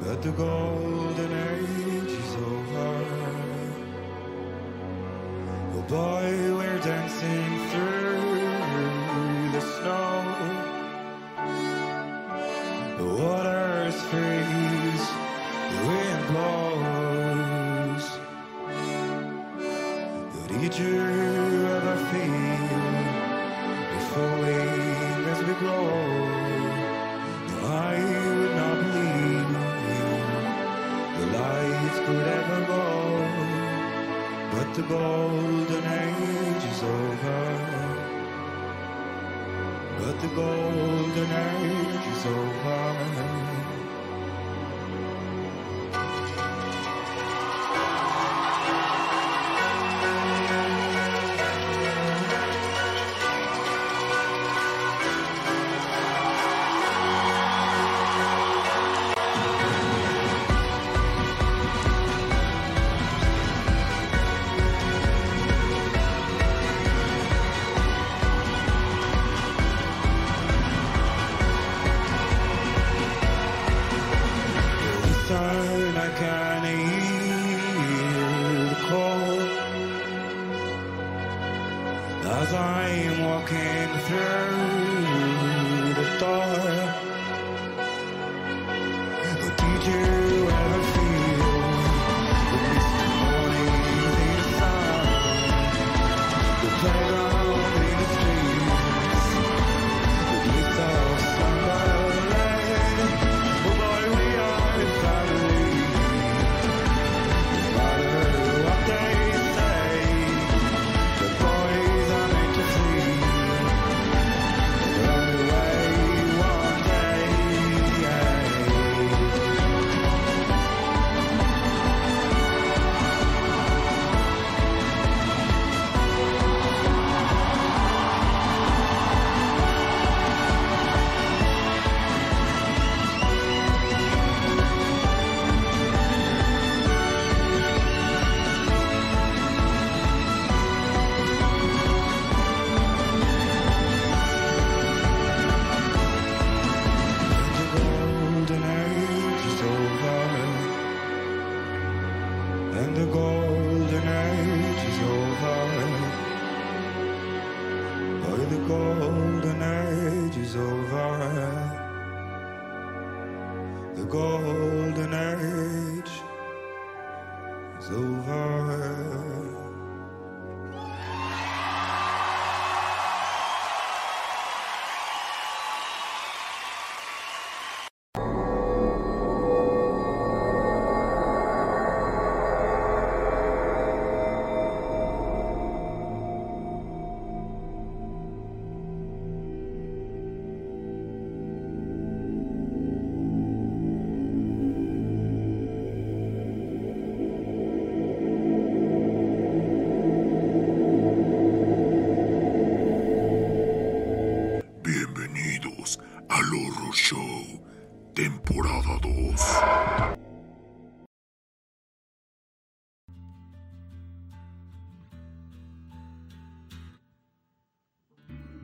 But 0.00 0.22
the 0.22 0.32
golden 0.32 1.32
age 1.32 2.10
is 2.10 2.34
over. 2.34 3.27
Oh 5.78 5.82
boy, 5.82 6.30
we're 6.56 6.80
dancing 6.80 7.68
through 7.70 8.18
the 9.54 9.60
snow. 9.60 10.16
The 12.98 13.06
waters 13.22 13.98
freeze, 14.10 15.06
the 15.70 15.78
wind 15.88 16.22
blows. 16.30 18.06
Did 20.48 20.72
you 20.80 20.96
ever 21.76 21.96
feel? 22.10 22.58
falling 24.10 24.57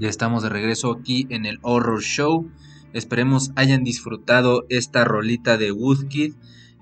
Ya 0.04 0.10
estamos 0.10 0.42
de 0.42 0.50
regreso 0.50 0.92
aquí 0.92 1.26
en 1.30 1.46
el 1.46 1.58
Horror 1.62 2.02
Show. 2.02 2.50
Esperemos 2.92 3.52
hayan 3.56 3.84
disfrutado 3.84 4.66
esta 4.68 5.02
rolita 5.02 5.56
de 5.56 5.72
Woodkid. 5.72 6.34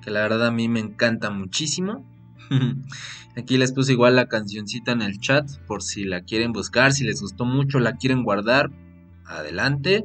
que 0.02 0.10
la 0.10 0.22
verdad 0.22 0.48
a 0.48 0.50
mí 0.50 0.68
me 0.68 0.80
encanta 0.80 1.30
muchísimo. 1.30 2.04
Aquí 3.36 3.58
les 3.58 3.70
puse 3.70 3.92
igual 3.92 4.16
la 4.16 4.26
cancioncita 4.26 4.90
en 4.90 5.02
el 5.02 5.20
chat 5.20 5.48
por 5.68 5.84
si 5.84 6.02
la 6.02 6.22
quieren 6.22 6.52
buscar, 6.52 6.92
si 6.92 7.04
les 7.04 7.20
gustó 7.20 7.44
mucho, 7.44 7.78
la 7.78 7.92
quieren 7.92 8.24
guardar, 8.24 8.72
adelante. 9.24 10.04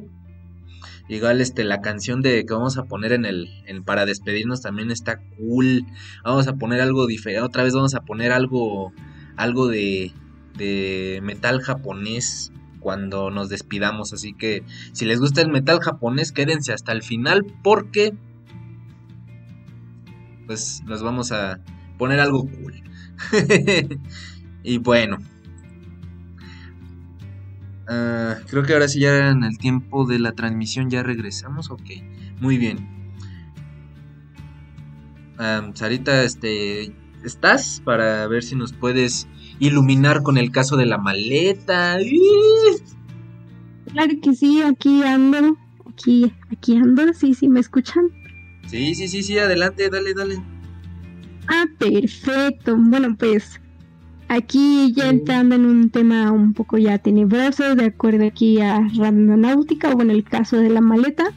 Igual 1.08 1.40
este 1.40 1.64
la 1.64 1.80
canción 1.80 2.22
de 2.22 2.46
que 2.46 2.54
vamos 2.54 2.78
a 2.78 2.84
poner 2.84 3.10
en 3.10 3.24
el 3.24 3.48
para 3.84 4.06
despedirnos 4.06 4.60
también 4.60 4.92
está 4.92 5.18
cool. 5.36 5.84
Vamos 6.22 6.46
a 6.46 6.54
poner 6.54 6.80
algo 6.80 7.08
diferente, 7.08 7.44
otra 7.44 7.64
vez 7.64 7.74
vamos 7.74 7.96
a 7.96 8.02
poner 8.02 8.30
algo 8.30 8.92
algo 9.34 9.66
de 9.66 10.12
metal 11.20 11.60
japonés 11.62 12.52
cuando 12.78 13.30
nos 13.30 13.48
despidamos, 13.48 14.12
así 14.12 14.32
que 14.34 14.64
si 14.92 15.04
les 15.04 15.20
gusta 15.20 15.40
el 15.40 15.48
metal 15.48 15.80
japonés, 15.80 16.32
quédense 16.32 16.72
hasta 16.72 16.92
el 16.92 17.02
final 17.02 17.46
porque 17.62 18.14
pues 20.46 20.82
nos 20.86 21.02
vamos 21.02 21.30
a 21.30 21.60
poner 21.98 22.20
algo 22.20 22.48
cool. 22.48 22.82
y 24.62 24.78
bueno. 24.78 25.18
Ah, 27.86 28.36
creo 28.48 28.62
que 28.62 28.72
ahora 28.72 28.88
sí 28.88 29.00
ya 29.00 29.30
en 29.30 29.44
el 29.44 29.58
tiempo 29.58 30.06
de 30.06 30.18
la 30.18 30.32
transmisión 30.32 30.90
ya 30.90 31.02
regresamos. 31.02 31.70
Ok, 31.70 31.90
muy 32.40 32.56
bien. 32.56 32.98
Ah, 35.38 35.70
Sarita, 35.74 36.22
este, 36.22 36.94
¿estás? 37.24 37.82
Para 37.84 38.26
ver 38.26 38.42
si 38.42 38.56
nos 38.56 38.72
puedes 38.72 39.28
iluminar 39.58 40.22
con 40.22 40.38
el 40.38 40.50
caso 40.50 40.76
de 40.76 40.86
la 40.86 40.98
maleta. 40.98 41.98
Claro 43.92 44.12
que 44.22 44.34
sí, 44.34 44.62
aquí 44.62 45.02
ando. 45.02 45.56
Aquí, 45.88 46.32
aquí 46.52 46.76
ando, 46.76 47.12
sí, 47.12 47.34
sí, 47.34 47.48
¿me 47.48 47.60
escuchan? 47.60 48.04
Sí, 48.66 48.94
sí, 48.94 49.08
sí, 49.08 49.22
sí, 49.22 49.38
adelante, 49.38 49.88
dale, 49.90 50.14
dale. 50.14 50.40
Ah, 51.48 51.64
perfecto. 51.78 52.76
Bueno, 52.76 53.16
pues 53.18 53.60
aquí 54.28 54.92
ya 54.94 55.08
entrando 55.08 55.54
en 55.54 55.64
un 55.64 55.90
tema 55.90 56.30
un 56.30 56.52
poco 56.52 56.76
ya 56.78 56.98
tenebroso, 56.98 57.74
de 57.74 57.86
acuerdo 57.86 58.26
aquí 58.26 58.60
a 58.60 58.86
Randonáutica, 58.96 59.90
o 59.90 60.02
en 60.02 60.10
el 60.10 60.24
caso 60.24 60.58
de 60.58 60.68
la 60.68 60.80
maleta. 60.80 61.32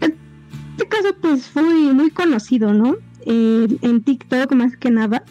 Este 0.00 0.88
caso 0.88 1.14
pues 1.22 1.46
fue 1.46 1.62
muy 1.62 2.10
conocido, 2.10 2.74
¿no? 2.74 2.96
Eh, 3.26 3.68
en 3.80 4.02
TikTok 4.02 4.52
más 4.54 4.76
que 4.76 4.90
nada. 4.90 5.24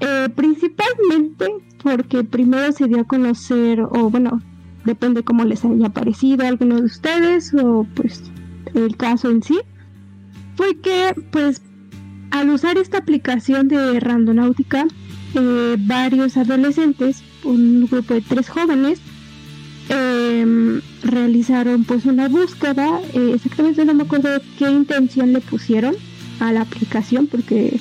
Eh, 0.00 0.28
principalmente 0.34 1.46
porque 1.82 2.24
primero 2.24 2.72
se 2.72 2.86
dio 2.86 3.00
a 3.00 3.04
conocer, 3.04 3.80
o 3.80 4.10
bueno, 4.10 4.40
depende 4.84 5.22
cómo 5.22 5.44
les 5.44 5.64
haya 5.64 5.90
parecido 5.90 6.44
a 6.44 6.48
alguno 6.48 6.76
de 6.76 6.82
ustedes, 6.82 7.52
o 7.54 7.86
pues 7.94 8.22
el 8.74 8.96
caso 8.96 9.30
en 9.30 9.42
sí, 9.42 9.58
fue 10.56 10.76
que 10.78 11.14
pues 11.30 11.62
al 12.30 12.50
usar 12.50 12.78
esta 12.78 12.98
aplicación 12.98 13.68
de 13.68 13.98
Randonáutica, 14.00 14.86
eh, 15.34 15.76
varios 15.78 16.36
adolescentes, 16.36 17.22
un 17.44 17.86
grupo 17.90 18.14
de 18.14 18.20
tres 18.20 18.48
jóvenes, 18.48 19.00
eh, 19.88 20.80
realizaron 21.02 21.84
pues 21.84 22.04
una 22.04 22.28
búsqueda, 22.28 23.00
eh, 23.12 23.32
exactamente 23.34 23.84
no 23.84 23.94
me 23.94 24.04
acuerdo 24.04 24.30
qué 24.58 24.70
intención 24.70 25.32
le 25.32 25.40
pusieron 25.40 25.96
a 26.38 26.52
la 26.52 26.62
aplicación 26.62 27.26
porque 27.26 27.80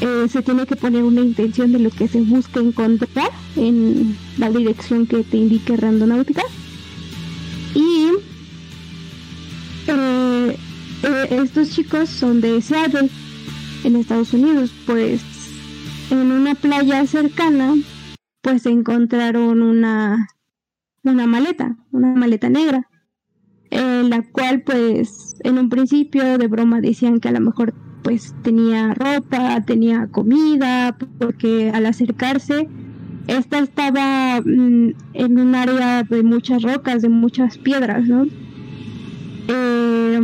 eh, 0.00 0.28
se 0.28 0.42
tiene 0.42 0.66
que 0.66 0.76
poner 0.76 1.02
una 1.02 1.20
intención 1.20 1.72
de 1.72 1.78
lo 1.78 1.90
que 1.90 2.08
se 2.08 2.22
busca 2.22 2.60
encontrar 2.60 3.30
en 3.56 4.16
la 4.38 4.50
dirección 4.50 5.06
que 5.06 5.22
te 5.22 5.36
indique 5.36 5.76
Randonáutica. 5.76 6.42
Y 7.74 8.08
eh, 9.88 10.56
eh, 11.02 11.26
estos 11.30 11.70
chicos 11.70 12.08
son 12.08 12.40
de 12.40 12.62
Seattle 12.62 13.10
en 13.84 13.96
Estados 13.96 14.32
Unidos 14.34 14.72
pues 14.86 15.22
en 16.10 16.32
una 16.32 16.54
playa 16.54 17.06
cercana 17.06 17.74
pues 18.42 18.66
encontraron 18.66 19.62
una 19.62 20.28
una 21.02 21.26
maleta, 21.26 21.76
una 21.92 22.14
maleta 22.14 22.50
negra, 22.50 22.88
en 23.70 24.10
la 24.10 24.22
cual 24.22 24.62
pues 24.62 25.36
en 25.44 25.58
un 25.58 25.68
principio 25.68 26.38
de 26.38 26.46
broma 26.46 26.80
decían 26.80 27.20
que 27.20 27.28
a 27.28 27.32
lo 27.32 27.40
mejor 27.40 27.74
pues 28.10 28.34
tenía 28.42 28.92
ropa, 28.94 29.60
tenía 29.64 30.08
comida, 30.08 30.96
porque 31.20 31.70
al 31.72 31.86
acercarse 31.86 32.68
esta 33.28 33.60
estaba 33.60 34.40
mm, 34.40 34.94
en 35.14 35.38
un 35.38 35.54
área 35.54 36.02
de 36.02 36.24
muchas 36.24 36.62
rocas, 36.62 37.02
de 37.02 37.08
muchas 37.08 37.56
piedras, 37.56 38.08
¿no? 38.08 38.26
Eh, 39.46 40.20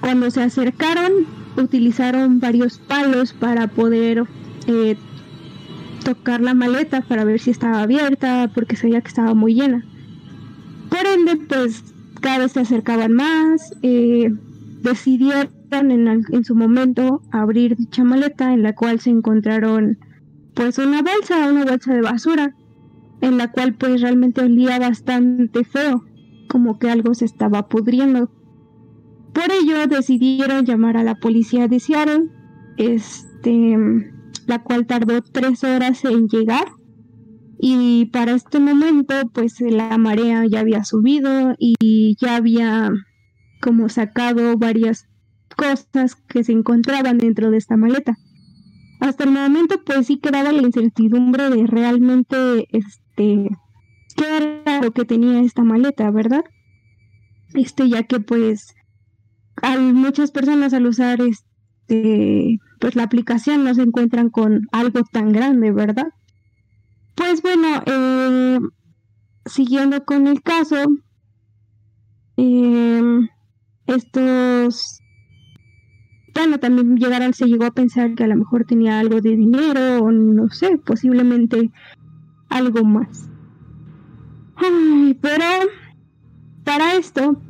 cuando 0.00 0.30
se 0.30 0.40
acercaron 0.40 1.26
utilizaron 1.56 2.38
varios 2.38 2.78
palos 2.78 3.32
para 3.32 3.66
poder 3.66 4.22
eh, 4.68 4.96
tocar 6.04 6.40
la 6.40 6.54
maleta 6.54 7.00
para 7.00 7.24
ver 7.24 7.40
si 7.40 7.50
estaba 7.50 7.82
abierta 7.82 8.52
porque 8.54 8.76
se 8.76 8.86
veía 8.86 9.00
que 9.00 9.08
estaba 9.08 9.34
muy 9.34 9.54
llena. 9.54 9.84
Por 10.90 11.04
ende, 11.04 11.34
pues 11.48 11.82
cada 12.20 12.38
vez 12.38 12.52
se 12.52 12.60
acercaban 12.60 13.14
más, 13.14 13.74
eh, 13.82 14.32
decidieron 14.82 15.55
en, 15.70 16.08
en 16.08 16.44
su 16.44 16.54
momento 16.54 17.22
abrir 17.30 17.76
dicha 17.76 18.04
maleta 18.04 18.52
en 18.52 18.62
la 18.62 18.74
cual 18.74 19.00
se 19.00 19.10
encontraron 19.10 19.98
pues 20.54 20.78
una 20.78 21.02
bolsa, 21.02 21.50
una 21.50 21.64
bolsa 21.64 21.94
de 21.94 22.00
basura, 22.00 22.54
en 23.20 23.36
la 23.36 23.52
cual 23.52 23.74
pues 23.74 24.00
realmente 24.00 24.40
olía 24.40 24.78
bastante 24.78 25.64
feo, 25.64 26.04
como 26.48 26.78
que 26.78 26.90
algo 26.90 27.14
se 27.14 27.26
estaba 27.26 27.68
pudriendo. 27.68 28.30
Por 29.34 29.52
ello 29.52 29.86
decidieron 29.86 30.64
llamar 30.64 30.96
a 30.96 31.04
la 31.04 31.16
policía 31.16 31.68
de 31.68 31.78
Seattle, 31.78 32.30
este, 32.78 33.76
la 34.46 34.62
cual 34.62 34.86
tardó 34.86 35.20
tres 35.20 35.62
horas 35.62 36.04
en 36.04 36.28
llegar 36.28 36.68
y 37.58 38.06
para 38.06 38.32
este 38.32 38.60
momento 38.60 39.14
pues 39.32 39.60
la 39.60 39.96
marea 39.98 40.44
ya 40.46 40.60
había 40.60 40.84
subido 40.84 41.54
y 41.58 42.16
ya 42.20 42.36
había 42.36 42.90
como 43.60 43.88
sacado 43.88 44.56
varias 44.58 45.08
cosas 45.56 46.14
que 46.14 46.44
se 46.44 46.52
encontraban 46.52 47.18
dentro 47.18 47.50
de 47.50 47.58
esta 47.58 47.76
maleta. 47.76 48.16
Hasta 49.00 49.24
el 49.24 49.30
momento 49.30 49.82
pues 49.84 50.06
sí 50.06 50.18
quedaba 50.18 50.52
la 50.52 50.62
incertidumbre 50.62 51.50
de 51.50 51.66
realmente 51.66 52.68
este 52.70 53.48
qué 54.16 54.60
era 54.64 54.80
lo 54.80 54.92
que 54.92 55.04
tenía 55.04 55.40
esta 55.40 55.62
maleta, 55.62 56.10
¿verdad? 56.10 56.44
Este 57.54 57.88
ya 57.88 58.04
que 58.04 58.20
pues 58.20 58.74
hay 59.62 59.92
muchas 59.92 60.30
personas 60.30 60.72
al 60.72 60.86
usar 60.86 61.20
este 61.20 62.58
pues 62.80 62.94
la 62.96 63.04
aplicación 63.04 63.64
no 63.64 63.74
se 63.74 63.82
encuentran 63.82 64.30
con 64.30 64.66
algo 64.72 65.00
tan 65.12 65.32
grande, 65.32 65.72
¿verdad? 65.72 66.08
Pues 67.14 67.40
bueno, 67.40 67.82
eh, 67.86 68.58
siguiendo 69.46 70.04
con 70.04 70.26
el 70.26 70.42
caso, 70.42 70.76
eh, 72.36 73.20
estos, 73.86 75.00
bueno, 76.36 76.58
también 76.58 76.96
llegaron, 76.96 77.32
se 77.32 77.46
llegó 77.46 77.64
a 77.64 77.70
pensar 77.70 78.14
que 78.14 78.24
a 78.24 78.26
lo 78.26 78.36
mejor 78.36 78.64
tenía 78.64 79.00
algo 79.00 79.22
de 79.22 79.36
dinero 79.36 80.00
o 80.00 80.12
no 80.12 80.50
sé, 80.50 80.76
posiblemente 80.76 81.70
algo 82.50 82.84
más. 82.84 83.30
Ay, 84.56 85.16
pero 85.20 85.44
para 86.62 86.94
esto, 86.94 87.40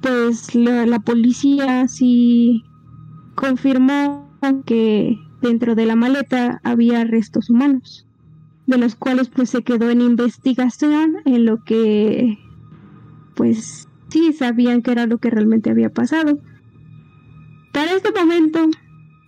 pues 0.00 0.56
la, 0.56 0.86
la 0.86 0.98
policía 0.98 1.86
sí 1.86 2.64
confirmó 3.36 4.28
que 4.64 5.16
dentro 5.40 5.76
de 5.76 5.86
la 5.86 5.94
maleta 5.94 6.60
había 6.64 7.04
restos 7.04 7.48
humanos 7.48 8.06
de 8.66 8.78
los 8.78 8.96
cuales 8.96 9.28
pues 9.28 9.50
se 9.50 9.62
quedó 9.62 9.88
en 9.90 10.00
investigación 10.00 11.18
en 11.26 11.44
lo 11.44 11.62
que 11.62 12.38
pues 13.36 13.86
sí 14.08 14.32
sabían 14.32 14.82
que 14.82 14.90
era 14.90 15.06
lo 15.06 15.18
que 15.18 15.30
realmente 15.30 15.70
había 15.70 15.90
pasado. 15.90 16.40
Para 17.76 17.92
este 17.92 18.10
momento 18.10 18.70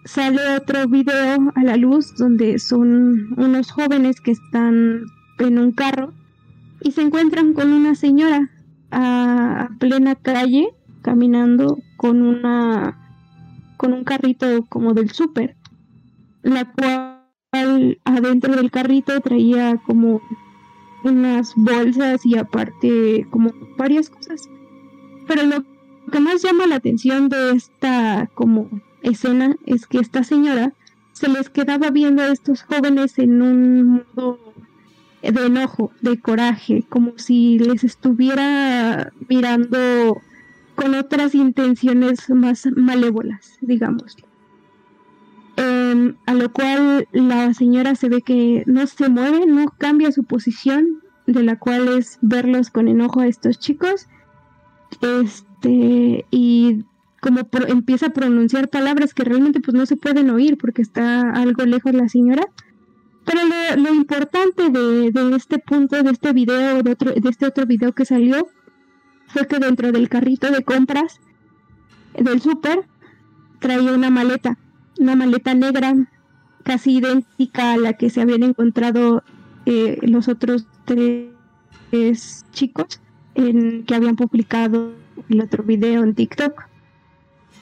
sale 0.06 0.40
otro 0.56 0.88
video 0.88 1.52
a 1.54 1.62
la 1.64 1.76
luz 1.76 2.14
donde 2.16 2.58
son 2.58 3.34
unos 3.36 3.70
jóvenes 3.70 4.22
que 4.22 4.30
están 4.30 5.02
en 5.38 5.58
un 5.58 5.72
carro 5.72 6.14
y 6.80 6.92
se 6.92 7.02
encuentran 7.02 7.52
con 7.52 7.70
una 7.74 7.94
señora 7.94 8.48
a, 8.90 9.68
plena 9.78 10.14
calle 10.14 10.70
caminando 11.02 11.76
con 11.98 12.22
una 12.22 12.96
con 13.76 13.92
un 13.92 14.04
carrito 14.04 14.64
como 14.70 14.94
del 14.94 15.10
súper 15.10 15.54
la 16.40 16.72
cual 16.72 18.00
adentro 18.06 18.56
del 18.56 18.70
carrito 18.70 19.20
traía 19.20 19.76
como 19.76 20.22
unas 21.04 21.52
bolsas 21.54 22.24
y 22.24 22.38
aparte 22.38 23.26
como 23.30 23.52
varias 23.76 24.08
cosas. 24.08 24.48
Pero 25.26 25.42
lo 25.42 25.77
que 26.10 26.20
más 26.20 26.42
llama 26.42 26.66
la 26.66 26.76
atención 26.76 27.28
de 27.28 27.52
esta 27.52 28.28
como 28.34 28.68
escena 29.02 29.56
es 29.66 29.86
que 29.86 29.98
esta 29.98 30.24
señora 30.24 30.72
se 31.12 31.28
les 31.28 31.50
quedaba 31.50 31.90
viendo 31.90 32.22
a 32.22 32.28
estos 32.28 32.62
jóvenes 32.62 33.18
en 33.18 33.42
un 33.42 34.04
modo 34.14 34.38
de 35.22 35.46
enojo, 35.46 35.90
de 36.00 36.20
coraje, 36.20 36.84
como 36.88 37.12
si 37.16 37.58
les 37.58 37.82
estuviera 37.82 39.12
mirando 39.28 40.20
con 40.76 40.94
otras 40.94 41.34
intenciones 41.34 42.30
más 42.30 42.68
malévolas, 42.76 43.58
digamos. 43.60 44.16
Em, 45.56 46.14
a 46.26 46.34
lo 46.34 46.52
cual 46.52 47.08
la 47.10 47.52
señora 47.52 47.96
se 47.96 48.08
ve 48.08 48.22
que 48.22 48.62
no 48.66 48.86
se 48.86 49.08
mueve, 49.08 49.44
no 49.46 49.74
cambia 49.76 50.12
su 50.12 50.22
posición, 50.22 51.02
de 51.26 51.42
la 51.42 51.58
cual 51.58 51.88
es 51.88 52.18
verlos 52.22 52.70
con 52.70 52.86
enojo 52.86 53.20
a 53.20 53.26
estos 53.26 53.58
chicos. 53.58 54.06
Este, 55.00 55.47
y 55.62 56.84
como 57.20 57.44
pro- 57.44 57.66
empieza 57.66 58.06
a 58.06 58.10
pronunciar 58.10 58.68
palabras 58.68 59.12
que 59.14 59.24
realmente 59.24 59.60
pues 59.60 59.74
no 59.74 59.86
se 59.86 59.96
pueden 59.96 60.30
oír 60.30 60.56
porque 60.56 60.82
está 60.82 61.30
algo 61.32 61.64
lejos 61.64 61.92
la 61.94 62.08
señora. 62.08 62.46
Pero 63.24 63.40
lo, 63.44 63.82
lo 63.82 63.94
importante 63.94 64.70
de, 64.70 65.10
de 65.10 65.36
este 65.36 65.58
punto, 65.58 66.02
de 66.02 66.10
este 66.10 66.32
video, 66.32 66.82
de, 66.82 66.92
otro, 66.92 67.12
de 67.12 67.28
este 67.28 67.46
otro 67.46 67.66
video 67.66 67.92
que 67.92 68.04
salió, 68.04 68.46
fue 69.26 69.46
que 69.46 69.58
dentro 69.58 69.92
del 69.92 70.08
carrito 70.08 70.50
de 70.50 70.62
compras 70.62 71.20
del 72.16 72.40
súper 72.40 72.86
traía 73.58 73.92
una 73.92 74.08
maleta, 74.10 74.56
una 74.98 75.14
maleta 75.16 75.54
negra 75.54 75.94
casi 76.62 76.98
idéntica 76.98 77.72
a 77.72 77.76
la 77.76 77.92
que 77.94 78.08
se 78.10 78.20
habían 78.22 78.42
encontrado 78.42 79.22
eh, 79.66 79.98
los 80.02 80.28
otros 80.28 80.66
tres 80.86 82.46
chicos 82.52 83.00
en, 83.34 83.84
que 83.84 83.94
habían 83.94 84.16
publicado 84.16 84.92
el 85.28 85.40
otro 85.40 85.62
video 85.64 86.02
en 86.02 86.14
TikTok. 86.14 86.64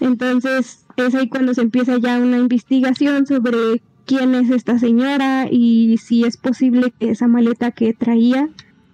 Entonces 0.01 0.85
es 0.97 1.15
ahí 1.15 1.29
cuando 1.29 1.55
se 1.55 1.63
empieza 1.63 1.99
ya 1.99 2.19
una 2.19 2.39
investigación 2.39 3.27
sobre 3.27 3.83
quién 4.05 4.35
es 4.35 4.51
esta 4.51 4.79
señora 4.79 5.49
y 5.51 5.99
si 5.99 6.25
es 6.25 6.37
posible 6.37 6.93
que 6.99 7.11
esa 7.11 7.27
maleta 7.27 7.73
que 7.73 7.93
traía 7.93 8.49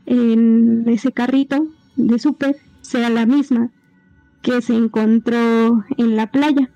en 0.07 0.85
ese 0.89 1.13
carrito 1.13 1.67
de 1.97 2.19
súper 2.19 2.57
sea 2.81 3.11
la 3.11 3.27
misma 3.27 3.71
que 4.43 4.61
se 4.61 4.75
encontró 4.75 5.85
en 5.97 6.17
la 6.17 6.31
playa. 6.31 6.71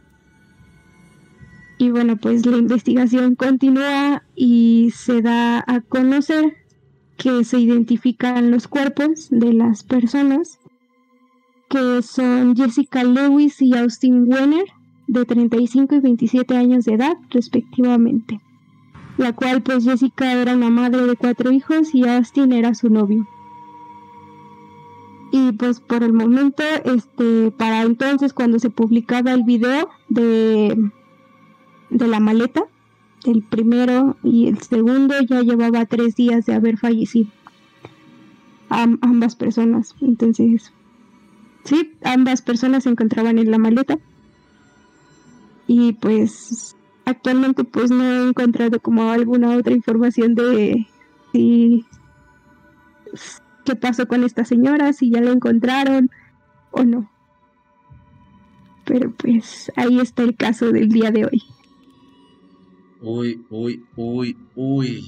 Y 1.78 1.90
bueno, 1.90 2.16
pues 2.16 2.46
la 2.46 2.56
investigación 2.56 3.34
continúa 3.34 4.22
y 4.34 4.92
se 4.94 5.20
da 5.20 5.62
a 5.66 5.80
conocer 5.80 6.56
que 7.18 7.44
se 7.44 7.58
identifican 7.58 8.50
los 8.50 8.68
cuerpos 8.68 9.28
de 9.30 9.52
las 9.52 9.82
personas 9.82 10.58
que 11.68 12.02
son 12.02 12.54
Jessica 12.56 13.02
Lewis 13.04 13.60
y 13.60 13.76
Austin 13.76 14.24
Wenner 14.30 14.66
de 15.06 15.24
35 15.24 15.94
y 15.96 16.00
27 16.00 16.56
años 16.56 16.84
de 16.84 16.94
edad 16.94 17.16
respectivamente. 17.30 18.40
La 19.18 19.32
cual 19.32 19.62
pues 19.62 19.84
Jessica 19.84 20.32
era 20.32 20.54
una 20.54 20.70
madre 20.70 21.06
de 21.06 21.16
cuatro 21.16 21.50
hijos 21.50 21.94
y 21.94 22.06
Austin 22.06 22.52
era 22.52 22.74
su 22.74 22.90
novio. 22.90 23.26
Y 25.32 25.52
pues 25.52 25.80
por 25.80 26.02
el 26.02 26.12
momento, 26.12 26.62
este, 26.84 27.50
para 27.50 27.82
entonces 27.82 28.32
cuando 28.32 28.58
se 28.58 28.70
publicaba 28.70 29.32
el 29.32 29.42
video 29.42 29.88
de, 30.08 30.90
de 31.90 32.06
la 32.06 32.20
maleta, 32.20 32.62
el 33.24 33.42
primero 33.42 34.16
y 34.22 34.46
el 34.46 34.58
segundo 34.62 35.14
ya 35.28 35.42
llevaba 35.42 35.84
tres 35.86 36.14
días 36.14 36.46
de 36.46 36.54
haber 36.54 36.78
fallecido. 36.78 37.28
Am- 38.68 38.98
ambas 39.02 39.34
personas. 39.36 39.94
Entonces, 40.00 40.72
sí, 41.66 41.94
ambas 42.02 42.40
personas 42.40 42.84
se 42.84 42.90
encontraban 42.90 43.38
en 43.38 43.50
la 43.50 43.58
maleta. 43.58 43.98
Y 45.66 45.92
pues 45.94 46.74
actualmente 47.04 47.64
pues 47.64 47.90
no 47.90 48.04
he 48.04 48.28
encontrado 48.28 48.80
como 48.80 49.10
alguna 49.10 49.56
otra 49.56 49.74
información 49.74 50.34
de 50.34 50.86
si 51.32 51.84
qué 53.64 53.76
pasó 53.76 54.06
con 54.06 54.24
esta 54.24 54.44
señora, 54.44 54.92
si 54.92 55.10
ya 55.10 55.20
la 55.20 55.32
encontraron 55.32 56.10
o 56.70 56.84
no. 56.84 57.10
Pero 58.84 59.12
pues 59.12 59.72
ahí 59.76 59.98
está 60.00 60.22
el 60.22 60.36
caso 60.36 60.70
del 60.70 60.88
día 60.88 61.10
de 61.10 61.26
hoy. 61.26 61.42
Uy, 63.00 63.44
uy, 63.50 63.84
uy, 63.96 64.38
uy. 64.54 65.04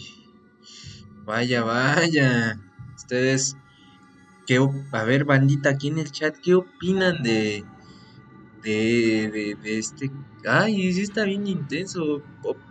Vaya, 1.25 1.63
vaya. 1.63 2.59
Ustedes, 2.97 3.57
¿qué 4.49 4.66
a 4.92 5.05
ver, 5.05 5.26
bandita, 5.26 5.68
aquí 5.68 5.88
en 5.88 5.99
el 5.99 6.11
chat, 6.11 6.34
¿qué 6.38 6.55
opinan 6.55 7.22
de, 7.22 7.66
de, 8.62 9.30
de, 9.30 9.57
de 9.62 9.78
este? 9.78 10.11
Ay, 10.49 10.90
sí 10.94 11.03
está 11.03 11.24
bien 11.24 11.46
intenso. 11.46 12.22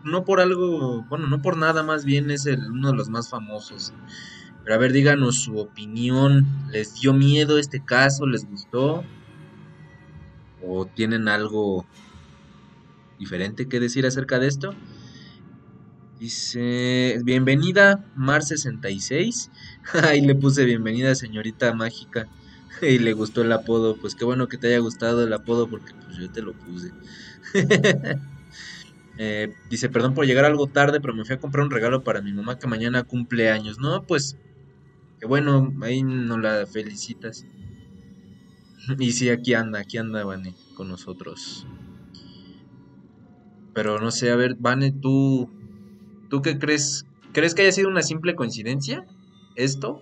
No 0.03 0.25
por 0.25 0.41
algo, 0.41 1.03
bueno, 1.03 1.27
no 1.27 1.39
por 1.39 1.55
nada, 1.55 1.83
más 1.83 2.03
bien 2.03 2.31
es 2.31 2.47
el, 2.47 2.71
uno 2.71 2.89
de 2.89 2.97
los 2.97 3.09
más 3.09 3.29
famosos. 3.29 3.93
Pero 4.63 4.73
a 4.73 4.79
ver, 4.79 4.91
díganos 4.91 5.43
su 5.43 5.59
opinión. 5.59 6.47
¿Les 6.71 6.95
dio 6.95 7.13
miedo 7.13 7.59
este 7.59 7.85
caso? 7.85 8.25
¿Les 8.25 8.49
gustó? 8.49 9.03
¿O 10.65 10.87
tienen 10.87 11.27
algo 11.27 11.85
diferente 13.19 13.67
que 13.67 13.79
decir 13.79 14.07
acerca 14.07 14.39
de 14.39 14.47
esto? 14.47 14.73
Dice, 16.19 17.19
bienvenida 17.23 18.03
Mar66. 18.15 19.51
Ahí 20.03 20.21
le 20.21 20.33
puse 20.33 20.65
bienvenida 20.65 21.13
señorita 21.15 21.73
mágica. 21.73 22.27
Y 22.81 22.99
le 22.99 23.13
gustó 23.13 23.41
el 23.41 23.51
apodo. 23.51 23.97
Pues 23.97 24.13
qué 24.13 24.23
bueno 24.23 24.47
que 24.47 24.57
te 24.57 24.67
haya 24.67 24.79
gustado 24.79 25.23
el 25.23 25.33
apodo 25.33 25.67
porque 25.67 25.93
pues 26.05 26.17
yo 26.17 26.31
te 26.31 26.41
lo 26.41 26.53
puse. 26.53 26.91
Eh, 29.19 29.51
dice, 29.67 29.89
perdón 29.89 30.13
por 30.13 30.27
llegar 30.27 30.45
algo 30.45 30.67
tarde, 30.67 31.01
pero 31.01 31.15
me 31.15 31.25
fui 31.25 31.33
a 31.33 31.39
comprar 31.39 31.65
un 31.65 31.71
regalo 31.71 32.03
para 32.03 32.21
mi 32.21 32.31
mamá 32.33 32.59
que 32.59 32.67
mañana 32.67 33.01
cumple 33.01 33.49
años. 33.49 33.79
No, 33.79 34.03
pues, 34.03 34.37
qué 35.19 35.25
bueno, 35.25 35.73
ahí 35.81 36.03
nos 36.03 36.39
la 36.39 36.67
felicitas. 36.67 37.43
Y 38.99 39.13
sí, 39.13 39.29
aquí 39.29 39.55
anda, 39.55 39.79
aquí 39.79 39.97
anda 39.97 40.23
Vane 40.23 40.53
con 40.75 40.87
nosotros. 40.87 41.65
Pero 43.73 43.99
no 43.99 44.11
sé, 44.11 44.29
a 44.29 44.35
ver, 44.35 44.55
Vane, 44.59 44.91
tú, 44.91 45.49
¿tú 46.29 46.41
qué 46.41 46.57
crees? 46.57 47.05
¿Crees 47.33 47.53
que 47.53 47.63
haya 47.63 47.71
sido 47.71 47.89
una 47.89 48.03
simple 48.03 48.35
coincidencia 48.35 49.05
esto? 49.55 50.01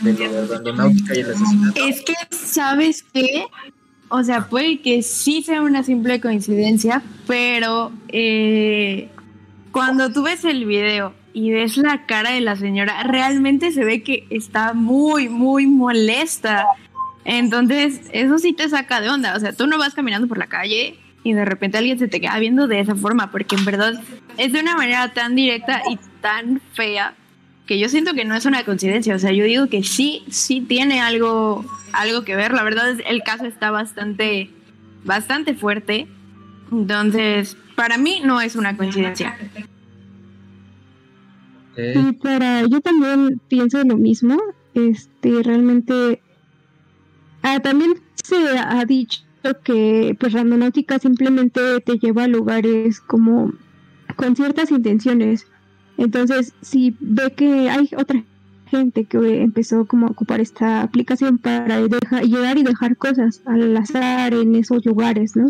De 0.00 0.12
lo 0.12 0.46
de 0.58 0.92
y 1.14 1.20
el 1.20 1.30
asesinato. 1.30 1.86
Es 1.86 2.02
que, 2.02 2.14
¿sabes 2.30 3.04
qué? 3.12 3.46
O 4.08 4.22
sea, 4.22 4.48
puede 4.48 4.80
que 4.80 5.02
sí 5.02 5.42
sea 5.42 5.62
una 5.62 5.82
simple 5.82 6.20
coincidencia, 6.20 7.02
pero 7.26 7.92
eh, 8.08 9.08
cuando 9.70 10.12
tú 10.12 10.24
ves 10.24 10.44
el 10.44 10.66
video 10.66 11.14
y 11.32 11.50
ves 11.50 11.76
la 11.76 12.06
cara 12.06 12.30
de 12.30 12.40
la 12.40 12.56
señora, 12.56 13.02
realmente 13.04 13.72
se 13.72 13.84
ve 13.84 14.02
que 14.02 14.26
está 14.30 14.72
muy, 14.74 15.28
muy 15.28 15.66
molesta. 15.66 16.66
Entonces, 17.24 18.02
eso 18.12 18.38
sí 18.38 18.52
te 18.52 18.68
saca 18.68 19.00
de 19.00 19.10
onda. 19.10 19.36
O 19.36 19.40
sea, 19.40 19.52
tú 19.52 19.66
no 19.66 19.78
vas 19.78 19.94
caminando 19.94 20.28
por 20.28 20.38
la 20.38 20.46
calle 20.46 20.98
y 21.24 21.32
de 21.32 21.44
repente 21.44 21.78
alguien 21.78 21.98
se 21.98 22.06
te 22.06 22.20
queda 22.20 22.38
viendo 22.38 22.68
de 22.68 22.78
esa 22.78 22.94
forma, 22.94 23.32
porque 23.32 23.56
en 23.56 23.64
verdad 23.64 24.00
es 24.36 24.52
de 24.52 24.60
una 24.60 24.76
manera 24.76 25.12
tan 25.14 25.34
directa 25.34 25.82
y 25.90 25.98
tan 26.20 26.60
fea 26.74 27.14
que 27.66 27.78
yo 27.78 27.88
siento 27.88 28.12
que 28.12 28.26
no 28.26 28.34
es 28.34 28.44
una 28.44 28.62
coincidencia. 28.64 29.14
O 29.14 29.18
sea, 29.18 29.32
yo 29.32 29.44
digo 29.44 29.68
que 29.68 29.82
sí, 29.82 30.22
sí 30.28 30.60
tiene 30.60 31.00
algo, 31.00 31.64
algo 31.92 32.24
que 32.24 32.36
ver. 32.36 32.52
La 32.52 32.62
verdad 32.62 32.90
es 32.90 33.02
el 33.06 33.22
caso 33.22 33.46
está 33.46 33.70
bastante, 33.70 34.50
bastante 35.02 35.54
fuerte. 35.54 36.06
Entonces, 36.70 37.56
para 37.74 37.96
mí 37.96 38.20
no 38.22 38.42
es 38.42 38.54
una 38.54 38.76
coincidencia. 38.76 39.34
Y 41.76 42.12
para 42.12 42.62
yo 42.66 42.82
también 42.82 43.40
pienso 43.48 43.82
lo 43.82 43.96
mismo. 43.96 44.38
Este, 44.74 45.42
realmente. 45.42 46.20
Ah, 47.42 47.60
también 47.60 47.94
se 48.22 48.36
ha 48.58 48.84
dicho 48.84 49.24
que 49.52 50.16
pues 50.18 50.32
randonáutica 50.32 50.98
simplemente 50.98 51.60
te 51.80 51.98
lleva 51.98 52.24
a 52.24 52.28
lugares 52.28 53.00
como 53.00 53.52
con 54.16 54.36
ciertas 54.36 54.70
intenciones. 54.70 55.46
Entonces, 55.98 56.54
si 56.62 56.96
ve 57.00 57.32
que 57.36 57.68
hay 57.68 57.90
otra 57.96 58.24
gente 58.66 59.04
que 59.04 59.42
empezó 59.42 59.84
como 59.84 60.06
a 60.06 60.10
ocupar 60.10 60.40
esta 60.40 60.82
aplicación 60.82 61.38
para 61.38 61.80
dejar, 61.86 62.24
llegar 62.24 62.58
y 62.58 62.62
dejar 62.62 62.96
cosas 62.96 63.42
al 63.44 63.76
azar 63.76 64.34
en 64.34 64.56
esos 64.56 64.84
lugares, 64.84 65.36
¿no? 65.36 65.48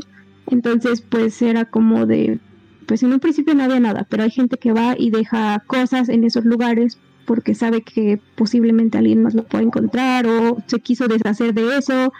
Entonces, 0.49 1.01
pues 1.01 1.41
era 1.41 1.65
como 1.65 2.05
de, 2.05 2.39
pues 2.87 3.03
en 3.03 3.13
un 3.13 3.21
principio 3.21 3.55
no 3.55 3.65
había 3.65 3.81
nada, 3.81 4.07
pero 4.11 4.25
hay 4.25 4.31
gente 4.31 4.59
que 4.59 4.73
va 4.73 4.95
y 4.99 5.11
deja 5.11 5.63
cosas 5.67 6.09
en 6.09 6.25
esos 6.25 6.45
lugares 6.45 6.99
porque 7.25 7.55
sabe 7.55 7.83
que 7.83 8.21
posiblemente 8.35 8.99
alguien 8.99 9.23
más 9.23 9.35
lo 9.35 9.45
puede 9.45 9.65
encontrar 9.65 10.27
o 10.27 10.59
se 10.67 10.81
quiso 10.81 11.09
deshacer 11.09 11.55
de 11.55 11.79
eso 11.79 12.13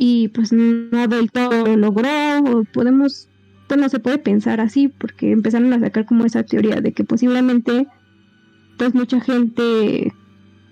y 0.00 0.28
pues 0.28 0.52
no 0.52 1.08
del 1.08 1.32
todo 1.32 1.66
lo 1.66 1.76
logró 1.76 2.38
o 2.44 2.64
podemos 2.64 3.28
pues 3.66 3.80
no 3.80 3.88
se 3.88 3.98
puede 3.98 4.18
pensar 4.18 4.60
así 4.60 4.86
porque 4.86 5.32
empezaron 5.32 5.72
a 5.72 5.80
sacar 5.80 6.06
como 6.06 6.24
esa 6.24 6.44
teoría 6.44 6.80
de 6.80 6.92
que 6.92 7.02
posiblemente 7.02 7.88
pues 8.78 8.94
mucha 8.94 9.20
gente 9.20 10.12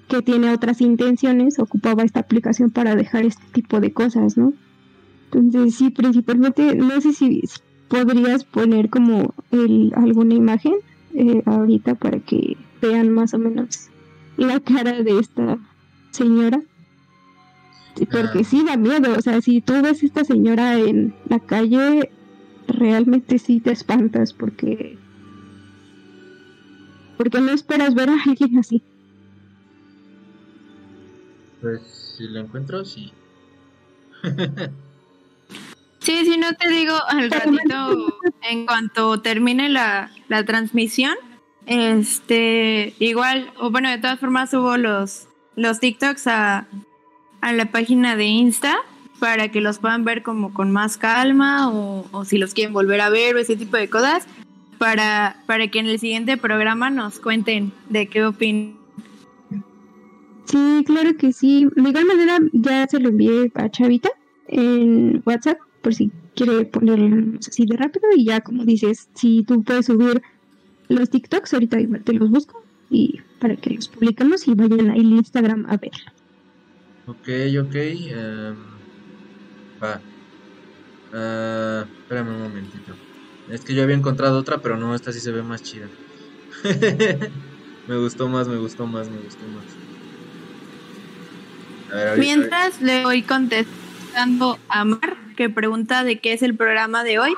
que 0.09 0.23
tiene 0.23 0.51
otras 0.51 0.81
intenciones 0.81 1.59
ocupaba 1.59 2.05
esta 2.05 2.21
aplicación 2.21 2.71
para 2.71 2.95
dejar 2.95 3.25
este 3.25 3.43
tipo 3.53 3.81
de 3.81 3.93
cosas, 3.93 4.39
¿no? 4.39 4.53
Entonces 5.25 5.75
sí, 5.75 5.91
principalmente, 5.91 6.77
no 6.77 7.01
sé 7.01 7.13
si 7.13 7.41
si 7.43 7.61
podrías 7.89 8.45
poner 8.45 8.89
como 8.91 9.35
el, 9.51 9.93
alguna 9.97 10.35
imagen 10.35 10.75
eh, 11.15 11.43
ahorita 11.47 11.97
para 11.97 12.21
que 12.21 12.57
vean 12.81 13.11
más 13.11 13.35
o 13.35 13.39
menos 13.39 13.89
la 14.37 14.61
cara 14.61 15.03
de 15.03 15.19
esta 15.19 15.59
señora. 16.11 16.63
Porque 18.05 18.45
sí 18.45 18.65
da 18.65 18.77
miedo, 18.77 19.15
o 19.17 19.23
sea, 19.23 19.41
si 19.41 19.61
tú 19.61 19.81
ves 19.83 20.03
esta 20.03 20.25
señora 20.25 20.79
en 20.79 21.15
la 21.29 21.41
calle, 21.41 22.11
realmente 22.69 23.39
sí 23.39 23.61
te 23.61 23.73
espantas 23.73 24.33
porque 24.33 24.99
porque 27.17 27.41
no 27.41 27.51
esperas 27.53 27.95
ver 27.95 28.11
a 28.11 28.23
alguien 28.27 28.59
así. 28.59 28.83
Pues 31.63 32.15
si 32.17 32.29
lo 32.29 32.41
encuentro, 32.41 32.85
sí. 32.85 33.13
Sí, 36.07 36.25
si 36.25 36.39
no 36.39 36.53
te 36.53 36.69
digo 36.69 36.95
al 37.09 37.33
ratito, 37.33 38.21
en 38.49 38.65
cuanto 38.65 39.21
termine 39.23 39.69
la, 39.69 40.13
la 40.29 40.45
transmisión, 40.45 41.17
este, 41.67 42.95
igual, 43.01 43.53
o 43.59 43.73
bueno, 43.73 43.91
de 43.91 43.99
todas 43.99 44.21
formas 44.21 44.51
subo 44.53 44.77
los, 44.77 45.27
los 45.57 45.81
TikToks 45.81 46.29
a, 46.29 46.69
a 47.47 47.53
la 47.53 47.67
página 47.67 48.17
de 48.17 48.25
Insta 48.25 48.75
para 49.21 49.53
que 49.53 49.61
los 49.61 49.79
puedan 49.79 50.05
ver 50.05 50.25
como 50.25 50.53
con 50.53 50.73
más 50.73 50.97
calma 50.97 51.71
o, 51.71 52.25
si 52.25 52.39
los 52.39 52.55
quieren 52.55 52.75
volver 52.75 53.01
a 53.01 53.09
ver 53.09 53.37
o 53.37 53.39
ese 53.39 53.55
tipo 53.55 53.77
de 53.77 53.89
cosas 53.89 54.27
para, 54.79 55.37
para 55.47 55.69
que 55.69 55.79
en 55.79 55.87
el 55.87 56.01
siguiente 56.01 56.37
programa 56.37 56.91
nos 56.91 57.21
cuenten 57.21 57.71
de 57.89 58.09
qué 58.09 58.25
opinan. 58.25 58.75
Sí, 60.47 60.83
claro 60.87 61.17
que 61.17 61.33
sí. 61.33 61.69
De 61.77 61.89
igual 61.89 62.07
manera 62.07 62.39
ya 62.53 62.85
se 62.89 62.99
lo 62.99 63.11
envié 63.11 63.53
a 63.55 63.71
Chavita 63.71 64.11
en 64.49 65.23
WhatsApp 65.25 65.59
por 65.83 65.95
si 65.95 66.11
quiere 66.35 66.65
ponerlo 66.65 67.39
así 67.47 67.65
de 67.65 67.77
rápido 67.77 68.09
y 68.17 68.25
ya 68.25 68.41
como 68.41 68.65
dices, 68.65 69.09
si 69.15 69.45
tú 69.45 69.63
puedes 69.63 69.87
subir 69.87 70.21
los 70.89 71.11
TikToks, 71.11 71.55
ahorita 71.55 71.79
te 72.03 72.13
los 72.13 72.29
busco 72.29 72.65
y 72.91 73.21
para 73.39 73.55
que 73.55 73.71
los 73.71 73.87
publicamos 73.87 74.49
y 74.49 74.55
vayan 74.55 74.91
ahí 74.91 74.99
al 74.99 75.13
Instagram 75.13 75.65
a 75.69 75.77
verlo. 75.77 76.16
Ok, 77.07 77.29
ok. 77.61 77.75
em, 77.75 78.57
va. 79.83 80.01
Ah, 81.13 81.85
espérame 82.01 82.29
un 82.31 82.43
momentito. 82.43 82.95
Es 83.49 83.61
que 83.61 83.75
yo 83.75 83.83
había 83.83 83.95
encontrado 83.95 84.39
otra, 84.39 84.59
pero 84.59 84.77
no, 84.77 84.95
esta 84.95 85.13
sí 85.13 85.21
se 85.21 85.31
ve 85.31 85.43
más 85.43 85.63
chida. 85.63 85.87
me 87.87 87.97
gustó 87.97 88.29
más, 88.29 88.49
me 88.49 88.57
gustó 88.57 88.87
más, 88.87 89.09
me 89.09 89.19
gustó 89.19 89.45
más. 89.47 89.65
A 91.93 92.05
ver, 92.05 92.19
Mientras 92.19 92.83
le 92.83 93.05
voy 93.05 93.23
contestando 93.23 94.59
a 94.69 94.85
Mar, 94.85 95.17
que 95.37 95.49
pregunta 95.49 96.03
de 96.03 96.19
qué 96.19 96.33
es 96.33 96.43
el 96.43 96.57
programa 96.57 97.05
de 97.05 97.21
hoy. 97.21 97.35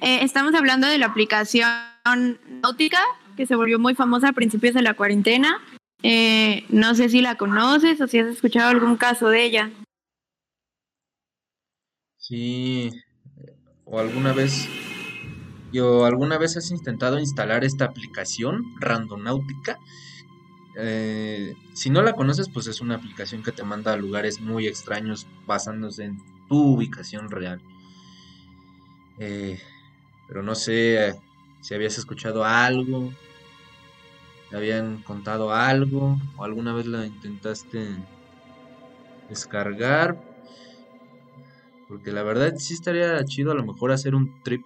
Eh, 0.00 0.20
estamos 0.22 0.54
hablando 0.54 0.86
de 0.86 0.98
la 0.98 1.06
aplicación 1.06 1.68
Náutica, 2.62 3.00
que 3.36 3.46
se 3.46 3.56
volvió 3.56 3.80
muy 3.80 3.96
famosa 3.96 4.28
a 4.28 4.32
principios 4.32 4.74
de 4.74 4.82
la 4.82 4.94
cuarentena. 4.94 5.60
Eh, 6.02 6.64
no 6.68 6.94
sé 6.94 7.08
si 7.08 7.20
la 7.20 7.36
conoces 7.36 8.00
o 8.00 8.06
si 8.06 8.18
has 8.18 8.28
escuchado 8.28 8.70
algún 8.70 8.96
caso 8.96 9.28
de 9.28 9.44
ella. 9.44 9.70
Sí, 12.18 12.90
o 13.84 13.98
alguna 13.98 14.32
vez, 14.32 14.68
yo 15.72 16.04
alguna 16.04 16.36
vez 16.36 16.56
has 16.56 16.70
intentado 16.70 17.18
instalar 17.18 17.64
esta 17.64 17.86
aplicación 17.86 18.64
Randonáutica. 18.80 19.78
Eh, 20.76 21.54
si 21.74 21.90
no 21.90 22.02
la 22.02 22.12
conoces, 22.12 22.48
pues 22.48 22.66
es 22.66 22.80
una 22.80 22.96
aplicación 22.96 23.42
que 23.42 23.50
te 23.50 23.64
manda 23.64 23.92
a 23.92 23.96
lugares 23.96 24.40
muy 24.40 24.66
extraños 24.66 25.26
basándose 25.46 26.04
en 26.04 26.18
tu 26.48 26.74
ubicación 26.74 27.30
real. 27.30 27.60
Eh, 29.18 29.60
pero 30.28 30.42
no 30.42 30.54
sé 30.54 31.08
eh, 31.08 31.14
si 31.62 31.74
habías 31.74 31.98
escuchado 31.98 32.44
algo, 32.44 33.12
te 34.50 34.56
habían 34.56 35.02
contado 35.02 35.52
algo, 35.52 36.18
o 36.36 36.44
alguna 36.44 36.72
vez 36.72 36.86
la 36.86 37.06
intentaste 37.06 37.88
descargar. 39.28 40.20
Porque 41.86 42.12
la 42.12 42.22
verdad 42.22 42.54
sí 42.56 42.74
estaría 42.74 43.24
chido 43.24 43.52
a 43.52 43.54
lo 43.54 43.64
mejor 43.64 43.92
hacer 43.92 44.14
un 44.14 44.42
trip. 44.42 44.64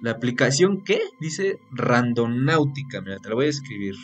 La 0.00 0.12
aplicación 0.12 0.82
¿qué? 0.82 1.00
Dice 1.20 1.58
Randonáutica. 1.70 3.00
Mira, 3.00 3.18
te 3.18 3.28
la 3.28 3.34
voy 3.34 3.46
a 3.46 3.50
escribir. 3.50 3.94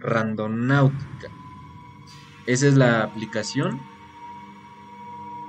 Randonáutica. 0.00 1.28
Esa 2.46 2.68
es 2.68 2.76
la 2.76 3.02
aplicación 3.02 3.80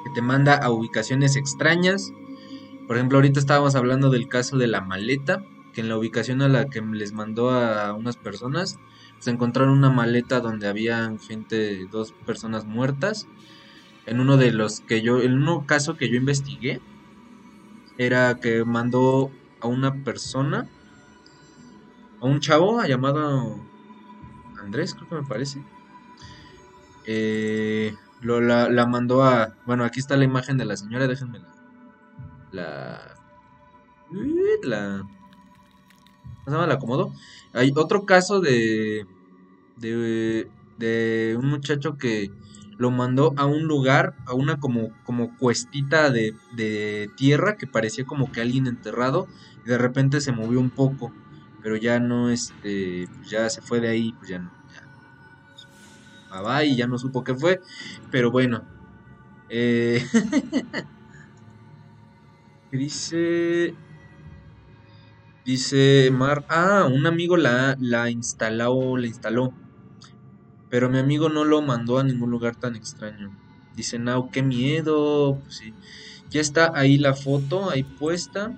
que 0.04 0.10
te 0.16 0.22
manda 0.22 0.56
a 0.56 0.72
ubicaciones 0.72 1.36
extrañas. 1.36 2.12
Por 2.88 2.96
ejemplo, 2.96 3.18
ahorita 3.18 3.40
estábamos 3.40 3.76
hablando 3.76 4.10
del 4.10 4.28
caso 4.28 4.58
de 4.58 4.68
la 4.68 4.82
maleta, 4.82 5.44
que 5.78 5.82
en 5.82 5.90
la 5.90 5.98
ubicación 6.00 6.42
a 6.42 6.48
la 6.48 6.70
que 6.72 6.82
les 6.82 7.14
mandó 7.14 7.52
a 7.52 7.94
unas 7.94 8.18
personas, 8.18 8.80
se 9.20 9.30
encontraron 9.30 9.78
una 9.78 9.92
maleta 9.92 10.40
donde 10.40 10.68
había 10.68 11.16
gente, 11.28 11.86
dos 11.92 12.14
personas 12.26 12.66
muertas 12.66 13.28
en 14.08 14.20
uno 14.20 14.38
de 14.38 14.52
los 14.52 14.80
que 14.80 15.04
yo, 15.04 15.22
en 15.22 15.34
uno 15.34 15.68
caso 15.68 15.96
que 15.96 16.10
yo 16.10 16.16
investigué, 16.16 16.82
era 18.00 18.40
que 18.40 18.66
mandó 18.66 19.30
a 19.62 19.68
una 19.68 20.04
persona, 20.04 20.68
a 22.22 22.26
un 22.26 22.40
chavo 22.40 22.84
llamado 22.84 23.60
Andrés, 24.60 24.96
creo 24.96 25.10
que 25.10 25.16
me 25.18 25.28
parece. 25.28 25.64
Eh, 27.06 27.94
la, 28.24 28.68
la 28.68 28.88
mandó 28.88 29.22
a, 29.22 29.54
bueno, 29.68 29.84
aquí 29.84 30.00
está 30.00 30.18
la 30.18 30.24
imagen 30.26 30.58
de 30.58 30.66
la 30.66 30.76
señora, 30.76 31.06
déjenme 31.06 31.38
la, 31.38 31.56
la, 32.52 33.16
la, 34.64 35.08
¿cómo 36.48 36.58
se 36.58 36.62
llama? 36.62 36.68
La 36.68 36.76
acomodo. 36.76 37.14
Hay 37.54 37.72
otro 37.76 38.06
caso 38.06 38.40
de, 38.40 39.06
de, 39.78 40.50
de 40.78 41.36
un 41.40 41.48
muchacho 41.50 41.98
que 41.98 42.32
lo 42.78 42.92
mandó 42.92 43.34
a 43.38 43.46
un 43.46 43.64
lugar, 43.64 44.16
a 44.26 44.34
una 44.34 44.60
como, 44.60 44.90
como 45.04 45.36
cuestita 45.38 46.10
de, 46.12 46.34
de 46.56 47.10
tierra 47.18 47.58
que 47.58 47.68
parecía 47.68 48.06
como 48.06 48.32
que 48.32 48.42
alguien 48.42 48.68
enterrado 48.68 49.28
y 49.66 49.70
de 49.70 49.78
repente 49.78 50.22
se 50.22 50.32
movió 50.32 50.60
un 50.60 50.70
poco, 50.72 51.12
pero 51.62 51.76
ya 51.78 52.00
no, 52.00 52.30
este, 52.30 53.08
ya 53.30 53.50
se 53.50 53.62
fue 53.62 53.80
de 53.82 53.90
ahí, 53.90 54.14
pues 54.14 54.30
ya 54.30 54.40
no, 54.40 54.52
ya, 54.74 54.88
bye 56.30 56.42
bye, 56.44 56.66
y 56.68 56.76
ya 56.76 56.88
no 56.88 56.98
supo 56.98 57.24
qué 57.24 57.36
fue, 57.36 57.62
pero 58.12 58.32
bueno, 58.32 58.64
eh, 59.50 60.06
dice, 62.72 63.76
dice 65.48 66.12
Mar, 66.12 66.46
ah, 66.50 66.88
un 66.92 67.08
amigo 67.08 67.38
la, 67.38 67.76
la 67.80 68.12
instaló, 68.12 68.98
la 68.98 69.08
instaló. 69.08 69.56
Pero 70.70 70.90
mi 70.90 70.98
amigo 71.00 71.30
no 71.30 71.44
lo 71.44 71.62
mandó 71.62 71.98
a 72.00 72.04
ningún 72.04 72.32
lugar 72.32 72.56
tan 72.56 72.76
extraño. 72.76 73.38
Dice 73.76 74.00
Nao, 74.00 74.30
qué 74.32 74.44
miedo. 74.44 75.42
Pues 75.42 75.58
sí. 75.58 75.74
Ya 76.30 76.42
está 76.42 76.72
ahí 76.76 76.98
la 76.98 77.14
foto, 77.16 77.70
ahí 77.70 77.84
puesta. 77.84 78.56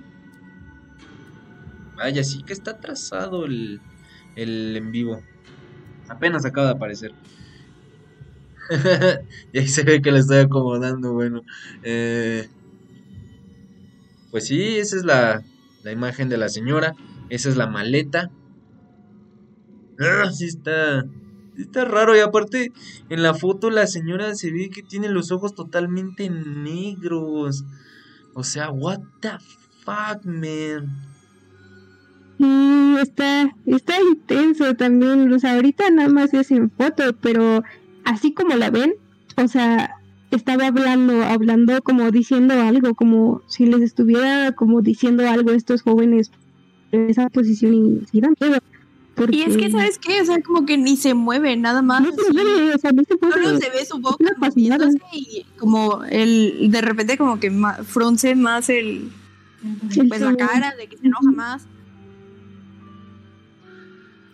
Vaya, 1.95 2.23
sí 2.23 2.43
que 2.43 2.53
está 2.53 2.79
trazado 2.79 3.45
el, 3.45 3.83
el 4.35 4.75
en 4.77 4.91
vivo. 4.91 5.21
Apenas 6.09 6.45
acaba 6.45 6.67
de 6.67 6.73
aparecer. 6.73 7.11
y 9.51 9.59
ahí 9.59 9.67
se 9.67 9.83
ve 9.83 10.01
que 10.01 10.11
le 10.11 10.19
estoy 10.19 10.39
acomodando, 10.39 11.13
bueno. 11.13 11.43
eh, 11.81 12.49
pues 14.29 14.47
sí, 14.47 14.77
esa 14.77 14.97
es 14.97 15.03
la, 15.03 15.43
la 15.89 15.93
imagen 15.93 16.29
de 16.29 16.37
la 16.37 16.49
señora. 16.49 16.95
Esa 17.29 17.49
es 17.49 17.57
la 17.57 17.67
maleta. 17.67 18.29
Ah, 19.99 20.31
sí 20.31 20.45
está... 20.45 21.05
Está 21.57 21.83
raro 21.83 22.15
y 22.15 22.19
aparte 22.19 22.71
en 23.09 23.21
la 23.21 23.33
foto 23.33 23.69
la 23.69 23.85
señora 23.85 24.33
se 24.35 24.49
ve 24.49 24.69
que 24.69 24.81
tiene 24.81 25.09
los 25.09 25.29
ojos 25.31 25.55
totalmente 25.55 26.29
negros. 26.29 27.65
O 28.33 28.45
sea, 28.45 28.71
what 28.71 28.99
the 29.19 29.31
fuck, 29.83 30.23
man. 30.23 31.05
Sí, 32.37 32.95
está, 33.01 33.53
está 33.65 33.99
intenso 33.99 34.73
también. 34.75 35.33
O 35.33 35.39
sea, 35.39 35.55
ahorita 35.55 35.89
nada 35.89 36.07
más 36.07 36.33
es 36.33 36.51
en 36.51 36.71
foto, 36.71 37.11
pero 37.19 37.61
así 38.05 38.33
como 38.33 38.55
la 38.55 38.69
ven, 38.69 38.93
o 39.35 39.47
sea, 39.49 39.99
estaba 40.32 40.67
hablando, 40.67 41.23
hablando 41.23 41.82
como 41.82 42.11
diciendo 42.11 42.53
algo, 42.53 42.93
como 42.95 43.41
si 43.47 43.65
les 43.65 43.82
estuviera 43.82 44.51
como 44.53 44.82
diciendo 44.82 45.27
algo 45.27 45.51
a 45.51 45.55
estos 45.55 45.82
jóvenes 45.82 46.32
en 46.91 47.09
esa 47.09 47.30
posición 47.30 47.73
y 47.73 48.05
sí 48.11 48.21
da 48.21 48.30
miedo. 48.39 48.59
Y 49.32 49.41
es 49.41 49.57
que, 49.57 49.69
¿sabes 49.69 49.99
qué? 49.99 50.21
O 50.21 50.25
sea, 50.25 50.41
como 50.41 50.65
que 50.65 50.77
ni 50.77 50.95
se 50.95 51.13
mueve, 51.13 51.57
nada 51.57 51.82
más. 51.82 52.01
No 52.01 52.11
se 52.11 52.32
mueve, 52.32 52.73
o 52.73 52.77
sea, 52.77 52.91
no 52.93 53.03
se 53.03 53.17
puede. 53.17 53.34
Solo 53.34 53.59
se 53.59 53.69
ve 53.69 53.86
su 53.86 53.97
boca 53.99 54.23
moviéndose 54.38 54.97
y 55.11 55.45
como 55.57 56.03
el, 56.05 56.69
de 56.71 56.82
repente 56.82 57.17
como 57.17 57.38
que 57.39 57.49
ma- 57.49 57.84
frunce 57.84 58.36
más 58.36 58.69
el, 58.69 59.11
El 59.97 60.07
pues 60.07 60.21
la 60.21 60.36
cara, 60.38 60.73
de 60.77 60.88
que 60.88 60.97
se 60.97 61.07
enoja 61.07 61.32
más. 61.32 61.67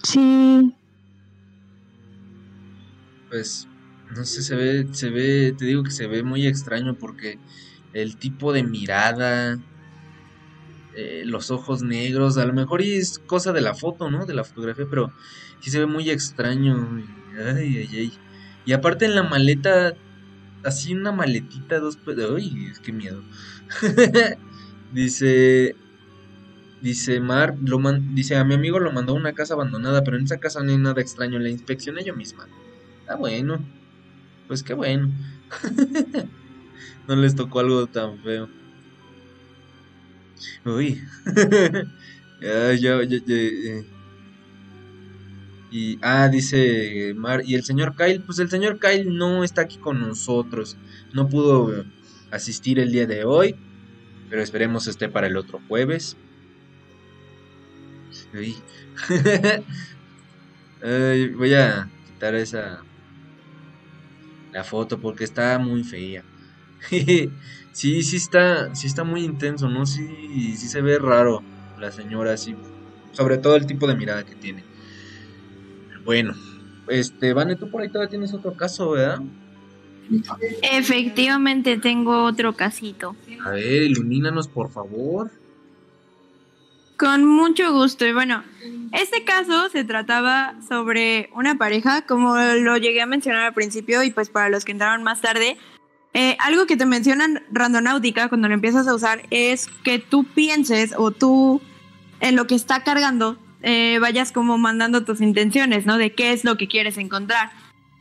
Sí, 0.04 0.72
Pues 3.30 3.68
no 4.16 4.26
sé, 4.26 4.42
se 4.42 4.56
ve, 4.56 4.88
se 4.92 5.10
ve, 5.10 5.54
te 5.58 5.66
digo 5.66 5.84
que 5.84 5.92
se 5.92 6.08
ve 6.08 6.24
muy 6.24 6.48
extraño 6.48 6.98
porque 6.98 7.40
el 7.94 8.18
tipo 8.18 8.54
de 8.54 8.64
mirada, 8.64 9.60
eh, 10.96 11.24
los 11.26 11.52
ojos 11.52 11.82
negros, 11.82 12.38
a 12.38 12.46
lo 12.46 12.54
mejor 12.54 12.82
es 12.82 13.20
cosa 13.20 13.52
de 13.54 13.62
la 13.62 13.74
foto, 13.74 14.10
¿no? 14.10 14.26
De 14.26 14.34
la 14.34 14.44
fotografía, 14.44 14.86
pero 14.90 15.14
sí 15.60 15.70
se 15.72 15.80
ve 15.80 15.86
muy 15.86 16.10
extraño. 16.10 17.04
Ay, 17.38 17.78
ay, 17.78 17.90
ay. 17.94 18.14
Y 18.66 18.74
aparte 18.74 19.06
en 19.06 19.16
la 19.16 19.24
maleta, 19.24 19.94
así 20.64 20.94
una 20.94 21.12
maletita, 21.12 21.80
dos... 21.80 22.00
Ay, 22.36 22.72
qué 22.84 22.92
miedo. 22.94 23.24
Dice. 24.94 25.76
Dice 26.82 27.20
Mar, 27.20 27.56
lo 27.64 27.80
dice 28.14 28.36
a 28.36 28.44
mi 28.44 28.54
amigo 28.54 28.80
lo 28.80 28.92
mandó 28.92 29.14
a 29.14 29.16
una 29.16 29.34
casa 29.34 29.56
abandonada, 29.56 30.04
pero 30.04 30.18
en 30.18 30.26
esa 30.26 30.40
casa 30.40 30.62
no 30.62 30.70
hay 30.70 30.78
nada 30.78 31.02
extraño, 31.02 31.40
la 31.40 31.50
inspeccioné 31.50 32.04
yo 32.04 32.16
misma. 32.16 32.48
Ah, 33.08 33.16
bueno. 33.16 33.60
Pues 34.48 34.64
qué 34.64 34.74
bueno. 34.74 35.12
no 37.08 37.16
les 37.16 37.36
tocó 37.36 37.60
algo 37.60 37.88
tan 37.88 38.20
feo. 38.20 38.50
Uy. 40.66 41.02
ya, 42.42 42.74
ya, 42.74 43.04
ya, 43.04 43.04
ya, 43.04 43.36
eh. 43.36 43.86
Y, 45.72 46.00
ah, 46.02 46.30
dice 46.30 47.14
Mar, 47.16 47.42
y 47.46 47.56
el 47.56 47.66
señor 47.66 47.96
Kyle, 47.96 48.22
pues 48.22 48.40
el 48.40 48.50
señor 48.50 48.80
Kyle 48.80 49.14
no 49.14 49.44
está 49.44 49.62
aquí 49.62 49.78
con 49.78 50.00
nosotros. 50.00 50.78
No 51.14 51.28
pudo 51.28 51.84
asistir 52.32 52.80
el 52.80 52.92
día 52.92 53.08
de 53.08 53.26
hoy, 53.26 53.56
pero 54.30 54.42
esperemos 54.42 54.88
esté 54.88 55.10
para 55.10 55.28
el 55.28 55.36
otro 55.36 55.60
jueves. 55.68 56.16
Uy. 58.34 58.56
Voy 61.36 61.54
a 61.54 61.90
quitar 62.08 62.36
esa 62.36 62.84
la 64.56 64.64
foto 64.64 64.98
porque 64.98 65.26
está 65.26 65.60
muy 65.60 65.84
fea. 65.84 66.24
sí, 66.90 68.04
sí 68.04 68.16
está, 68.16 68.74
sí 68.74 68.88
está 68.88 69.04
muy 69.04 69.26
intenso, 69.26 69.68
¿no? 69.68 69.86
Sí, 69.86 70.56
sí 70.56 70.70
se 70.70 70.82
ve 70.82 70.98
raro 70.98 71.44
la 71.78 71.92
señora, 71.92 72.38
sí. 72.38 72.56
Sobre 73.12 73.38
todo 73.38 73.58
el 73.58 73.66
tipo 73.66 73.86
de 73.86 73.96
mirada 73.96 74.24
que 74.24 74.34
tiene. 74.36 74.64
Bueno, 76.06 76.34
este, 76.88 77.34
Vane, 77.34 77.58
tú 77.58 77.70
por 77.70 77.82
ahí 77.82 77.90
todavía 77.90 78.10
tienes 78.10 78.34
otro 78.34 78.56
caso, 78.56 78.92
¿verdad? 78.92 79.20
Efectivamente, 80.62 81.78
tengo 81.78 82.24
otro 82.24 82.54
casito. 82.54 83.14
A 83.44 83.50
ver, 83.50 83.84
ilumínanos, 83.84 84.48
por 84.48 84.72
favor. 84.72 85.32
Con 86.98 87.26
mucho 87.26 87.74
gusto. 87.74 88.06
Y 88.06 88.14
bueno, 88.14 88.44
este 88.94 89.24
caso 89.24 89.70
se 89.70 89.84
trataba 89.84 90.56
sobre 90.68 91.30
una 91.34 91.56
pareja, 91.56 92.04
como 92.04 92.36
lo 92.38 92.78
llegué 92.78 93.02
a 93.02 93.06
mencionar 93.06 93.46
al 93.46 93.54
principio, 93.54 94.04
y 94.04 94.12
pues 94.12 94.30
para 94.30 94.50
los 94.50 94.64
que 94.64 94.72
entraron 94.72 95.04
más 95.04 95.22
tarde, 95.22 95.58
eh, 96.14 96.38
algo 96.40 96.66
que 96.66 96.78
te 96.78 96.86
mencionan 96.86 97.44
randonáutica 97.52 98.30
cuando 98.30 98.48
lo 98.48 98.54
empiezas 98.54 98.88
a 98.88 98.96
usar 98.96 99.24
es 99.32 99.68
que 99.84 100.00
tú 100.00 100.24
pienses 100.24 100.94
o 100.98 101.12
tú 101.12 101.62
en 102.22 102.38
lo 102.38 102.48
que 102.48 102.56
está 102.56 102.84
cargando 102.84 103.38
eh, 103.62 103.98
vayas 104.00 104.32
como 104.32 104.58
mandando 104.58 105.04
tus 105.04 105.20
intenciones, 105.20 105.86
¿no? 105.86 105.98
De 105.98 106.14
qué 106.14 106.32
es 106.32 106.46
lo 106.46 106.56
que 106.56 106.68
quieres 106.68 106.98
encontrar. 106.98 107.52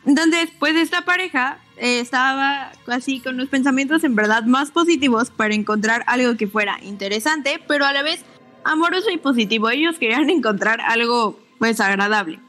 Entonces, 0.07 0.51
pues 0.59 0.77
esta 0.77 1.03
pareja 1.03 1.59
eh, 1.77 2.01
estaba 2.01 2.71
así 2.87 3.21
con 3.21 3.37
los 3.37 3.49
pensamientos 3.49 4.05
en 4.05 4.15
verdad 4.15 4.45
más 4.45 4.71
positivos 4.71 5.31
para 5.31 5.55
encontrar 5.55 6.05
algo 6.07 6.37
que 6.37 6.47
fuera 6.47 6.79
interesante, 6.83 7.61
pero 7.67 7.87
a 7.87 7.93
la 7.93 8.03
vez 8.03 8.25
amoroso 8.65 9.11
y 9.11 9.19
positivo. 9.19 9.71
Ellos 9.71 9.99
querían 9.99 10.29
encontrar 10.31 10.81
algo 10.81 11.39
pues 11.59 11.81
agradable. 11.81 12.41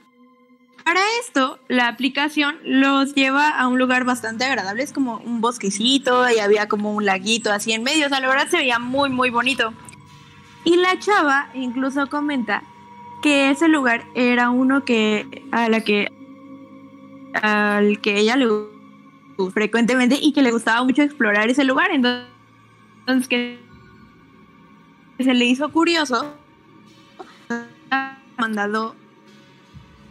Para 0.83 1.01
esto, 1.19 1.57
la 1.67 1.87
aplicación 1.87 2.57
los 2.63 3.15
lleva 3.15 3.49
a 3.49 3.67
un 3.67 3.79
lugar 3.79 4.03
bastante 4.03 4.45
agradable, 4.45 4.83
es 4.83 4.93
como 4.93 5.17
un 5.17 5.41
bosquecito 5.41 6.29
y 6.29 6.37
había 6.37 6.67
como 6.67 6.93
un 6.93 7.05
laguito 7.05 7.51
así 7.51 7.71
en 7.71 7.81
medio, 7.81 8.05
o 8.05 8.09
sea, 8.09 8.19
la 8.19 8.27
verdad 8.27 8.47
se 8.49 8.57
veía 8.57 8.77
muy 8.77 9.09
muy 9.09 9.31
bonito. 9.31 9.73
Y 10.63 10.75
la 10.77 10.99
chava 10.99 11.49
incluso 11.55 12.07
comenta 12.07 12.61
que 13.23 13.49
ese 13.49 13.67
lugar 13.67 14.05
era 14.13 14.51
uno 14.51 14.85
que 14.85 15.43
a 15.51 15.69
la 15.69 15.81
que 15.81 16.11
al 17.41 17.99
que 17.99 18.19
ella 18.19 18.35
le 18.35 18.47
frecuentemente 19.53 20.19
y 20.21 20.33
que 20.33 20.43
le 20.43 20.51
gustaba 20.51 20.83
mucho 20.83 21.01
explorar 21.01 21.49
ese 21.49 21.63
lugar, 21.63 21.89
entonces 21.91 23.27
que 23.27 23.64
se 25.19 25.33
le 25.33 25.45
hizo 25.45 25.71
curioso 25.71 26.33
mandado 28.37 28.95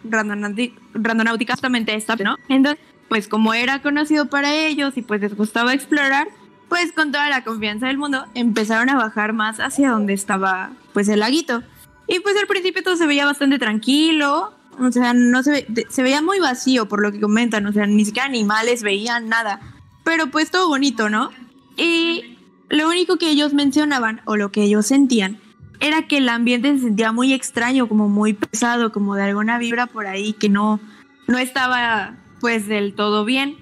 Randonáutica 0.04 1.54
justamente 1.54 1.94
esta, 1.94 2.16
¿no? 2.16 2.36
Entonces, 2.48 2.82
pues 3.08 3.28
como 3.28 3.54
era 3.54 3.80
conocido 3.82 4.26
para 4.26 4.54
ellos 4.54 4.96
y 4.96 5.02
pues 5.02 5.20
les 5.20 5.34
gustaba 5.36 5.72
explorar, 5.72 6.28
pues 6.68 6.92
con 6.92 7.12
toda 7.12 7.28
la 7.30 7.44
confianza 7.44 7.86
del 7.86 7.98
mundo 7.98 8.26
empezaron 8.34 8.88
a 8.90 8.96
bajar 8.96 9.32
más 9.32 9.60
hacia 9.60 9.90
donde 9.90 10.12
estaba 10.12 10.70
pues 10.92 11.08
el 11.08 11.20
laguito. 11.20 11.62
Y 12.06 12.20
pues 12.20 12.36
al 12.36 12.46
principio 12.46 12.82
todo 12.82 12.96
se 12.96 13.06
veía 13.06 13.24
bastante 13.24 13.58
tranquilo, 13.58 14.52
o 14.78 14.92
sea, 14.92 15.14
no 15.14 15.42
se, 15.42 15.50
ve- 15.68 15.86
se 15.88 16.02
veía 16.02 16.20
muy 16.20 16.38
vacío 16.38 16.86
por 16.86 17.00
lo 17.00 17.10
que 17.12 17.20
comentan, 17.20 17.64
o 17.66 17.72
sea, 17.72 17.86
ni 17.86 18.04
siquiera 18.04 18.26
animales 18.26 18.82
veían 18.82 19.28
nada, 19.28 19.60
pero 20.02 20.26
pues 20.26 20.50
todo 20.50 20.68
bonito, 20.68 21.08
¿no? 21.08 21.30
Y 21.76 22.33
lo 22.68 22.88
único 22.88 23.16
que 23.16 23.30
ellos 23.30 23.52
mencionaban 23.54 24.20
o 24.24 24.36
lo 24.36 24.50
que 24.50 24.62
ellos 24.62 24.86
sentían 24.86 25.38
era 25.80 26.06
que 26.06 26.18
el 26.18 26.28
ambiente 26.28 26.74
se 26.74 26.84
sentía 26.84 27.12
muy 27.12 27.32
extraño, 27.32 27.88
como 27.88 28.08
muy 28.08 28.32
pesado, 28.32 28.92
como 28.92 29.16
de 29.16 29.24
alguna 29.24 29.58
vibra 29.58 29.86
por 29.86 30.06
ahí 30.06 30.32
que 30.32 30.48
no, 30.48 30.80
no 31.26 31.38
estaba 31.38 32.16
pues 32.40 32.66
del 32.66 32.94
todo 32.94 33.24
bien. 33.24 33.56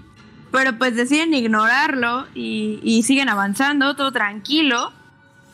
Pero 0.51 0.77
pues 0.77 0.95
deciden 0.95 1.33
ignorarlo 1.33 2.27
y, 2.35 3.03
siguen 3.05 3.29
avanzando, 3.29 3.97
todo 3.97 4.13
tranquilo. 4.13 4.93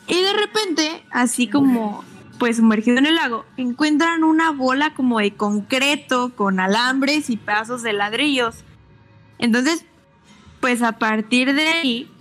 Y 0.07 0.21
de 0.21 0.33
repente, 0.33 1.03
así 1.11 1.47
como 1.47 2.03
pues 2.37 2.57
sumergido 2.57 2.97
en 2.97 3.05
el 3.05 3.15
lago, 3.15 3.45
encuentran 3.57 4.23
una 4.23 4.51
bola 4.51 4.93
como 4.93 5.19
de 5.19 5.31
concreto 5.35 6.33
con 6.35 6.59
alambres 6.59 7.29
y 7.29 7.37
pedazos 7.37 7.81
de 7.81 7.93
ladrillos. 7.93 8.63
Entonces, 9.39 9.85
pues 10.59 10.81
a 10.81 10.93
partir 10.93 11.53
de 11.53 11.67
ahí 11.67 12.11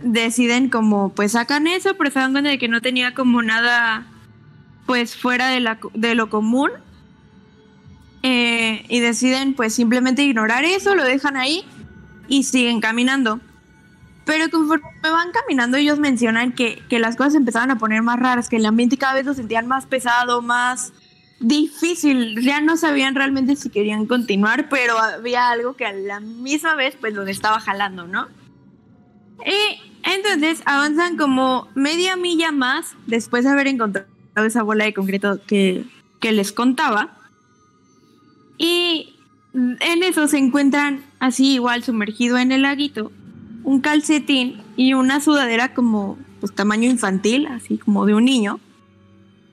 deciden 0.00 0.68
como 0.68 1.10
pues 1.10 1.32
sacan 1.32 1.66
eso, 1.66 1.96
pero 1.96 2.10
se 2.10 2.18
dan 2.18 2.32
cuenta 2.32 2.50
de 2.50 2.58
que 2.58 2.68
no 2.68 2.80
tenía 2.80 3.14
como 3.14 3.42
nada 3.42 4.06
pues 4.86 5.16
fuera 5.16 5.48
de, 5.48 5.60
la, 5.60 5.78
de 5.94 6.14
lo 6.14 6.30
común. 6.30 6.70
Eh, 8.22 8.84
y 8.88 9.00
deciden 9.00 9.54
pues 9.54 9.74
simplemente 9.74 10.22
ignorar 10.22 10.64
eso, 10.64 10.94
lo 10.94 11.04
dejan 11.04 11.36
ahí 11.36 11.64
y 12.28 12.44
siguen 12.44 12.80
caminando. 12.80 13.40
Pero 14.24 14.50
conforme 14.50 14.88
van 15.02 15.30
caminando, 15.30 15.76
ellos 15.76 16.00
mencionan 16.00 16.52
que, 16.52 16.82
que 16.88 16.98
las 16.98 17.14
cosas 17.14 17.36
empezaban 17.36 17.70
a 17.70 17.78
poner 17.78 18.02
más 18.02 18.18
raras, 18.18 18.48
que 18.48 18.56
el 18.56 18.66
ambiente 18.66 18.96
cada 18.96 19.14
vez 19.14 19.26
lo 19.26 19.34
sentían 19.34 19.68
más 19.68 19.86
pesado, 19.86 20.42
más 20.42 20.92
difícil. 21.38 22.40
Ya 22.42 22.60
no 22.60 22.76
sabían 22.76 23.14
realmente 23.14 23.54
si 23.54 23.70
querían 23.70 24.06
continuar, 24.06 24.68
pero 24.68 24.98
había 24.98 25.50
algo 25.50 25.76
que 25.76 25.86
a 25.86 25.92
la 25.92 26.18
misma 26.18 26.74
vez 26.74 26.96
pues 27.00 27.14
los 27.14 27.28
estaba 27.28 27.60
jalando, 27.60 28.08
¿no? 28.08 28.26
Y 29.44 29.80
entonces 30.04 30.62
avanzan 30.64 31.16
como 31.16 31.68
media 31.74 32.16
milla 32.16 32.52
más 32.52 32.94
después 33.06 33.44
de 33.44 33.50
haber 33.50 33.66
encontrado 33.66 34.06
esa 34.36 34.62
bola 34.62 34.84
de 34.84 34.94
concreto 34.94 35.40
que, 35.46 35.84
que 36.20 36.32
les 36.32 36.52
contaba. 36.52 37.18
Y 38.58 39.16
en 39.52 40.02
eso 40.02 40.28
se 40.28 40.38
encuentran 40.38 41.04
así 41.18 41.54
igual 41.54 41.82
sumergido 41.82 42.38
en 42.38 42.52
el 42.52 42.62
laguito 42.62 43.10
un 43.66 43.80
calcetín 43.80 44.62
y 44.76 44.94
una 44.94 45.20
sudadera 45.20 45.74
como 45.74 46.16
pues 46.38 46.54
tamaño 46.54 46.88
infantil, 46.88 47.48
así 47.48 47.78
como 47.78 48.06
de 48.06 48.14
un 48.14 48.24
niño. 48.24 48.60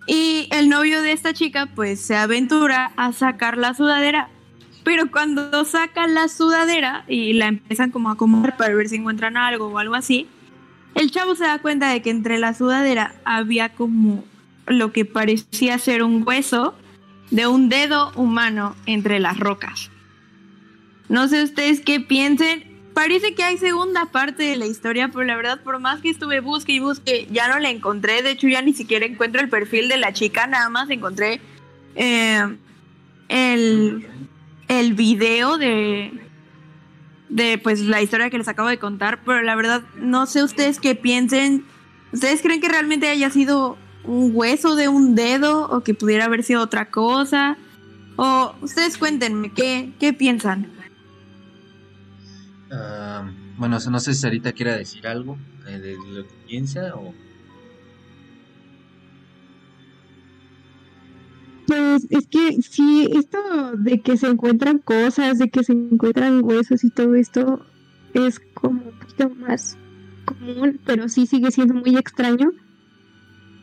Y 0.06 0.48
el 0.52 0.70
novio 0.70 1.02
de 1.02 1.14
esta 1.14 1.34
chica 1.34 1.68
pues 1.74 2.00
se 2.00 2.16
aventura 2.16 2.94
a 2.96 3.12
sacar 3.12 3.58
la 3.58 3.74
sudadera. 3.74 4.30
Pero 4.84 5.10
cuando 5.12 5.64
sacan 5.66 6.14
la 6.14 6.28
sudadera 6.28 7.06
y 7.08 7.34
la 7.34 7.48
empiezan 7.48 7.92
como 7.92 8.10
a 8.10 8.14
acomodar 8.14 8.58
para 8.58 8.76
ver 8.76 8.90
si 8.90 8.98
encuentran 8.98 9.38
algo 9.38 9.68
o 9.68 9.78
algo 9.78 9.96
así, 9.96 10.28
el 10.96 11.12
chavo 11.12 11.36
se 11.36 11.46
da 11.46 11.60
cuenta 11.60 11.90
de 11.90 12.02
que 12.02 12.10
entre 12.10 12.38
la 12.38 12.54
sudadera 12.54 13.16
había 13.24 13.70
como 13.70 14.24
lo 14.68 14.92
que 14.92 15.06
parecía 15.06 15.78
ser 15.78 16.04
un 16.04 16.24
hueso 16.26 16.76
de 17.32 17.48
un 17.48 17.70
dedo 17.70 18.12
humano 18.16 18.76
entre 18.86 19.20
las 19.20 19.40
rocas. 19.40 19.90
No 21.10 21.28
sé 21.28 21.44
ustedes 21.44 21.82
qué 21.82 22.00
piensen. 22.00 22.72
Parece 22.94 23.34
que 23.34 23.44
hay 23.44 23.58
segunda 23.58 24.06
parte 24.06 24.44
de 24.44 24.56
la 24.56 24.68
historia, 24.68 25.08
pero 25.08 25.24
la 25.24 25.36
verdad, 25.36 25.62
por 25.64 25.80
más 25.80 26.02
que 26.02 26.10
estuve 26.10 26.42
busque 26.42 26.74
y 26.74 26.80
busque, 26.80 27.28
ya 27.32 27.48
no 27.48 27.60
la 27.60 27.72
encontré. 27.72 28.22
De 28.22 28.32
hecho, 28.32 28.48
ya 28.48 28.62
ni 28.62 28.74
siquiera 28.74 29.06
encuentro 29.06 29.42
el 29.42 29.50
perfil 29.50 29.90
de 29.90 29.98
la 29.98 30.14
chica, 30.14 30.46
nada 30.46 30.70
más 30.70 30.90
encontré 30.92 31.42
eh, 31.96 32.56
el, 33.30 34.08
el 34.80 34.94
video 34.94 35.58
de, 35.58 36.12
de 37.30 37.58
pues 37.58 37.82
la 37.82 38.02
historia 38.02 38.30
que 38.30 38.38
les 38.38 38.48
acabo 38.48 38.70
de 38.70 38.80
contar, 38.80 39.24
pero 39.26 39.42
la 39.42 39.56
verdad, 39.56 39.84
no 39.98 40.26
sé 40.26 40.44
ustedes 40.44 40.80
qué 40.80 40.96
piensen. 40.96 41.66
¿Ustedes 42.12 42.42
creen 42.42 42.62
que 42.62 42.70
realmente 42.70 43.08
haya 43.10 43.30
sido 43.30 43.78
un 44.04 44.32
hueso 44.34 44.76
de 44.76 44.88
un 44.88 45.16
dedo 45.16 45.70
o 45.70 45.82
que 45.82 45.94
pudiera 45.94 46.26
haber 46.26 46.44
sido 46.44 46.62
otra 46.62 46.92
cosa? 46.92 47.58
O 48.16 48.54
ustedes 48.62 48.98
cuéntenme, 48.98 49.52
¿qué, 49.52 49.94
qué 50.00 50.14
piensan? 50.14 50.68
Ah, 52.72 53.32
bueno, 53.58 53.78
no 53.90 54.00
sé 54.00 54.14
si 54.14 54.22
Sarita 54.22 54.52
quiera 54.52 54.78
decir 54.78 55.08
algo 55.08 55.38
eh, 55.68 55.80
de 55.80 55.96
lo 55.96 56.28
que 56.28 56.36
piensa 56.48 56.96
o... 56.96 57.14
Pues 61.68 62.06
es 62.10 62.28
que 62.28 62.62
sí, 62.62 63.10
esto 63.16 63.38
de 63.78 64.02
que 64.02 64.18
se 64.18 64.28
encuentran 64.28 64.80
cosas, 64.80 65.40
de 65.40 65.50
que 65.50 65.64
se 65.64 65.72
encuentran 65.74 66.44
huesos 66.44 66.84
y 66.84 66.90
todo 66.90 67.16
esto 67.16 67.66
es 68.14 68.40
como 68.54 68.82
un 68.84 69.00
poquito 69.00 69.30
más 69.36 69.78
común, 70.26 70.80
pero 70.86 71.08
sí 71.10 71.26
sigue 71.26 71.52
siendo 71.52 71.74
muy 71.76 71.96
extraño. 71.96 72.52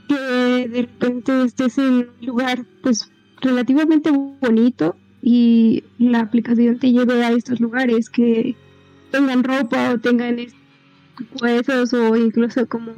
que 0.08 0.16
de 0.68 0.82
repente 0.82 1.44
estés 1.44 1.78
en 1.78 1.84
un 2.18 2.26
lugar 2.26 2.64
pues 2.82 3.08
relativamente 3.40 4.10
bonito 4.10 4.96
y 5.22 5.84
la 5.98 6.18
aplicación 6.20 6.80
te 6.80 6.90
lleve 6.90 7.22
a 7.24 7.30
estos 7.30 7.60
lugares 7.60 8.10
que 8.10 8.56
tengan 9.12 9.44
ropa 9.44 9.92
o 9.92 9.98
tengan 10.00 10.40
es- 10.40 10.52
huesos 11.40 11.92
o 11.92 12.16
incluso 12.16 12.66
como 12.66 12.92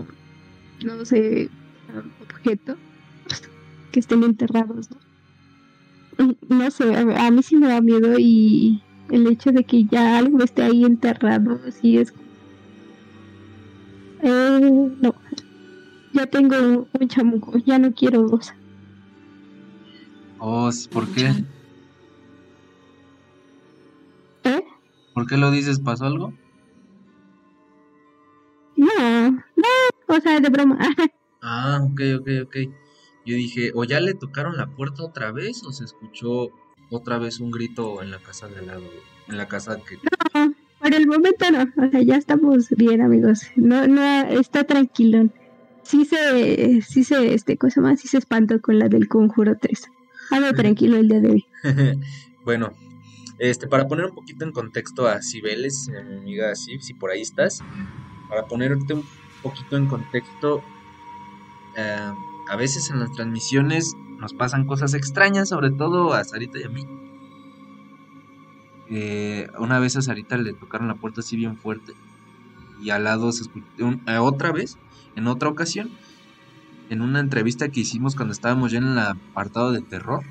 no 0.84 1.04
sé 1.04 1.50
objetos 2.30 2.78
que 3.92 4.00
estén 4.00 4.24
enterrados 4.24 4.88
¿no? 4.90 4.96
Mm, 6.24 6.32
no 6.48 6.70
sé 6.70 6.94
a, 6.94 7.26
a 7.26 7.30
mí 7.30 7.42
sí 7.42 7.56
me 7.56 7.68
da 7.68 7.80
miedo 7.80 8.18
y 8.18 8.82
el 9.10 9.26
hecho 9.26 9.52
de 9.52 9.64
que 9.64 9.84
ya 9.84 10.18
algo 10.18 10.42
esté 10.42 10.62
ahí 10.62 10.84
enterrado 10.84 11.60
sí 11.70 11.98
es 11.98 12.12
eh, 14.22 14.60
no 15.00 15.14
ya 16.14 16.26
tengo 16.26 16.56
un, 16.56 16.88
un 17.00 17.08
chamuco 17.08 17.56
ya 17.58 17.78
no 17.78 17.92
quiero 17.92 18.22
dos 18.22 18.52
Oh, 20.44 20.70
¿por 20.92 21.06
qué? 21.14 21.32
¿Eh? 24.42 24.64
¿Por 25.14 25.28
qué 25.28 25.36
lo 25.36 25.52
dices? 25.52 25.78
¿Pasó 25.78 26.06
algo? 26.06 26.32
no 28.76 29.30
no 29.30 29.68
o 30.08 30.20
sea 30.20 30.40
de 30.40 30.48
broma 30.48 30.78
Ah, 31.44 31.80
ok, 31.82 32.00
ok, 32.20 32.28
ok. 32.44 32.56
Yo 33.24 33.36
dije, 33.36 33.70
o 33.74 33.84
ya 33.84 34.00
le 34.00 34.14
tocaron 34.14 34.56
la 34.56 34.66
puerta 34.66 35.04
otra 35.04 35.30
vez, 35.32 35.62
o 35.64 35.72
se 35.72 35.84
escuchó 35.84 36.50
otra 36.90 37.18
vez 37.18 37.40
un 37.40 37.50
grito 37.50 38.02
en 38.02 38.10
la 38.10 38.18
casa 38.18 38.48
de 38.48 38.58
al 38.58 38.66
lado, 38.66 38.84
en 39.28 39.36
la 39.36 39.46
casa 39.46 39.76
que... 39.76 39.96
No, 40.34 40.54
por 40.80 40.94
el 40.94 41.06
momento 41.06 41.50
no, 41.50 41.62
o 41.62 41.90
sea, 41.90 42.02
ya 42.02 42.16
estamos 42.16 42.68
bien, 42.70 43.00
amigos. 43.00 43.42
No, 43.54 43.86
no, 43.86 44.22
está 44.28 44.64
tranquilo. 44.64 45.28
Sí 45.84 46.04
se, 46.04 46.82
sí 46.82 47.04
se, 47.04 47.34
este, 47.34 47.56
cosa 47.56 47.80
más, 47.80 48.00
sí 48.00 48.08
se 48.08 48.18
espantó 48.18 48.60
con 48.60 48.78
la 48.78 48.88
del 48.88 49.08
Conjuro 49.08 49.56
3. 49.56 49.90
Ando 50.30 50.52
tranquilo 50.52 50.96
el 50.96 51.08
día 51.08 51.20
de 51.20 51.30
hoy. 51.30 51.46
bueno, 52.44 52.72
este, 53.38 53.66
para 53.66 53.86
poner 53.86 54.06
un 54.06 54.14
poquito 54.14 54.44
en 54.44 54.52
contexto 54.52 55.06
a 55.06 55.22
Cibeles, 55.22 55.88
a 55.88 56.02
mi 56.02 56.16
amiga 56.16 56.54
Sib, 56.54 56.80
si 56.80 56.94
por 56.94 57.10
ahí 57.10 57.20
estás, 57.20 57.60
para 58.28 58.46
ponerte 58.46 58.94
un 58.94 59.04
poquito 59.42 59.76
en 59.76 59.86
contexto, 59.86 60.62
eh, 61.76 62.12
a 62.52 62.56
veces 62.56 62.90
en 62.90 63.00
las 63.00 63.10
transmisiones 63.12 63.94
nos 64.18 64.34
pasan 64.34 64.66
cosas 64.66 64.92
extrañas, 64.92 65.48
sobre 65.48 65.70
todo 65.70 66.12
a 66.12 66.22
Sarita 66.22 66.58
y 66.60 66.64
a 66.64 66.68
mí. 66.68 66.86
Una 69.58 69.78
vez 69.78 69.96
a 69.96 70.02
Sarita 70.02 70.36
le 70.36 70.52
tocaron 70.52 70.88
la 70.88 70.96
puerta 70.96 71.20
así 71.20 71.34
bien 71.36 71.56
fuerte 71.56 71.94
y 72.82 72.90
al 72.90 73.04
lado 73.04 73.32
se 73.32 73.42
escuchó 73.44 73.66
un- 73.80 74.02
eh, 74.06 74.18
otra 74.18 74.52
vez, 74.52 74.76
en 75.16 75.28
otra 75.28 75.48
ocasión, 75.48 75.90
en 76.90 77.00
una 77.00 77.20
entrevista 77.20 77.70
que 77.70 77.80
hicimos 77.80 78.16
cuando 78.16 78.32
estábamos 78.32 78.70
ya 78.70 78.78
en 78.78 78.84
el 78.88 78.98
apartado 78.98 79.72
de 79.72 79.80
terror, 79.80 80.22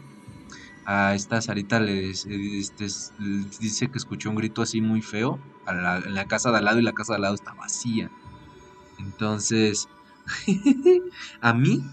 a 0.86 1.16
esta 1.16 1.42
Sarita 1.42 1.80
les, 1.80 2.28
este, 2.28 2.86
dice 3.60 3.90
que 3.90 3.98
escuchó 3.98 4.30
un 4.30 4.36
grito 4.36 4.62
así 4.62 4.80
muy 4.80 5.02
feo 5.02 5.40
a 5.66 5.98
en 6.06 6.14
la 6.14 6.26
casa 6.28 6.52
de 6.52 6.58
al 6.58 6.66
lado 6.66 6.80
y 6.80 6.84
la 6.84 6.94
casa 6.94 7.14
de 7.14 7.16
al 7.18 7.22
lado 7.24 7.36
está 7.36 7.54
vacía. 7.56 8.12
Entonces, 9.00 9.90
a 11.42 11.54
mí, 11.54 11.84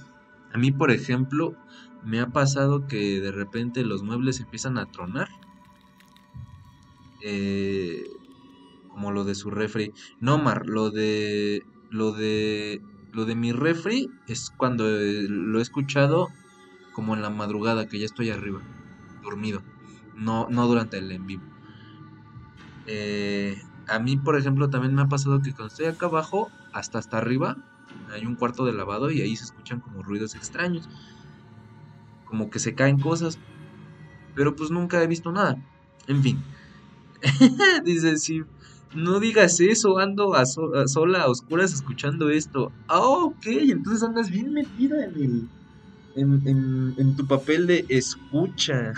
a 0.59 0.61
mí 0.61 0.72
por 0.72 0.90
ejemplo, 0.90 1.54
me 2.02 2.18
ha 2.18 2.26
pasado 2.30 2.88
que 2.88 3.20
de 3.20 3.30
repente 3.30 3.84
los 3.84 4.02
muebles 4.02 4.40
empiezan 4.40 4.76
a 4.76 4.90
tronar. 4.90 5.28
Eh, 7.24 8.02
como 8.90 9.12
lo 9.12 9.22
de 9.22 9.36
su 9.36 9.52
refri. 9.52 9.92
No, 10.18 10.36
Mar, 10.38 10.66
lo 10.66 10.90
de. 10.90 11.62
Lo 11.90 12.11
de. 12.11 12.80
Lo 13.12 13.24
de 13.24 13.36
mi 13.36 13.52
refri 13.52 14.11
es 14.26 14.50
cuando 14.50 14.88
eh, 14.88 15.26
lo 15.28 15.61
he 15.61 15.62
escuchado 15.62 16.26
como 16.92 17.14
en 17.14 17.22
la 17.22 17.30
madrugada, 17.30 17.86
que 17.86 18.00
ya 18.00 18.06
estoy 18.06 18.30
arriba, 18.30 18.61
dormido. 19.22 19.62
No, 20.16 20.48
no 20.50 20.66
durante 20.66 20.98
el 20.98 21.12
en 21.12 21.24
vivo. 21.24 21.44
Eh, 22.86 23.56
a 23.86 24.00
mí, 24.00 24.16
por 24.16 24.36
ejemplo, 24.36 24.70
también 24.70 24.96
me 24.96 25.02
ha 25.02 25.09
pasado 25.09 25.40
que 25.40 25.52
cuando 25.52 25.68
estoy 25.68 25.86
acá 25.86 26.06
abajo, 26.06 26.50
hasta 26.72 26.98
hasta 26.98 27.18
arriba, 27.18 27.56
hay 28.12 28.26
un 28.26 28.36
cuarto 28.36 28.64
de 28.64 28.72
lavado 28.72 29.11
y 29.11 29.20
ahí 29.22 29.36
se 29.36 29.45
escuchan 29.45 29.80
como 29.80 30.03
ruidos 30.03 30.34
extraños. 30.34 30.89
Como 32.24 32.51
que 32.51 32.59
se 32.61 32.74
caen 32.74 33.01
cosas. 33.01 33.41
Pero 34.34 34.57
pues 34.57 34.70
nunca 34.70 35.03
he 35.03 35.07
visto 35.07 35.32
nada. 35.32 35.57
En 36.07 36.22
fin. 36.22 36.47
Dice, 37.84 38.16
sí, 38.18 38.41
no 38.93 39.20
digas 39.20 39.61
eso, 39.61 39.99
ando 39.99 40.34
a, 40.34 40.47
so- 40.47 40.72
sola, 40.86 41.22
a 41.22 41.30
oscuras, 41.30 41.72
escuchando 41.72 42.30
esto. 42.30 42.74
Ah, 42.89 43.01
ok, 43.01 43.47
entonces 43.47 44.03
andas 44.03 44.30
bien 44.30 44.53
metida 44.53 44.97
en 45.05 45.16
el... 45.22 45.51
En 46.14 47.14
tu 47.16 47.26
papel 47.26 47.66
de 47.66 47.86
escucha. 47.89 48.93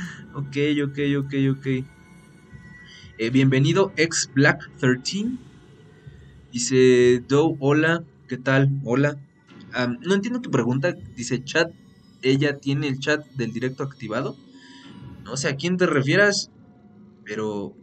ok, 0.32 0.56
ok, 0.84 0.98
ok, 1.20 1.32
ok. 1.52 1.66
Eh, 3.18 3.30
bienvenido, 3.30 3.92
ex 3.96 4.30
Black 4.32 4.58
13. 4.78 5.38
Dice, 6.56 7.22
Do, 7.28 7.54
hola, 7.60 8.02
¿qué 8.28 8.38
tal? 8.38 8.70
Hola. 8.82 9.18
No 10.00 10.14
entiendo 10.14 10.40
tu 10.40 10.50
pregunta. 10.50 10.94
Dice, 11.14 11.44
chat, 11.44 11.70
ella 12.22 12.56
tiene 12.56 12.88
el 12.88 12.98
chat 12.98 13.26
del 13.34 13.52
directo 13.52 13.82
activado. 13.82 14.38
No 15.22 15.36
sé 15.36 15.48
a 15.48 15.56
quién 15.56 15.76
te 15.76 15.84
refieras, 15.84 16.50
pero... 17.26 17.74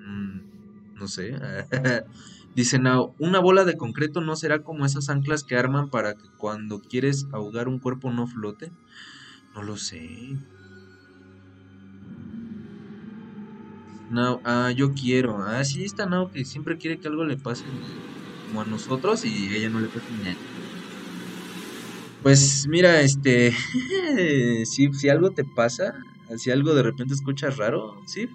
mm, 0.00 0.98
no 0.98 1.06
sé. 1.06 1.36
Dice 2.56 2.80
Nao, 2.80 3.14
una 3.20 3.38
bola 3.38 3.64
de 3.64 3.76
concreto 3.76 4.20
no 4.20 4.34
será 4.34 4.64
como 4.64 4.84
esas 4.84 5.08
anclas 5.08 5.44
que 5.44 5.54
arman 5.54 5.90
para 5.90 6.14
que 6.14 6.28
cuando 6.38 6.80
quieres 6.80 7.28
ahogar 7.30 7.68
un 7.68 7.78
cuerpo 7.78 8.10
no 8.10 8.26
flote. 8.26 8.72
No 9.54 9.62
lo 9.62 9.76
sé. 9.76 10.36
Nao, 14.10 14.40
ah, 14.44 14.70
yo 14.76 14.92
quiero. 14.92 15.38
Ah, 15.42 15.64
sí, 15.64 15.84
está 15.84 16.04
Nao 16.06 16.30
que 16.30 16.44
siempre 16.44 16.76
quiere 16.78 16.98
que 17.00 17.08
algo 17.08 17.24
le 17.24 17.36
pase 17.38 17.68
como 18.42 18.60
a 18.60 18.64
nosotros 18.66 19.24
y 19.24 19.54
ella 19.56 19.70
no 19.70 19.80
le 19.80 19.88
pase 19.90 20.12
nada. 20.12 20.36
Pues 22.22 22.66
mira, 22.68 23.00
este, 23.00 23.52
si, 24.66 24.92
si 24.92 25.08
algo 25.08 25.30
te 25.32 25.44
pasa, 25.44 25.94
si 26.36 26.50
algo 26.50 26.74
de 26.74 26.82
repente 26.82 27.14
escuchas 27.14 27.56
raro, 27.56 28.02
sí, 28.06 28.28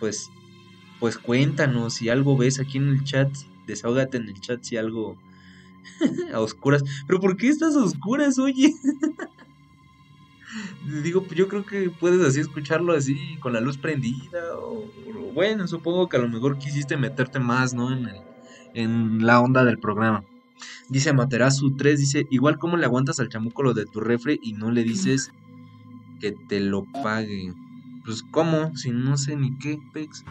pues, 0.00 0.28
pues 1.00 1.18
cuéntanos, 1.18 1.94
si 1.96 2.08
algo 2.10 2.36
ves 2.36 2.60
aquí 2.60 2.78
en 2.78 2.88
el 2.88 3.04
chat, 3.04 3.30
desahógate 3.66 4.18
en 4.18 4.28
el 4.28 4.40
chat 4.40 4.62
si 4.64 4.76
algo 4.76 5.16
a 6.34 6.40
oscuras. 6.40 6.82
Pero 7.06 7.20
¿por 7.20 7.36
qué 7.36 7.48
estás 7.48 7.76
a 7.76 7.84
oscuras, 7.84 8.38
oye? 8.38 8.72
Digo, 11.02 11.26
pues 11.26 11.38
yo 11.38 11.48
creo 11.48 11.64
que 11.64 11.90
puedes 11.90 12.20
así 12.26 12.40
escucharlo 12.40 12.92
así 12.94 13.38
con 13.40 13.52
la 13.52 13.60
luz 13.60 13.78
prendida 13.78 14.40
o, 14.58 14.92
o 15.16 15.32
bueno, 15.32 15.66
supongo 15.68 16.08
que 16.08 16.16
a 16.16 16.20
lo 16.20 16.28
mejor 16.28 16.58
quisiste 16.58 16.96
meterte 16.96 17.40
más, 17.40 17.74
¿no? 17.74 17.92
En, 17.92 18.06
el- 18.08 18.26
en 18.74 19.24
la 19.26 19.40
onda 19.40 19.64
del 19.64 19.78
programa. 19.78 20.24
Dice 20.88 21.12
Materazu 21.12 21.76
3, 21.76 21.98
dice, 22.00 22.26
igual 22.30 22.58
como 22.58 22.76
le 22.76 22.86
aguantas 22.86 23.20
al 23.20 23.28
chamuco 23.28 23.62
lo 23.62 23.74
de 23.74 23.86
tu 23.86 24.00
refri 24.00 24.38
y 24.42 24.54
no 24.54 24.70
le 24.70 24.84
dices 24.84 25.30
que 26.20 26.32
te 26.48 26.60
lo 26.60 26.84
pague. 27.02 27.52
Pues 28.04 28.22
¿cómo? 28.22 28.74
Si 28.76 28.90
no 28.90 29.16
sé 29.16 29.36
ni 29.36 29.56
qué, 29.58 29.78
Pex. 29.92 30.24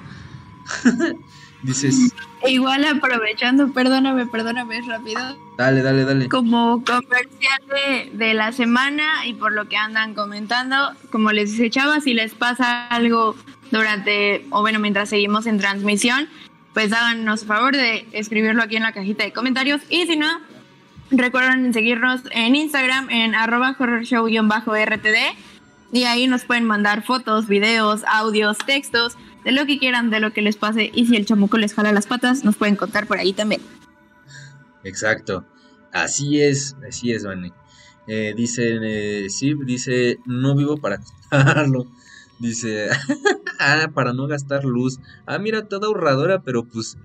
Dices, 1.64 2.12
E 2.42 2.52
igual 2.52 2.84
aprovechando, 2.86 3.72
perdóname, 3.72 4.26
perdóname 4.26 4.82
rápido, 4.82 5.38
dale, 5.58 5.84
dale, 5.84 6.06
dale. 6.06 6.28
como 6.28 6.84
comercial 6.84 7.62
de, 7.70 8.10
de 8.14 8.34
la 8.34 8.52
semana 8.52 9.28
y 9.28 9.36
por 9.36 9.52
lo 9.52 9.70
que 9.70 9.78
andan 9.78 10.16
comentando, 10.16 10.76
como 11.12 11.32
les 11.32 11.52
dice 11.52 11.70
Chava, 11.70 12.02
si 12.02 12.16
les 12.16 12.34
pasa 12.34 12.88
algo 12.88 13.36
durante, 13.70 14.48
o 14.50 14.62
bueno, 14.62 14.80
mientras 14.80 15.10
seguimos 15.10 15.46
en 15.46 15.60
transmisión, 15.60 16.28
pues 16.74 16.92
háganos 16.94 17.46
favor 17.46 17.76
de 17.76 18.08
escribirlo 18.12 18.64
aquí 18.64 18.78
en 18.78 18.84
la 18.84 18.92
cajita 18.92 19.24
de 19.24 19.34
comentarios 19.34 19.82
y 19.90 20.08
si 20.08 20.16
no, 20.16 20.40
recuerden 21.12 21.74
seguirnos 21.74 22.22
en 22.32 22.56
Instagram 22.56 23.10
en 23.12 23.36
arroba 23.36 23.76
horrorshow-rtd 23.78 25.18
y 25.94 26.04
ahí 26.06 26.26
nos 26.26 26.46
pueden 26.46 26.64
mandar 26.66 27.04
fotos, 27.04 27.48
videos, 27.48 28.04
audios, 28.08 28.58
textos, 28.60 29.18
de 29.44 29.52
lo 29.52 29.66
que 29.66 29.80
quieran, 29.80 30.10
de 30.10 30.20
lo 30.20 30.34
que 30.34 30.42
les 30.42 30.56
pase 30.56 30.92
y 30.94 31.06
si 31.06 31.16
el 31.16 31.26
chamuco 31.26 31.58
les 31.58 31.74
jala 31.74 31.92
las 31.92 32.08
patas, 32.08 32.44
nos 32.44 32.56
pueden 32.56 32.76
contar 32.76 33.08
por 33.08 33.18
ahí 33.18 33.34
también. 33.34 33.62
Exacto. 34.84 35.46
Así 35.92 36.42
es, 36.42 36.76
así 36.88 37.12
es, 37.12 37.26
Vane. 37.26 37.54
Eh, 38.08 38.34
dice, 38.36 38.80
eh, 38.82 39.28
dice, 39.66 40.20
no 40.26 40.56
vivo 40.56 40.78
para 40.78 41.00
contarlo. 41.30 41.88
Dice, 42.40 42.90
ah, 43.60 43.90
para 43.94 44.14
no 44.14 44.28
gastar 44.28 44.64
luz. 44.64 45.00
Ah, 45.26 45.38
mira, 45.38 45.68
toda 45.68 45.88
ahorradora, 45.88 46.42
pero 46.42 46.66
pues 46.66 46.98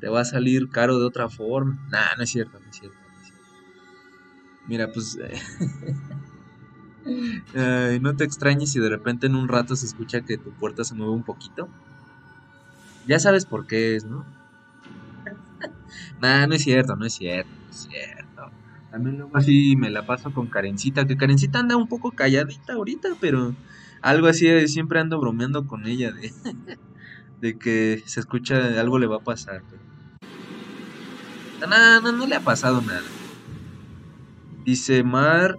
te 0.00 0.08
va 0.08 0.20
a 0.20 0.24
salir 0.24 0.68
caro 0.68 0.98
de 0.98 1.06
otra 1.06 1.28
forma. 1.28 1.78
Nah, 1.90 2.14
no 2.16 2.24
es 2.24 2.30
cierto, 2.30 2.60
no 2.60 2.68
es 2.68 2.76
cierto. 2.76 2.96
no 2.98 3.20
es 3.20 3.28
cierto. 3.28 3.46
Mira, 4.66 4.92
pues... 4.92 5.18
Ay, 7.54 7.98
no 8.00 8.14
te 8.16 8.24
extrañes 8.24 8.72
si 8.72 8.80
de 8.80 8.88
repente 8.88 9.26
en 9.26 9.34
un 9.36 9.48
rato 9.48 9.74
se 9.76 9.86
escucha 9.86 10.22
que 10.22 10.38
tu 10.38 10.54
puerta 10.54 10.84
se 10.84 10.94
mueve 10.94 11.12
un 11.14 11.24
poquito. 11.24 11.72
Ya 13.04 13.18
sabes 13.18 13.46
por 13.46 13.66
qué 13.66 13.96
es, 13.96 14.04
¿no? 14.04 14.26
Nah, 16.18 16.46
no 16.46 16.54
es 16.54 16.62
cierto, 16.62 16.96
no 16.96 17.06
es 17.06 17.14
cierto, 17.14 17.50
no 17.62 17.68
es 17.70 17.76
cierto. 17.88 18.54
También 18.90 19.16
luego 19.18 19.36
así 19.36 19.76
me 19.76 19.90
la 19.90 20.04
paso 20.06 20.32
con 20.32 20.48
Karencita, 20.48 21.06
que 21.06 21.16
Karencita 21.16 21.58
anda 21.60 21.76
un 21.76 21.88
poco 21.88 22.12
calladita 22.14 22.74
ahorita, 22.74 23.10
pero 23.20 23.56
algo 24.02 24.26
así, 24.28 24.46
eh, 24.48 24.68
siempre 24.68 25.00
ando 25.00 25.20
bromeando 25.20 25.66
con 25.66 25.86
ella 25.86 26.12
de, 26.12 26.32
de 27.40 27.58
que 27.58 28.02
se 28.06 28.20
escucha, 28.20 28.80
algo 28.80 28.98
le 28.98 29.06
va 29.06 29.16
a 29.18 29.20
pasar. 29.24 29.64
pero- 29.70 29.82
No, 31.60 32.00
no, 32.00 32.12
no 32.12 32.26
le 32.26 32.34
ha 32.36 32.42
pasado 32.42 32.80
nada. 32.82 33.14
Dice 34.64 35.02
Mar, 35.02 35.56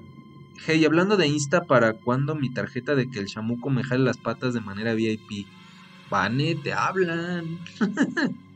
hey, 0.66 0.84
hablando 0.86 1.18
de 1.18 1.28
Insta, 1.28 1.66
¿para 1.66 1.94
cuándo 1.94 2.36
mi 2.36 2.50
tarjeta 2.50 2.96
de 2.96 3.10
que 3.10 3.20
el 3.20 3.28
chamuco 3.28 3.70
me 3.70 3.84
jale 3.84 4.04
las 4.04 4.18
patas 4.18 4.54
de 4.54 4.62
manera 4.62 4.94
VIP? 4.94 5.48
Vane, 6.10 6.56
te 6.56 6.74
hablan. 6.74 7.60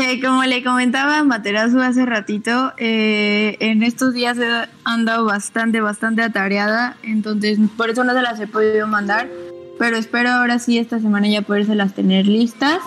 Eh, 0.00 0.20
como 0.20 0.42
le 0.44 0.64
comentaba 0.64 1.22
Materazu 1.24 1.78
hace 1.80 2.04
ratito, 2.06 2.72
eh, 2.78 3.56
en 3.60 3.82
estos 3.82 4.14
días 4.14 4.38
he 4.38 4.68
andado 4.82 5.26
bastante, 5.26 5.80
bastante 5.80 6.22
atareada, 6.22 6.96
entonces 7.02 7.58
por 7.76 7.90
eso 7.90 8.02
no 8.02 8.14
se 8.14 8.22
las 8.22 8.40
he 8.40 8.46
podido 8.46 8.88
mandar, 8.88 9.28
pero 9.78 9.96
espero 9.96 10.30
ahora 10.30 10.58
sí 10.58 10.78
esta 10.78 10.98
semana 10.98 11.28
ya 11.28 11.42
podérselas 11.42 11.94
tener 11.94 12.26
listas. 12.26 12.78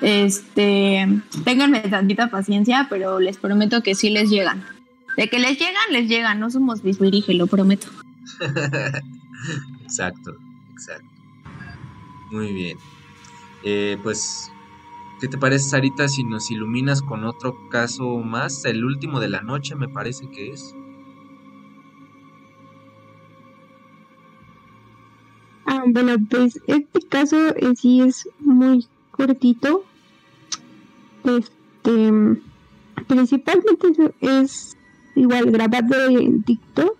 Este, 0.00 1.06
ténganme 1.44 1.80
tantita 1.80 2.28
paciencia, 2.28 2.86
pero 2.88 3.20
les 3.20 3.36
prometo 3.36 3.82
que 3.82 3.94
sí 3.94 4.08
les 4.08 4.30
llegan. 4.30 4.64
De 5.16 5.28
que 5.28 5.38
les 5.38 5.58
llegan, 5.58 5.92
les 5.92 6.08
llegan, 6.08 6.40
no 6.40 6.50
somos 6.50 6.82
bisbirige, 6.82 7.34
lo 7.34 7.46
prometo. 7.46 7.88
exacto, 9.82 10.36
exacto. 10.72 11.08
Muy 12.30 12.52
bien. 12.52 12.78
Eh, 13.64 13.98
pues, 14.02 14.50
¿qué 15.20 15.28
te 15.28 15.36
parece, 15.36 15.68
Sarita, 15.68 16.08
si 16.08 16.24
nos 16.24 16.50
iluminas 16.50 17.02
con 17.02 17.24
otro 17.24 17.54
caso 17.70 18.18
más? 18.18 18.64
El 18.64 18.84
último 18.84 19.20
de 19.20 19.28
la 19.28 19.42
noche, 19.42 19.74
me 19.74 19.88
parece 19.88 20.28
que 20.30 20.50
es. 20.50 20.74
Ah, 25.66 25.84
bueno, 25.86 26.16
pues 26.30 26.60
este 26.66 27.00
caso 27.08 27.56
en 27.56 27.76
sí 27.76 28.00
es 28.00 28.28
muy 28.38 28.86
cortito. 29.10 29.84
Este, 31.24 32.12
principalmente 33.06 33.88
es, 33.90 34.12
es 34.20 34.76
igual 35.20 35.50
grabado 35.50 36.08
en 36.08 36.42
TikTok. 36.42 36.96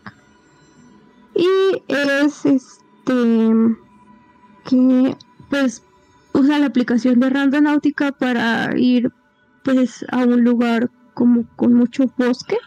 Y 1.35 1.83
es 1.89 2.45
este 2.45 3.15
que 4.69 5.17
pues 5.49 5.83
usa 6.33 6.59
la 6.59 6.67
aplicación 6.67 7.19
de 7.21 7.31
Randonáutica 7.31 8.13
para 8.13 8.77
ir 8.77 9.11
pues 9.65 10.05
a 10.11 10.19
un 10.19 10.45
lugar 10.45 10.91
como 11.15 11.45
con 11.57 11.75
mucho 11.75 12.13
bosque. 12.19 12.59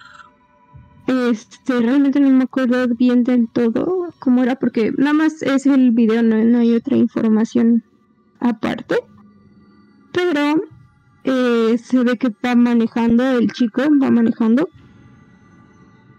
Este, 1.05 1.79
realmente 1.79 2.19
no 2.19 2.29
me 2.29 2.45
acuerdo 2.45 2.87
bien 2.87 3.23
del 3.23 3.49
todo 3.49 4.13
cómo 4.19 4.41
era 4.41 4.55
porque 4.55 4.93
nada 4.97 5.13
más 5.13 5.41
es 5.41 5.65
el 5.65 5.91
video, 5.91 6.23
no, 6.23 6.41
no 6.43 6.59
hay 6.59 6.73
otra 6.75 6.95
información 6.97 7.83
aparte. 8.39 8.95
Pero 10.13 10.63
eh, 11.23 11.77
se 11.77 12.03
ve 12.03 12.17
que 12.17 12.29
va 12.43 12.55
manejando, 12.55 13.23
el 13.37 13.51
chico 13.51 13.83
va 14.01 14.09
manejando. 14.11 14.69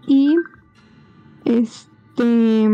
Y 0.06 0.36
este 1.44 2.68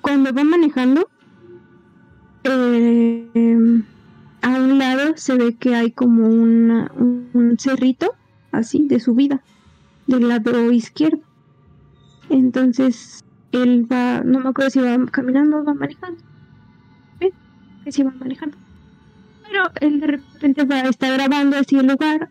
cuando 0.00 0.32
va 0.34 0.44
manejando 0.44 1.08
eh, 2.44 3.82
a 4.42 4.48
un 4.50 4.78
lado 4.78 5.12
se 5.16 5.36
ve 5.36 5.54
que 5.56 5.74
hay 5.74 5.92
como 5.92 6.26
un, 6.26 7.30
un 7.34 7.56
cerrito 7.58 8.14
así 8.50 8.86
de 8.88 8.98
subida 9.00 9.42
del 10.06 10.28
lado 10.28 10.72
izquierdo. 10.72 11.22
Entonces 12.28 13.24
él 13.52 13.86
va 13.90 14.22
no 14.24 14.40
me 14.40 14.48
acuerdo 14.48 14.70
si 14.70 14.80
va 14.80 14.98
caminando 15.06 15.64
va 15.64 15.74
manejando. 15.74 16.20
¿Ven? 17.20 17.32
que 17.84 17.92
sí 17.92 18.02
va 18.02 18.10
manejando. 18.10 18.56
Pero 19.46 19.64
él 19.80 20.00
de 20.00 20.06
repente 20.06 20.64
va 20.64 20.80
está 20.80 21.12
grabando 21.12 21.56
así 21.56 21.76
el 21.76 21.86
lugar 21.86 22.28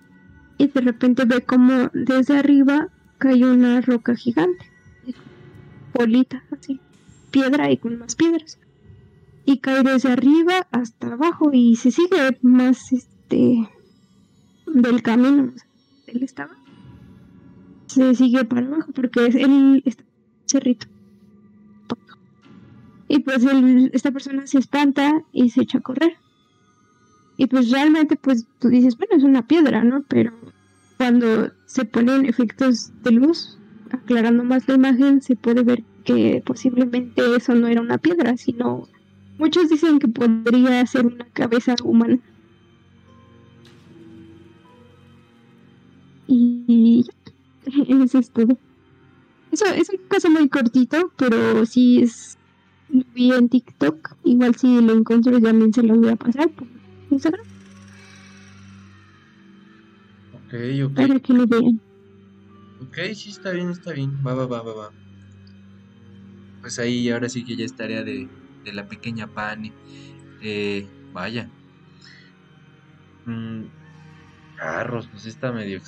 y 0.61 0.67
de 0.67 0.81
repente 0.81 1.25
ve 1.25 1.41
como 1.41 1.89
desde 1.91 2.37
arriba 2.37 2.89
cae 3.17 3.43
una 3.43 3.81
roca 3.81 4.15
gigante. 4.15 4.63
Bolita 5.91 6.43
así. 6.51 6.79
Piedra 7.31 7.71
y 7.71 7.77
con 7.77 7.97
más 7.97 8.15
piedras. 8.15 8.59
Y 9.43 9.57
cae 9.57 9.81
desde 9.81 10.11
arriba 10.11 10.67
hasta 10.71 11.13
abajo 11.13 11.49
y 11.51 11.75
se 11.77 11.89
sigue 11.89 12.37
más 12.43 12.93
este 12.93 13.67
del 14.67 15.01
camino 15.01 15.51
él 16.07 16.23
estaba 16.23 16.55
se 17.87 18.13
sigue 18.15 18.45
para 18.45 18.67
abajo 18.67 18.91
porque 18.93 19.25
es 19.25 19.35
él 19.35 19.81
está 19.85 20.03
cerrito. 20.45 20.87
Y 23.07 23.19
pues 23.19 23.43
esta 23.91 24.11
persona 24.11 24.47
se 24.47 24.59
espanta 24.59 25.23
y 25.33 25.49
se 25.49 25.63
echa 25.63 25.79
a 25.79 25.81
correr 25.81 26.20
y 27.41 27.47
pues 27.47 27.71
realmente 27.71 28.15
pues 28.15 28.45
tú 28.59 28.69
dices 28.69 28.97
bueno 28.97 29.15
es 29.15 29.23
una 29.23 29.47
piedra 29.47 29.83
no 29.83 30.03
pero 30.07 30.31
cuando 30.97 31.51
se 31.65 31.85
ponen 31.85 32.25
efectos 32.25 32.91
de 33.03 33.11
luz 33.11 33.57
aclarando 33.89 34.43
más 34.43 34.67
la 34.67 34.75
imagen 34.75 35.21
se 35.21 35.35
puede 35.35 35.63
ver 35.63 35.83
que 36.03 36.41
posiblemente 36.45 37.21
eso 37.35 37.55
no 37.55 37.67
era 37.67 37.81
una 37.81 37.97
piedra 37.97 38.37
sino 38.37 38.87
Muchos 39.41 39.69
dicen 39.69 39.97
que 39.97 40.07
podría 40.07 40.85
ser 40.85 41.07
una 41.07 41.25
cabeza 41.33 41.73
humana. 41.83 42.19
Y 46.27 47.03
ya, 47.03 48.03
eso 48.03 48.19
es 48.19 48.29
todo. 48.29 48.55
Eso 49.51 49.65
es 49.65 49.89
un 49.89 49.97
caso 50.09 50.29
muy 50.29 50.47
cortito, 50.47 51.11
pero 51.17 51.65
sí 51.65 52.03
es. 52.03 52.37
Vi 53.15 53.31
en 53.31 53.49
TikTok. 53.49 54.15
Igual 54.25 54.53
si 54.53 54.79
lo 54.79 54.93
encuentro 54.93 55.41
también 55.41 55.73
se 55.73 55.81
lo 55.81 55.95
voy 55.95 56.09
a 56.09 56.15
pasar 56.17 56.51
Instagram 57.11 57.45
Ok, 60.31 60.53
ok. 60.85 60.95
para 60.95 61.19
que 61.19 61.33
lo 61.33 61.45
vean. 61.47 61.81
Ok, 62.79 62.97
sí, 63.15 63.29
está 63.29 63.51
bien, 63.51 63.69
está 63.69 63.93
bien. 63.93 64.21
Va, 64.25 64.33
va, 64.33 64.45
va, 64.47 64.61
va, 64.61 64.73
va. 64.73 64.95
Pues 66.59 66.77
ahí 66.79 67.09
ahora 67.09 67.29
sí 67.29 67.43
que 67.45 67.55
ya 67.57 67.65
es 67.65 67.75
tarea 67.75 68.03
de, 68.03 68.31
de 68.63 68.73
la 68.73 68.87
pequeña 68.87 69.27
Pani. 69.27 69.77
Eh, 70.39 70.91
vaya. 71.11 71.51
Mm, 73.25 73.67
carros, 74.55 75.09
pues 75.11 75.25
está 75.25 75.51
medio... 75.53 75.79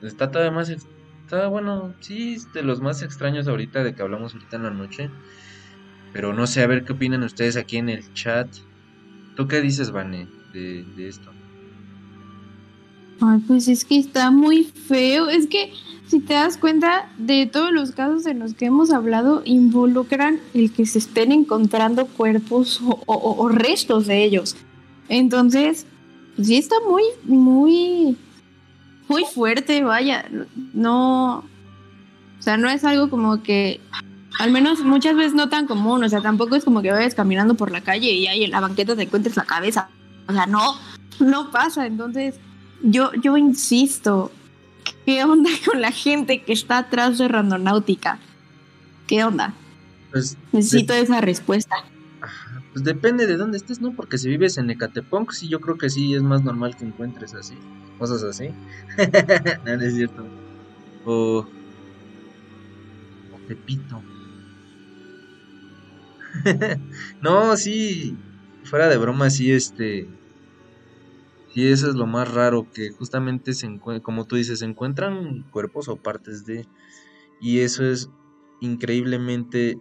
Está 0.00 0.30
todavía 0.30 0.52
más... 0.52 0.70
Está 0.70 1.48
bueno, 1.48 1.96
sí, 2.00 2.34
es 2.36 2.52
de 2.52 2.62
los 2.62 2.80
más 2.80 3.02
extraños 3.02 3.48
ahorita 3.48 3.84
de 3.84 3.94
que 3.94 4.02
hablamos 4.02 4.34
ahorita 4.34 4.56
en 4.56 4.62
la 4.64 4.70
noche. 4.72 5.14
Pero 6.10 6.32
no 6.34 6.46
sé, 6.46 6.62
a 6.62 6.66
ver 6.68 6.84
qué 6.84 6.92
opinan 6.94 7.22
ustedes 7.24 7.56
aquí 7.56 7.76
en 7.78 7.88
el 7.88 8.02
chat. 8.12 8.48
¿Tú 9.34 9.48
qué 9.48 9.60
dices, 9.62 9.92
Vane, 9.92 10.32
de, 10.52 10.84
esto? 11.08 11.30
Ay, 13.20 13.38
pues 13.46 13.68
es 13.68 13.84
que 13.84 13.98
está 13.98 14.30
muy 14.30 14.64
feo. 14.64 15.28
Es 15.28 15.46
que 15.46 15.72
si 16.08 16.20
te 16.20 16.34
das 16.34 16.56
cuenta 16.58 17.08
de 17.18 17.46
todos 17.46 17.72
los 17.72 17.92
casos 17.92 18.26
en 18.26 18.40
los 18.40 18.54
que 18.54 18.66
hemos 18.66 18.90
hablado, 18.90 19.42
involucran 19.44 20.40
el 20.54 20.72
que 20.72 20.86
se 20.86 20.98
estén 20.98 21.30
encontrando 21.32 22.06
cuerpos 22.06 22.80
o, 22.82 23.00
o- 23.06 23.36
o 23.42 23.48
restos 23.48 24.06
de 24.06 24.24
ellos. 24.24 24.56
Entonces, 25.08 25.86
pues 26.36 26.48
sí 26.48 26.56
está 26.56 26.76
muy, 26.88 27.02
muy, 27.24 28.16
muy 29.08 29.24
fuerte, 29.32 29.82
vaya. 29.84 30.24
No, 30.74 31.38
o 31.38 32.42
sea, 32.42 32.56
no 32.56 32.68
es 32.68 32.82
algo 32.84 33.08
como 33.08 33.42
que, 33.42 33.80
al 34.40 34.50
menos 34.50 34.80
muchas 34.80 35.14
veces 35.14 35.34
no 35.34 35.48
tan 35.48 35.66
común. 35.66 36.02
O 36.02 36.08
sea, 36.08 36.20
tampoco 36.20 36.56
es 36.56 36.64
como 36.64 36.82
que 36.82 36.90
vayas 36.90 37.14
caminando 37.14 37.54
por 37.54 37.70
la 37.70 37.82
calle 37.82 38.10
y 38.12 38.26
ahí 38.26 38.42
en 38.44 38.50
la 38.50 38.60
banqueta 38.60 38.96
te 38.96 39.02
encuentres 39.02 39.36
la 39.36 39.44
cabeza. 39.44 39.88
O 40.28 40.32
sea, 40.32 40.46
no, 40.46 40.76
no 41.20 41.50
pasa. 41.50 41.86
Entonces, 41.86 42.36
yo, 42.82 43.12
yo 43.14 43.36
insisto, 43.36 44.30
¿qué 45.06 45.24
onda 45.24 45.50
con 45.66 45.80
la 45.80 45.92
gente 45.92 46.42
que 46.42 46.52
está 46.52 46.78
atrás 46.78 47.18
de 47.18 47.28
Randonáutica? 47.28 48.18
¿Qué 49.06 49.24
onda? 49.24 49.54
Pues, 50.10 50.36
Necesito 50.52 50.94
esa 50.94 51.20
respuesta. 51.20 51.76
Pues 52.72 52.84
depende 52.84 53.26
de 53.26 53.36
dónde 53.36 53.58
estés, 53.58 53.80
¿no? 53.80 53.92
Porque 53.92 54.16
si 54.16 54.28
vives 54.28 54.56
en 54.56 54.70
Ecatepunk, 54.70 55.32
sí, 55.32 55.48
yo 55.48 55.60
creo 55.60 55.76
que 55.76 55.90
sí 55.90 56.14
es 56.14 56.22
más 56.22 56.42
normal 56.42 56.76
que 56.76 56.86
encuentres 56.86 57.34
así, 57.34 57.54
cosas 57.98 58.22
así. 58.22 58.48
no, 59.66 59.76
no 59.76 59.82
es 59.82 59.94
cierto. 59.94 60.24
O. 61.04 61.46
O 63.34 63.38
Tepito. 63.46 64.02
no, 67.20 67.56
sí, 67.58 68.16
fuera 68.64 68.88
de 68.88 68.98
broma, 68.98 69.30
sí, 69.30 69.52
este. 69.52 70.08
Sí, 71.52 71.68
eso 71.68 71.88
es 71.88 71.94
lo 71.94 72.06
más 72.06 72.32
raro, 72.32 72.70
que 72.72 72.90
justamente 72.90 73.52
se 73.52 73.68
como 74.02 74.26
tú 74.26 74.36
dices, 74.36 74.60
se 74.60 74.64
encuentran 74.64 75.42
cuerpos 75.50 75.88
o 75.88 75.96
partes 75.96 76.46
de. 76.46 76.66
Y 77.40 77.60
eso 77.60 77.84
es 77.84 78.10
increíblemente 78.60 79.78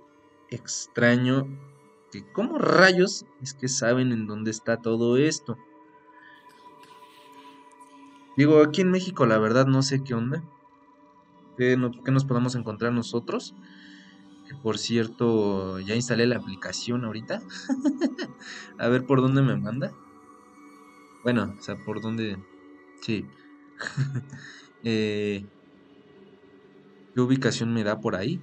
extraño 0.50 1.48
que 2.12 2.30
cómo 2.34 2.58
rayos 2.58 3.26
es 3.42 3.54
que 3.54 3.70
saben 3.70 4.12
en 4.12 4.28
dónde 4.28 4.52
está 4.52 4.78
todo 4.78 5.18
esto. 5.18 5.58
Digo, 8.36 8.62
aquí 8.62 8.82
en 8.82 8.92
México 8.92 9.26
la 9.26 9.38
verdad 9.38 9.66
no 9.66 9.82
sé 9.82 10.04
qué 10.04 10.14
onda. 10.14 10.44
¿Qué, 11.58 11.78
qué 12.04 12.12
nos 12.12 12.26
podemos 12.26 12.56
encontrar 12.56 12.92
nosotros? 12.92 13.56
Por 14.62 14.78
cierto, 14.78 15.80
ya 15.80 15.96
instalé 15.96 16.28
la 16.28 16.38
aplicación 16.38 17.06
ahorita. 17.06 17.42
A 18.78 18.88
ver 18.88 19.06
por 19.06 19.22
dónde 19.22 19.42
me 19.42 19.58
manda. 19.58 19.92
Bueno, 21.24 21.56
o 21.58 21.62
sea, 21.62 21.76
por 21.86 22.02
dónde... 22.02 22.38
Sí. 23.02 23.26
Eh, 24.84 25.46
¿Qué 27.14 27.22
ubicación 27.22 27.74
me 27.74 27.84
da 27.84 28.00
por 28.00 28.16
ahí? 28.16 28.42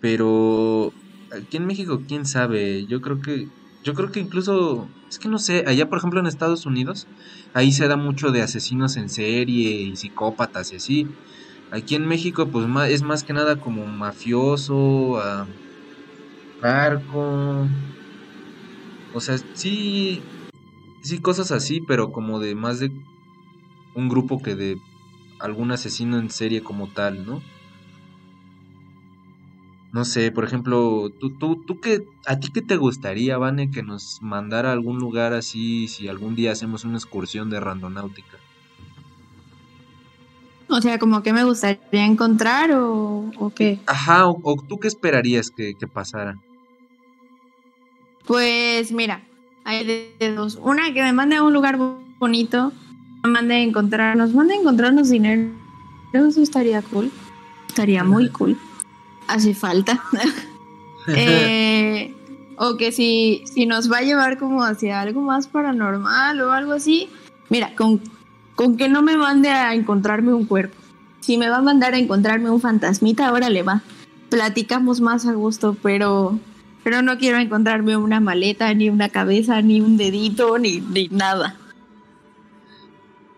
Pero 0.00 0.92
aquí 1.30 1.56
en 1.58 1.66
México, 1.66 2.04
quién 2.08 2.24
sabe. 2.26 2.86
Yo 2.86 3.00
creo 3.00 3.20
que, 3.20 3.46
yo 3.84 3.94
creo 3.94 4.10
que 4.10 4.20
incluso, 4.20 4.88
es 5.08 5.18
que 5.18 5.28
no 5.28 5.38
sé, 5.38 5.64
allá 5.66 5.88
por 5.88 5.98
ejemplo 5.98 6.20
en 6.20 6.26
Estados 6.26 6.66
Unidos, 6.66 7.06
ahí 7.54 7.72
se 7.72 7.88
da 7.88 7.96
mucho 7.96 8.30
de 8.30 8.42
asesinos 8.42 8.96
en 8.96 9.08
serie 9.08 9.70
y 9.82 9.96
psicópatas 9.96 10.72
y 10.72 10.76
así. 10.76 11.06
Aquí 11.70 11.94
en 11.96 12.06
México, 12.06 12.50
pues 12.50 12.66
es 12.90 13.02
más 13.02 13.24
que 13.24 13.32
nada 13.32 13.58
como 13.60 13.86
mafioso, 13.86 15.18
ah, 15.18 15.46
narco. 16.60 17.68
O 19.12 19.20
sea, 19.20 19.36
sí, 19.54 20.22
sí 21.02 21.20
cosas 21.20 21.52
así, 21.52 21.80
pero 21.80 22.10
como 22.12 22.40
de 22.40 22.54
más 22.54 22.80
de 22.80 22.90
un 23.94 24.08
grupo 24.08 24.40
que 24.40 24.54
de 24.54 24.76
algún 25.40 25.72
asesino 25.72 26.18
en 26.18 26.30
serie 26.30 26.62
como 26.62 26.92
tal, 26.92 27.26
¿no? 27.26 27.40
No 29.92 30.04
sé, 30.04 30.32
por 30.32 30.44
ejemplo, 30.44 31.10
tú, 31.18 31.36
tú, 31.38 31.64
tú 31.66 31.80
qué, 31.80 32.00
a 32.26 32.38
ti 32.38 32.48
qué 32.52 32.62
te 32.62 32.76
gustaría, 32.76 33.38
Vane, 33.38 33.70
que 33.70 33.82
nos 33.82 34.18
mandara 34.20 34.70
a 34.70 34.72
algún 34.72 34.98
lugar 34.98 35.32
así, 35.32 35.88
si 35.88 36.08
algún 36.08 36.34
día 36.34 36.52
hacemos 36.52 36.84
una 36.84 36.96
excursión 36.98 37.50
de 37.50 37.60
randonáutica. 37.60 38.38
O 40.68 40.80
sea, 40.82 40.98
como 40.98 41.22
que 41.22 41.32
me 41.32 41.44
gustaría 41.44 42.04
encontrar 42.04 42.72
o, 42.72 43.30
o 43.38 43.50
qué. 43.54 43.78
Ajá, 43.86 44.26
o, 44.26 44.38
o 44.42 44.56
tú 44.62 44.78
qué 44.78 44.88
esperarías 44.88 45.50
que, 45.50 45.74
que 45.74 45.86
pasara. 45.86 46.36
Pues 48.26 48.92
mira, 48.92 49.22
hay 49.64 49.86
de, 49.86 50.14
de 50.18 50.34
dos. 50.34 50.58
Una 50.60 50.92
que 50.92 51.02
me 51.02 51.12
mande 51.12 51.36
a 51.36 51.42
un 51.42 51.52
lugar 51.52 51.76
bo- 51.78 52.02
bonito, 52.18 52.72
me 53.24 53.30
mande 53.30 53.54
a 53.54 53.60
encontrarnos, 53.60 54.34
mande 54.34 54.54
a 54.54 54.58
encontrarnos 54.58 55.08
dinero. 55.08 55.50
Eso 56.12 56.42
estaría 56.42 56.82
cool. 56.82 57.10
Estaría 57.68 58.04
muy 58.04 58.28
cool. 58.30 58.58
Hace 59.26 59.54
falta. 59.54 60.02
Eh, 61.10 62.14
o 62.58 62.76
que 62.76 62.92
si, 62.92 63.42
si 63.46 63.64
nos 63.64 63.90
va 63.90 63.98
a 63.98 64.02
llevar 64.02 64.36
como 64.36 64.62
hacia 64.62 65.00
algo 65.00 65.22
más 65.22 65.46
paranormal 65.48 66.38
o 66.42 66.52
algo 66.52 66.72
así, 66.72 67.08
mira, 67.48 67.74
con, 67.76 68.02
con 68.58 68.76
que 68.76 68.88
no 68.88 69.02
me 69.02 69.16
mande 69.16 69.50
a 69.50 69.72
encontrarme 69.72 70.34
un 70.34 70.44
cuerpo. 70.44 70.76
Si 71.20 71.38
me 71.38 71.48
va 71.48 71.58
a 71.58 71.62
mandar 71.62 71.94
a 71.94 71.98
encontrarme 71.98 72.50
un 72.50 72.60
fantasmita, 72.60 73.28
ahora 73.28 73.50
le 73.50 73.62
va. 73.62 73.82
Platicamos 74.30 75.00
más 75.00 75.26
a 75.28 75.32
gusto, 75.34 75.76
pero, 75.80 76.40
pero 76.82 77.00
no 77.00 77.18
quiero 77.18 77.38
encontrarme 77.38 77.96
una 77.96 78.18
maleta, 78.18 78.74
ni 78.74 78.90
una 78.90 79.10
cabeza, 79.10 79.62
ni 79.62 79.80
un 79.80 79.96
dedito, 79.96 80.58
ni, 80.58 80.80
ni 80.80 81.06
nada. 81.06 81.54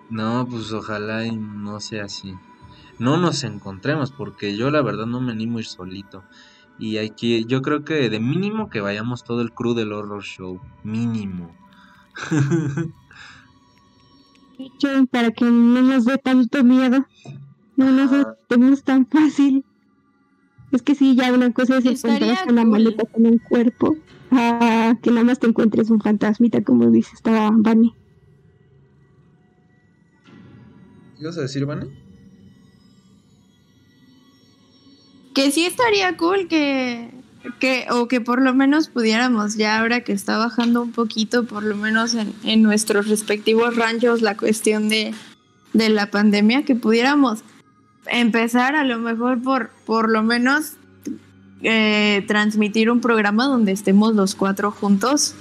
No, 0.08 0.48
pues 0.48 0.72
ojalá 0.72 1.26
y 1.26 1.36
no 1.36 1.80
sea 1.80 2.04
así. 2.04 2.34
No 2.98 3.18
nos 3.18 3.44
encontremos, 3.44 4.12
porque 4.12 4.56
yo 4.56 4.70
la 4.70 4.80
verdad 4.80 5.04
no 5.04 5.20
me 5.20 5.32
animo 5.32 5.58
a 5.58 5.60
ir 5.60 5.66
solito. 5.66 6.24
Y 6.78 6.96
hay 6.96 7.10
que, 7.10 7.44
yo 7.44 7.60
creo 7.60 7.84
que 7.84 8.08
de 8.08 8.20
mínimo 8.20 8.70
que 8.70 8.80
vayamos 8.80 9.22
todo 9.24 9.42
el 9.42 9.52
crew 9.52 9.74
del 9.74 9.92
horror 9.92 10.22
show. 10.22 10.62
Mínimo. 10.82 11.54
Dicho, 14.60 15.06
para 15.10 15.30
que 15.30 15.46
no 15.46 15.80
nos 15.80 16.04
dé 16.04 16.18
tanto 16.18 16.62
miedo. 16.62 17.06
No 17.76 17.90
nos 17.90 18.12
asustemos 18.12 18.84
tan 18.84 19.06
fácil. 19.06 19.64
Es 20.70 20.82
que 20.82 20.94
sí, 20.94 21.16
ya 21.16 21.32
una 21.32 21.50
cosa 21.52 21.78
es 21.78 21.86
encontrarse 21.86 22.44
una 22.48 22.62
cool. 22.62 22.70
maleta 22.70 23.04
con 23.06 23.26
un 23.26 23.38
cuerpo. 23.38 23.96
Ah, 24.30 24.94
que 25.02 25.10
nada 25.10 25.24
más 25.24 25.38
te 25.38 25.46
encuentres 25.46 25.88
un 25.90 26.00
fantasmita, 26.00 26.62
como 26.62 26.90
dice 26.90 27.10
estaba 27.14 27.50
Bunny. 27.50 27.94
¿Qué 31.16 31.22
ibas 31.22 31.38
a 31.38 31.42
decir, 31.42 31.64
Vane? 31.64 31.86
Que 35.34 35.50
sí 35.50 35.64
estaría 35.64 36.16
cool 36.16 36.48
que, 36.48 37.10
que, 37.58 37.86
o 37.90 38.08
que 38.08 38.20
por 38.20 38.42
lo 38.42 38.54
menos 38.54 38.88
pudiéramos, 38.88 39.56
ya 39.56 39.80
ahora 39.80 40.00
que 40.00 40.12
está 40.12 40.38
bajando 40.38 40.82
un 40.82 40.92
poquito, 40.92 41.44
por 41.44 41.62
lo 41.62 41.76
menos 41.76 42.14
en, 42.14 42.32
en 42.44 42.62
nuestros 42.62 43.08
respectivos 43.08 43.76
ranchos, 43.76 44.22
la 44.22 44.36
cuestión 44.36 44.88
de, 44.88 45.14
de 45.72 45.88
la 45.88 46.10
pandemia, 46.10 46.64
que 46.64 46.74
pudiéramos 46.74 47.42
empezar 48.06 48.76
a 48.76 48.84
lo 48.84 48.98
mejor 48.98 49.42
por, 49.42 49.70
por 49.86 50.10
lo 50.10 50.22
menos 50.22 50.74
eh, 51.62 52.24
transmitir 52.26 52.90
un 52.90 53.00
programa 53.00 53.46
donde 53.46 53.72
estemos 53.72 54.14
los 54.14 54.34
cuatro 54.34 54.70
juntos, 54.70 55.34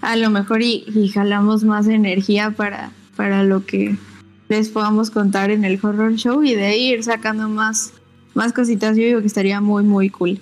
a 0.00 0.16
lo 0.16 0.30
mejor 0.30 0.62
y, 0.62 1.10
jalamos 1.12 1.64
más 1.64 1.86
energía 1.88 2.50
para, 2.50 2.90
para 3.16 3.42
lo 3.42 3.64
que 3.64 3.96
les 4.48 4.68
podamos 4.68 5.10
contar 5.10 5.50
en 5.50 5.64
el 5.64 5.78
horror 5.82 6.14
show 6.14 6.42
y 6.42 6.54
de 6.54 6.76
ir 6.76 7.02
sacando 7.02 7.48
más, 7.48 7.92
más 8.34 8.52
cositas. 8.52 8.96
Yo 8.96 9.04
digo 9.04 9.20
que 9.20 9.26
estaría 9.26 9.60
muy, 9.60 9.82
muy 9.82 10.10
cool. 10.10 10.40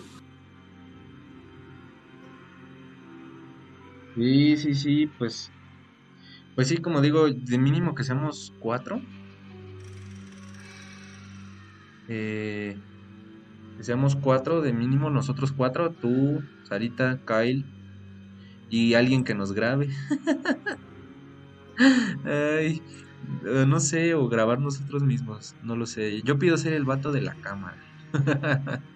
Sí, 4.15 4.57
sí, 4.57 4.75
sí, 4.75 5.07
pues. 5.19 5.53
Pues 6.55 6.69
sí, 6.69 6.79
como 6.79 7.01
digo, 7.03 7.29
de 7.31 7.59
mínimo 7.59 7.95
que 7.95 8.05
seamos 8.05 8.55
cuatro. 8.59 9.03
Eh, 12.07 12.83
que 13.77 13.85
seamos 13.85 14.17
cuatro, 14.17 14.61
de 14.63 14.73
mínimo 14.73 15.11
nosotros 15.11 15.53
cuatro, 15.53 15.95
tú, 15.95 16.49
Sarita, 16.63 17.23
Kyle 17.27 17.67
y 18.69 18.95
alguien 18.95 19.25
que 19.25 19.35
nos 19.35 19.53
grabe. 19.53 19.89
Ay, 22.25 22.85
eh, 23.47 23.65
no 23.67 23.81
sé, 23.81 24.15
o 24.15 24.29
grabar 24.29 24.59
nosotros 24.61 25.03
mismos, 25.03 25.57
no 25.61 25.77
lo 25.77 25.87
sé. 25.87 26.23
Yo 26.25 26.39
pido 26.39 26.57
ser 26.59 26.73
el 26.75 26.85
vato 26.85 27.13
de 27.13 27.23
la 27.23 27.35
cámara. 27.37 27.79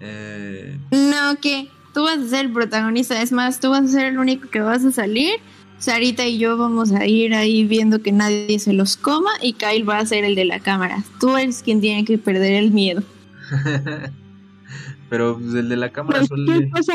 Eh, 0.00 0.80
No, 0.90 1.36
que 1.40 1.68
tú 1.96 2.02
vas 2.02 2.18
a 2.18 2.28
ser 2.28 2.44
el 2.44 2.52
protagonista. 2.52 3.22
Es 3.22 3.32
más, 3.32 3.58
tú 3.58 3.70
vas 3.70 3.84
a 3.84 3.88
ser 3.88 4.04
el 4.04 4.18
único 4.18 4.50
que 4.50 4.60
vas 4.60 4.84
a 4.84 4.92
salir. 4.92 5.40
Sarita 5.78 6.26
y 6.26 6.36
yo 6.36 6.58
vamos 6.58 6.92
a 6.92 7.06
ir 7.06 7.32
ahí 7.32 7.64
viendo 7.64 8.02
que 8.02 8.12
nadie 8.12 8.58
se 8.58 8.74
los 8.74 8.98
coma 8.98 9.30
y 9.40 9.54
Kyle 9.54 9.88
va 9.88 10.00
a 10.00 10.04
ser 10.04 10.22
el 10.22 10.34
de 10.34 10.44
la 10.44 10.60
cámara. 10.60 11.02
Tú 11.18 11.38
eres 11.38 11.62
quien 11.62 11.80
tiene 11.80 12.04
que 12.04 12.18
perder 12.18 12.52
el 12.52 12.70
miedo. 12.70 13.02
Pero 15.08 15.38
pues, 15.38 15.54
el 15.54 15.70
de 15.70 15.76
la 15.76 15.88
cámara 15.90 16.18
Cualquier 16.18 16.56
suele. 16.56 16.70
cosa, 16.70 16.92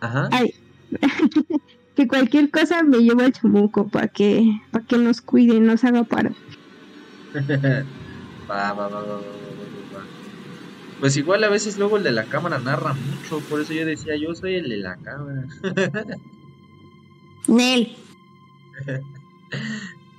Ajá. 0.00 0.28
ay, 0.32 0.54
que 1.94 2.08
cualquier 2.08 2.50
cosa 2.50 2.82
me 2.82 2.98
llevo 2.98 3.20
al 3.20 3.32
chamuco 3.32 3.86
para 3.86 4.08
que, 4.08 4.60
para 4.72 4.84
que 4.86 4.98
nos 4.98 5.20
cuide, 5.20 5.60
nos 5.60 5.84
haga 5.84 6.02
paro. 6.02 6.34
Va, 8.50 8.72
va, 8.72 8.88
va, 8.88 8.88
va, 8.88 9.02
va. 9.02 9.20
Pues 11.00 11.16
igual 11.16 11.42
a 11.44 11.48
veces 11.48 11.78
luego 11.78 11.96
el 11.96 12.02
de 12.02 12.12
la 12.12 12.26
cámara 12.26 12.58
narra 12.58 12.92
mucho, 12.92 13.40
por 13.48 13.60
eso 13.60 13.72
yo 13.72 13.86
decía, 13.86 14.16
yo 14.16 14.34
soy 14.34 14.56
el 14.56 14.68
de 14.68 14.76
la 14.76 14.96
cámara. 14.96 15.46
Nel. 17.48 17.96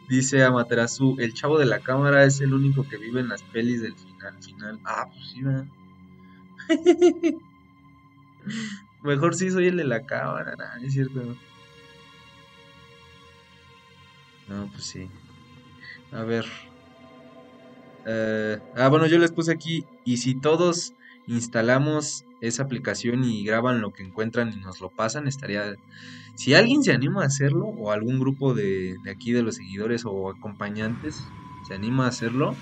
Dice 0.10 0.44
Amaterasu, 0.44 1.18
el 1.20 1.34
chavo 1.34 1.58
de 1.58 1.66
la 1.66 1.80
cámara 1.80 2.26
es 2.26 2.42
el 2.42 2.54
único 2.54 2.86
que 2.88 2.98
vive 2.98 3.22
en 3.22 3.30
las 3.30 3.44
pelis 3.44 3.82
del 3.82 3.96
final. 3.96 4.44
final. 4.44 4.80
Ah, 4.84 5.08
pues 5.08 5.30
sí, 5.30 5.42
¿verdad? 5.42 5.66
Mejor 9.04 9.36
sí 9.36 9.50
soy 9.52 9.68
el 9.68 9.78
de 9.78 9.86
la 9.86 10.06
cámara, 10.06 10.56
nah, 10.58 10.86
es 10.86 10.94
cierto. 10.94 11.22
No, 14.50 14.68
pues 14.72 14.84
sí. 14.84 15.10
A 16.12 16.24
ver. 16.24 16.46
Eh, 18.06 18.60
ah, 18.76 18.88
bueno, 18.90 19.08
yo 19.08 19.18
les 19.18 19.32
puse 19.32 19.52
aquí, 19.52 19.86
y 20.06 20.18
si 20.18 20.36
todos 20.36 20.94
instalamos 21.28 22.26
esa 22.42 22.64
aplicación 22.64 23.24
y 23.24 23.44
graban 23.44 23.82
lo 23.82 23.94
que 23.94 24.04
encuentran 24.04 24.52
y 24.54 24.58
nos 24.58 24.82
lo 24.82 24.90
pasan, 24.90 25.28
estaría... 25.28 25.76
Si 26.36 26.54
alguien 26.54 26.84
se 26.84 26.92
anima 26.92 27.24
a 27.24 27.28
hacerlo, 27.28 27.66
o 27.66 27.92
algún 27.92 28.20
grupo 28.20 28.54
de, 28.54 28.98
aquí 29.10 29.32
de 29.32 29.44
los 29.44 29.56
seguidores 29.56 30.04
o 30.06 30.30
acompañantes 30.30 31.24
se 31.68 31.76
anima 31.76 32.06
a 32.06 32.10
hacerlo, 32.10 32.56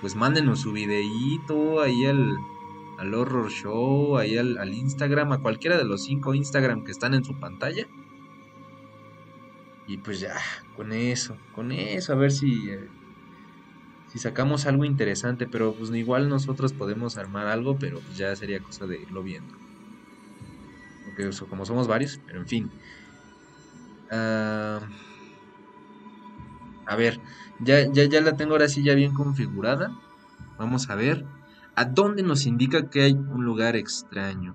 pues 0.00 0.14
mándenos 0.14 0.60
su 0.60 0.72
videíto 0.72 1.80
ahí 1.80 2.04
al, 2.06 2.36
al 2.98 3.14
horror 3.14 3.50
show, 3.50 4.18
ahí 4.18 4.36
al, 4.36 4.58
al 4.58 4.72
Instagram, 4.72 5.32
a 5.32 5.38
cualquiera 5.38 5.76
de 5.76 5.84
los 5.84 6.04
cinco 6.04 6.34
Instagram 6.34 6.84
que 6.84 6.92
están 6.92 7.14
en 7.14 7.24
su 7.24 7.38
pantalla. 7.40 7.86
Y 9.88 9.96
pues 9.96 10.20
ya, 10.20 10.36
con 10.76 10.92
eso, 10.92 11.36
con 11.54 11.72
eso, 11.72 12.12
a 12.12 12.16
ver 12.16 12.30
si, 12.30 12.70
eh, 12.70 12.88
si 14.12 14.18
sacamos 14.18 14.66
algo 14.66 14.84
interesante, 14.84 15.46
pero 15.46 15.74
pues 15.74 15.90
igual 15.94 16.28
nosotros 16.28 16.74
podemos 16.74 17.16
armar 17.16 17.46
algo, 17.46 17.78
pero 17.78 18.02
pues 18.02 18.18
ya 18.18 18.36
sería 18.36 18.60
cosa 18.60 18.86
de 18.86 19.00
irlo 19.00 19.22
viendo. 19.22 19.54
Porque 21.02 21.30
como 21.48 21.64
somos 21.64 21.88
varios, 21.88 22.20
pero 22.26 22.40
en 22.40 22.46
fin. 22.46 22.70
Ah, 24.10 24.80
a 26.84 26.94
ver, 26.96 27.22
ya, 27.58 27.90
ya, 27.90 28.04
ya 28.04 28.20
la 28.20 28.36
tengo 28.36 28.52
ahora 28.52 28.68
sí 28.68 28.84
ya 28.84 28.94
bien 28.94 29.14
configurada. 29.14 29.88
Vamos 30.58 30.90
a 30.90 30.94
ver 30.94 31.24
a 31.74 31.86
dónde 31.86 32.22
nos 32.22 32.44
indica 32.44 32.90
que 32.90 33.00
hay 33.00 33.12
un 33.12 33.46
lugar 33.46 33.76
extraño. 33.76 34.54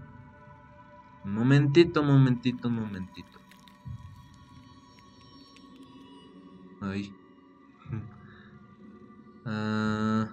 Un 1.23 1.33
momentito, 1.33 2.03
momentito, 2.03 2.69
momentito. 2.69 3.39
Ahí. 6.79 7.26
Ah, 9.49 10.27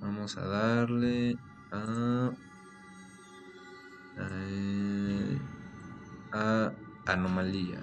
vamos 0.00 0.36
a 0.38 0.46
darle 0.46 1.34
a, 1.72 2.30
a, 6.32 6.72
anomalía. 7.06 7.80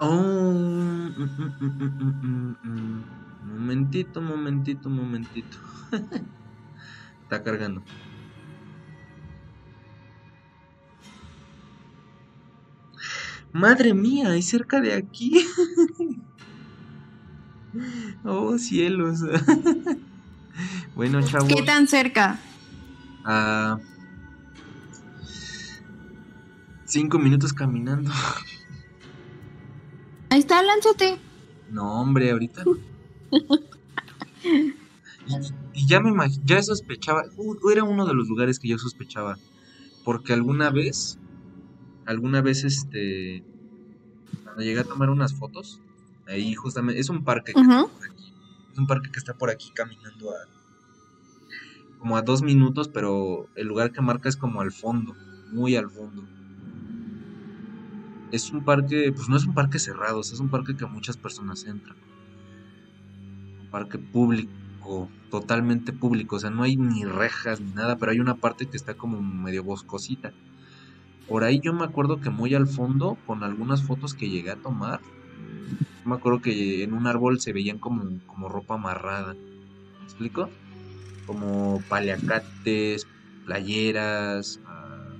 Oh, 0.00 0.52
mm, 0.52 1.14
mm, 1.16 2.54
mm. 2.64 3.04
momentito, 3.42 4.20
momentito, 4.20 4.88
momentito. 4.90 5.56
Está 7.22 7.42
cargando. 7.42 7.86
Madre 13.52 13.94
mía, 13.94 14.36
es 14.36 14.48
cerca 14.48 14.80
de 14.80 14.92
aquí. 14.94 15.32
oh, 18.24 18.58
cielos. 18.58 19.20
bueno, 20.94 21.22
chavos. 21.22 21.48
¿Qué 21.48 21.62
tan 21.62 21.88
cerca? 21.88 22.38
a 23.26 23.78
cinco 26.84 27.18
minutos 27.18 27.52
caminando. 27.52 28.10
Ahí 30.30 30.40
está, 30.40 30.62
lánzate. 30.62 31.18
No, 31.70 32.00
hombre, 32.00 32.30
ahorita. 32.30 32.64
Y, 35.26 35.34
y 35.72 35.86
ya 35.86 36.00
me 36.00 36.12
ya 36.44 36.62
sospechaba, 36.62 37.22
u- 37.36 37.70
era 37.70 37.84
uno 37.84 38.04
de 38.04 38.14
los 38.14 38.28
lugares 38.28 38.58
que 38.58 38.68
yo 38.68 38.78
sospechaba, 38.78 39.38
porque 40.04 40.32
alguna 40.32 40.70
vez, 40.70 41.18
alguna 42.04 42.42
vez, 42.42 42.64
este, 42.64 43.42
cuando 44.42 44.62
llegué 44.62 44.80
a 44.80 44.84
tomar 44.84 45.10
unas 45.10 45.34
fotos, 45.34 45.80
ahí 46.26 46.54
justamente, 46.54 47.00
es 47.00 47.08
un 47.08 47.24
parque 47.24 47.52
que 47.52 47.60
está 47.60 47.86
por 47.86 48.04
aquí, 48.04 48.32
es 48.72 48.78
un 48.78 48.86
parque 48.86 49.10
que 49.10 49.18
está 49.18 49.34
por 49.34 49.50
aquí 49.50 49.70
caminando 49.74 50.30
a, 50.30 50.48
como 51.98 52.16
a 52.16 52.22
dos 52.22 52.42
minutos, 52.42 52.88
pero 52.88 53.48
el 53.54 53.66
lugar 53.66 53.92
que 53.92 54.02
marca 54.02 54.28
es 54.28 54.36
como 54.36 54.60
al 54.60 54.72
fondo, 54.72 55.14
muy 55.52 55.76
al 55.76 55.90
fondo. 55.90 56.22
Es 58.30 58.50
un 58.50 58.64
parque, 58.64 59.12
pues 59.14 59.28
no 59.28 59.36
es 59.36 59.44
un 59.46 59.54
parque 59.54 59.78
cerrado, 59.78 60.20
es 60.20 60.38
un 60.40 60.48
parque 60.48 60.76
que 60.76 60.86
muchas 60.86 61.16
personas 61.16 61.64
entran. 61.64 61.96
Un 63.62 63.70
parque 63.70 63.98
público, 63.98 65.08
totalmente 65.30 65.92
público, 65.92 66.36
o 66.36 66.40
sea, 66.40 66.50
no 66.50 66.62
hay 66.62 66.76
ni 66.76 67.04
rejas 67.04 67.60
ni 67.60 67.72
nada, 67.72 67.96
pero 67.96 68.12
hay 68.12 68.20
una 68.20 68.34
parte 68.34 68.66
que 68.66 68.76
está 68.76 68.94
como 68.94 69.22
medio 69.22 69.64
boscosita. 69.64 70.32
Por 71.28 71.42
ahí 71.42 71.60
yo 71.60 71.72
me 71.72 71.84
acuerdo 71.84 72.20
que 72.20 72.28
muy 72.28 72.54
al 72.54 72.66
fondo, 72.66 73.16
con 73.26 73.42
algunas 73.44 73.82
fotos 73.82 74.14
que 74.14 74.28
llegué 74.28 74.50
a 74.50 74.56
tomar, 74.56 75.00
me 76.04 76.16
acuerdo 76.16 76.40
que 76.40 76.82
en 76.84 76.92
un 76.94 77.06
árbol 77.06 77.40
se 77.40 77.52
veían 77.52 77.78
como, 77.78 78.20
como 78.26 78.48
ropa 78.48 78.74
amarrada. 78.74 79.34
¿Me 79.98 80.04
explico? 80.06 80.54
Como 81.24 81.86
paliacates, 81.88 83.08
playeras. 83.44 84.60
ah, 84.64 85.18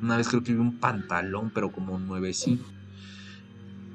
Una 0.00 0.16
vez 0.16 0.28
creo 0.28 0.42
que 0.42 0.52
vi 0.52 0.58
un 0.58 0.80
pantalón, 0.80 1.52
pero 1.52 1.70
como 1.70 1.96
nuevecito. 2.00 2.74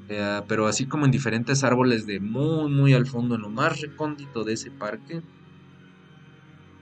Eh, 0.08 0.40
pero 0.48 0.66
así 0.66 0.86
como 0.88 1.04
en 1.04 1.10
diferentes 1.12 1.62
árboles 1.64 2.06
de 2.06 2.18
muy, 2.20 2.70
muy 2.70 2.92
al 2.94 3.06
fondo, 3.06 3.34
en 3.36 3.42
lo 3.42 3.50
más 3.50 3.80
recóndito 3.80 4.44
de 4.44 4.54
ese 4.54 4.70
parque. 4.72 5.20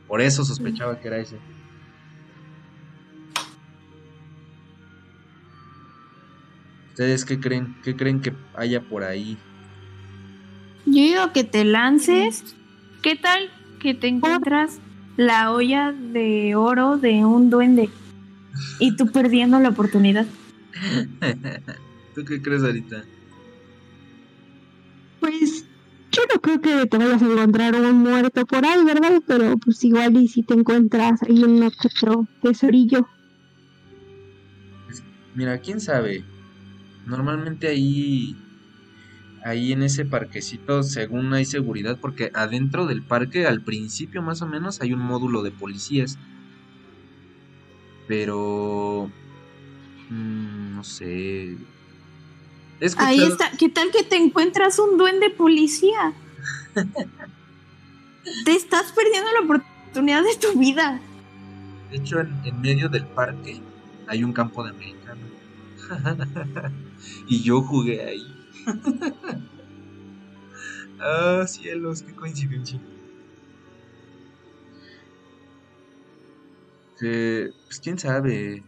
Por 0.07 0.23
eso 0.23 0.45
sospechaba 0.45 0.99
que 0.99 1.09
era 1.09 1.19
ese. 1.21 1.43
¿Ustedes 6.95 7.25
qué 7.25 7.41
creen? 7.41 7.75
¿Qué 7.83 7.97
creen 7.97 8.21
que 8.21 8.33
haya 8.55 8.81
por 8.81 9.03
ahí? 9.03 9.37
Yo 10.87 10.93
digo 10.93 11.33
que 11.33 11.43
te 11.43 11.65
lances. 11.65 12.55
¿Qué 13.03 13.17
tal 13.17 13.51
que 13.81 13.95
te 13.95 14.07
encuentras 14.07 14.79
la 15.17 15.51
olla 15.51 15.91
de 15.91 16.55
oro 16.55 16.97
de 16.97 17.25
un 17.25 17.51
duende? 17.51 17.91
Y 18.79 18.95
tú 18.95 19.11
perdiendo 19.11 19.59
la 19.59 19.71
oportunidad. 19.71 20.25
¿Tú 22.15 22.25
qué 22.25 22.41
crees 22.41 22.63
ahorita? 22.63 23.05
Pues 25.19 25.65
yo 26.13 26.23
no 26.33 26.41
creo 26.41 26.61
que 26.61 26.87
te 26.87 26.97
vayas 26.97 27.21
a 27.21 27.27
encontrar 27.27 27.75
un 27.75 27.97
muerto 28.05 28.47
por 28.47 28.65
ahí, 28.65 28.85
¿verdad? 28.85 29.21
Pero 29.27 29.57
pues 29.57 29.83
igual 29.83 30.17
y 30.17 30.29
si 30.29 30.45
te 30.45 30.55
encuentras 30.55 31.21
ahí 31.25 31.43
un 31.43 31.61
otro 31.61 32.29
tesorillo. 32.41 33.05
Mira, 35.35 35.59
quién 35.59 35.81
sabe. 35.81 36.25
Normalmente 37.07 37.69
ahí, 37.69 38.37
ahí 39.45 39.73
en 39.73 39.83
ese 39.83 40.05
parquecito, 40.05 40.83
según 40.83 41.33
hay 41.35 41.45
seguridad, 41.45 41.99
porque 42.01 42.31
adentro 42.35 42.87
del 42.87 43.03
parque, 43.03 43.47
al 43.47 43.61
principio 43.63 44.23
más 44.23 44.41
o 44.43 44.47
menos, 44.47 44.81
hay 44.81 44.93
un 44.93 45.01
módulo 45.01 45.43
de 45.43 45.51
policías. 45.51 46.19
Pero, 48.09 49.11
mm, 50.11 50.75
no 50.77 50.85
sé. 50.85 51.57
Escuchado- 52.81 53.09
Ahí 53.09 53.23
está. 53.23 53.51
¿Qué 53.59 53.69
tal 53.69 53.91
que 53.91 54.03
te 54.03 54.17
encuentras 54.17 54.79
un 54.79 54.99
duende 54.99 55.31
policía? 55.31 56.13
te 58.45 58.53
estás 58.53 58.93
perdiendo 58.93 59.31
la 59.33 59.41
oportunidad 59.45 60.23
de 60.23 60.37
tu 60.41 60.59
vida. 60.59 61.01
De 61.91 61.97
hecho, 61.99 62.21
en, 62.21 62.35
en 62.45 62.61
medio 62.61 62.89
del 62.89 63.05
parque 63.07 63.61
hay 64.07 64.25
un 64.25 64.33
campo 64.33 64.65
de 64.65 64.71
americano. 64.71 65.21
y 67.27 67.43
yo 67.43 67.63
jugué 67.63 68.05
ahí. 68.05 68.27
ah, 71.01 71.45
cielos, 71.47 72.03
qué 72.03 72.15
coincidencia. 72.15 72.81
Que, 76.99 77.51
pues 77.67 77.81
quién 77.81 77.99
sabe. 77.99 78.63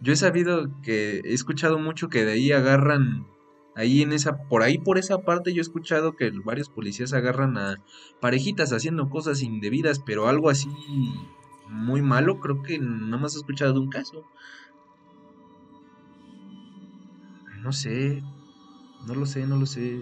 Yo 0.00 0.12
he 0.12 0.16
sabido 0.16 0.70
que 0.82 1.20
he 1.24 1.32
escuchado 1.32 1.78
mucho 1.78 2.08
que 2.08 2.24
de 2.24 2.32
ahí 2.32 2.52
agarran 2.52 3.26
ahí 3.74 4.02
en 4.02 4.12
esa 4.12 4.48
por 4.48 4.62
ahí 4.62 4.78
por 4.78 4.98
esa 4.98 5.18
parte 5.18 5.54
yo 5.54 5.60
he 5.60 5.62
escuchado 5.62 6.16
que 6.16 6.32
varios 6.44 6.68
policías 6.68 7.12
agarran 7.12 7.56
a 7.56 7.76
parejitas 8.20 8.72
haciendo 8.72 9.08
cosas 9.08 9.42
indebidas, 9.42 10.00
pero 10.00 10.28
algo 10.28 10.50
así 10.50 10.68
muy 11.68 12.02
malo, 12.02 12.40
creo 12.40 12.62
que 12.62 12.78
nada 12.78 13.18
más 13.18 13.34
he 13.34 13.38
escuchado 13.38 13.72
de 13.72 13.80
un 13.80 13.90
caso. 13.90 14.24
No 17.62 17.72
sé, 17.72 18.22
no 19.06 19.14
lo 19.14 19.26
sé, 19.26 19.46
no 19.46 19.56
lo 19.56 19.66
sé. 19.66 20.00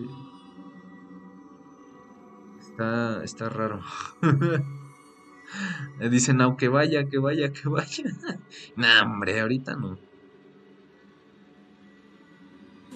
Está, 2.61 3.25
está 3.25 3.49
raro. 3.49 3.81
Dicen, 6.11 6.41
aunque 6.41 6.69
vaya, 6.69 7.09
que 7.09 7.19
vaya, 7.19 7.53
que 7.53 7.69
vaya. 7.69 8.05
nah, 8.77 9.03
hombre, 9.03 9.41
ahorita 9.41 9.77
no. 9.77 9.99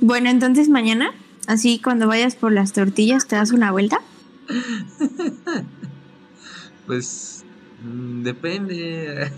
Bueno, 0.00 0.30
entonces 0.30 0.68
mañana, 0.68 1.12
así 1.46 1.80
cuando 1.82 2.06
vayas 2.08 2.34
por 2.36 2.52
las 2.52 2.72
tortillas, 2.72 3.26
te 3.26 3.36
das 3.36 3.52
una 3.52 3.70
vuelta. 3.72 4.00
Pues 6.86 7.44
mm, 7.84 8.22
depende. 8.24 9.30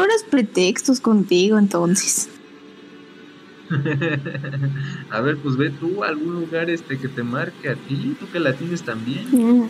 Puros 0.00 0.22
pretextos 0.30 1.00
contigo, 1.00 1.58
entonces. 1.58 2.28
a 5.10 5.20
ver, 5.20 5.36
pues 5.38 5.56
ve 5.56 5.70
tú 5.70 6.02
a 6.02 6.08
algún 6.08 6.40
lugar 6.40 6.70
este 6.70 6.98
que 6.98 7.08
te 7.08 7.22
marque 7.22 7.68
a 7.70 7.76
ti, 7.76 8.16
tú 8.18 8.26
que 8.32 8.40
la 8.40 8.52
tienes 8.54 8.82
también. 8.82 9.28
Mm, 9.30 9.68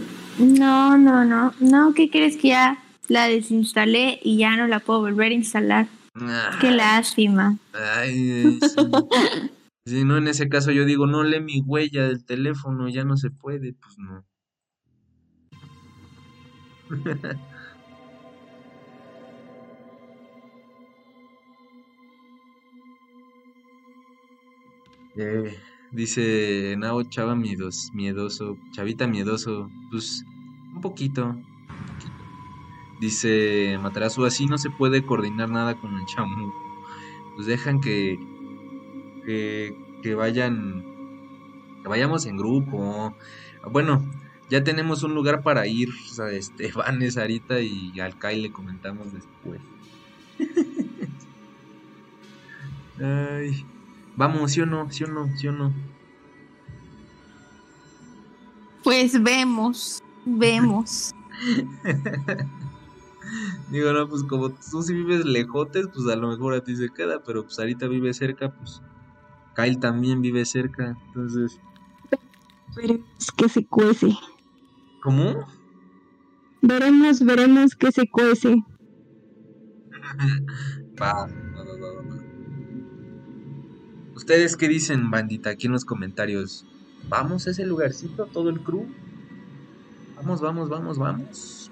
No, 0.59 0.97
no, 0.97 1.25
no. 1.25 1.53
No, 1.61 1.93
¿qué 1.95 2.09
crees 2.11 2.37
que 2.37 2.49
ya 2.49 2.79
la 3.09 3.27
desinstalé 3.27 4.21
y 4.23 4.39
ya 4.39 4.57
no 4.57 4.67
la 4.67 4.81
puedo 4.81 5.01
volver 5.01 5.33
a 5.33 5.35
instalar? 5.35 5.89
Qué 6.61 6.71
lástima. 6.71 7.57
Ay, 7.73 8.59
sí. 8.61 8.77
Si 9.87 10.05
no, 10.05 10.19
en 10.19 10.29
ese 10.29 10.49
caso 10.49 10.71
yo 10.71 10.85
digo, 10.85 11.07
no 11.07 11.25
lee 11.25 11.41
mi 11.41 11.63
huella 11.63 12.07
del 12.07 12.23
teléfono, 12.25 12.89
ya 12.89 13.03
no 13.03 13.17
se 13.17 13.31
puede, 13.31 13.73
pues 13.73 13.99
no. 13.99 14.25
Eh, 25.17 25.59
dice 25.91 26.75
Nao 26.79 27.03
Chava 27.05 27.35
miedos, 27.35 27.91
miedoso, 27.93 28.57
Chavita 28.73 29.07
miedoso, 29.07 29.71
pues 29.91 30.25
Un 30.75 30.81
poquito. 30.81 31.37
Dice 33.01 33.79
Matarazu, 33.81 34.25
así 34.27 34.47
no 34.47 34.59
se 34.59 34.71
puede 34.71 35.05
coordinar 35.05 35.49
nada 35.51 35.75
con 35.75 35.95
el 35.99 36.05
chamu. 36.07 36.53
Pues 37.35 37.47
dejan 37.47 37.81
que, 37.81 38.19
que, 39.25 39.75
que 40.03 40.15
vayan, 40.15 40.85
que 41.83 41.89
vayamos 41.89 42.27
en 42.27 42.37
grupo. 42.37 43.17
Bueno, 43.71 44.05
ya 44.51 44.63
tenemos 44.65 45.03
un 45.03 45.15
lugar 45.15 45.43
para 45.43 45.67
ir. 45.67 45.89
O 45.89 46.15
sea, 46.15 46.31
este, 46.31 46.73
Vanes, 46.77 47.15
Sarita 47.15 47.61
y 47.61 47.99
al 48.01 48.19
Kai 48.19 48.41
le 48.43 48.53
comentamos 48.53 49.13
después. 49.13 49.61
Ay, 53.03 53.65
vamos, 54.21 54.53
¿sí 54.53 54.61
o 54.61 54.67
no? 54.67 54.93
¿Sí 54.93 55.05
o 55.05 55.09
no? 55.09 55.35
¿Sí 55.37 55.49
o 55.49 55.53
no? 55.53 55.73
Pues 58.85 59.21
vemos, 59.23 60.03
vemos. 60.27 61.15
Digo, 63.71 63.93
no, 63.93 64.09
pues 64.09 64.25
como 64.25 64.51
tú 64.51 64.83
si 64.83 64.93
vives 64.93 65.25
lejotes, 65.25 65.89
pues 65.95 66.07
a 66.09 66.17
lo 66.17 66.29
mejor 66.29 66.53
a 66.53 66.63
ti 66.63 66.77
se 66.77 66.91
queda, 66.91 67.23
pero 67.25 67.45
pues 67.45 67.55
Sarita 67.55 67.87
vive 67.87 68.13
cerca, 68.13 68.53
pues 68.53 68.83
Kyle 69.57 69.79
también 69.79 70.21
vive 70.21 70.45
cerca, 70.45 70.97
entonces, 71.07 71.59
Veremos 72.77 73.33
que 73.37 73.49
se 73.49 73.67
cuece. 73.67 74.15
¿cómo? 75.03 75.47
Veremos, 76.61 77.25
veremos 77.25 77.75
que 77.75 77.91
se 77.91 78.09
cuece. 78.09 78.57
Va. 81.01 81.27
¿Ustedes 84.21 84.55
qué 84.59 84.69
dicen, 84.69 85.11
bandita, 85.11 85.49
aquí 85.49 85.65
en 85.65 85.73
los 85.73 85.87
comentarios? 85.87 86.67
¿Vamos 87.09 87.47
a 87.47 87.53
ese 87.53 87.65
lugarcito, 87.65 88.27
todo 88.27 88.51
el 88.51 88.61
crew? 88.61 88.87
Vamos, 90.17 90.43
vamos, 90.43 90.69
vamos, 90.69 90.99
vamos. 90.99 91.71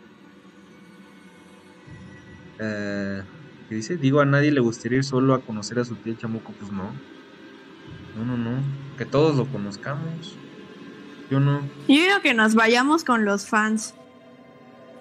Eh, 2.58 3.22
¿Qué 3.68 3.74
dice? 3.74 3.98
Digo, 3.98 4.20
a 4.20 4.24
nadie 4.24 4.50
le 4.50 4.60
gustaría 4.60 4.96
ir 4.96 5.04
solo 5.04 5.34
a 5.34 5.42
conocer 5.42 5.78
a 5.78 5.84
su 5.84 5.94
tío 5.96 6.14
chamuco, 6.14 6.54
pues 6.58 6.72
no. 6.72 6.90
No, 8.16 8.24
no, 8.24 8.38
no. 8.38 8.62
Que 8.96 9.04
todos 9.04 9.36
lo 9.36 9.44
conozcamos. 9.44 10.34
Yo 11.30 11.40
no. 11.40 11.60
Yo 11.86 11.96
digo 11.96 12.22
que 12.22 12.32
nos 12.32 12.54
vayamos 12.54 13.04
con 13.04 13.26
los 13.26 13.46
fans 13.46 13.92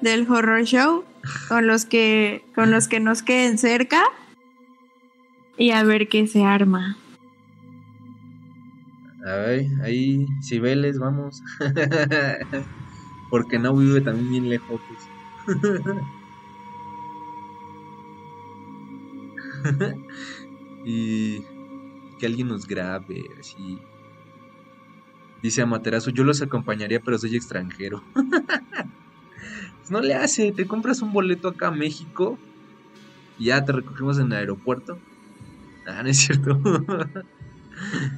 del 0.02 0.30
horror 0.30 0.66
show, 0.66 1.06
con 1.48 1.66
los 1.66 1.86
que, 1.86 2.44
con 2.54 2.72
los 2.72 2.90
que 2.90 3.00
nos 3.00 3.22
queden 3.24 3.58
cerca 3.58 4.04
y 5.58 5.72
a 5.72 5.84
ver 5.84 6.10
qué 6.10 6.28
se 6.28 6.44
arma. 6.44 6.98
Ay, 9.28 9.68
ahí, 9.84 10.26
Cibeles, 10.42 10.98
vamos. 11.00 11.42
Porque 13.30 13.60
no 13.60 13.76
vive 13.76 14.00
también 14.02 14.30
bien 14.30 14.50
lejos. 14.50 14.80
pues. 14.88 15.10
y 20.86 21.42
que 22.20 22.26
alguien 22.26 22.48
nos 22.48 22.66
grabe, 22.66 23.22
así. 23.38 23.80
Dice 25.44 25.62
Amaterasu, 25.62 26.12
yo 26.12 26.24
los 26.24 26.42
acompañaría, 26.42 27.02
pero 27.02 27.18
soy 27.18 27.36
extranjero. 27.36 28.02
No 29.90 30.02
le 30.02 30.16
hace, 30.16 30.52
te 30.52 30.68
compras 30.68 31.02
un 31.02 31.14
boleto 31.14 31.48
acá 31.48 31.70
a 31.70 31.72
México 31.72 32.38
y 33.38 33.46
ya 33.46 33.64
te 33.64 33.72
recogemos 33.72 34.20
en 34.20 34.28
el 34.28 34.34
aeropuerto. 34.34 35.00
Ah, 35.86 36.04
no 36.04 36.10
es 36.10 36.18
cierto. 36.18 36.60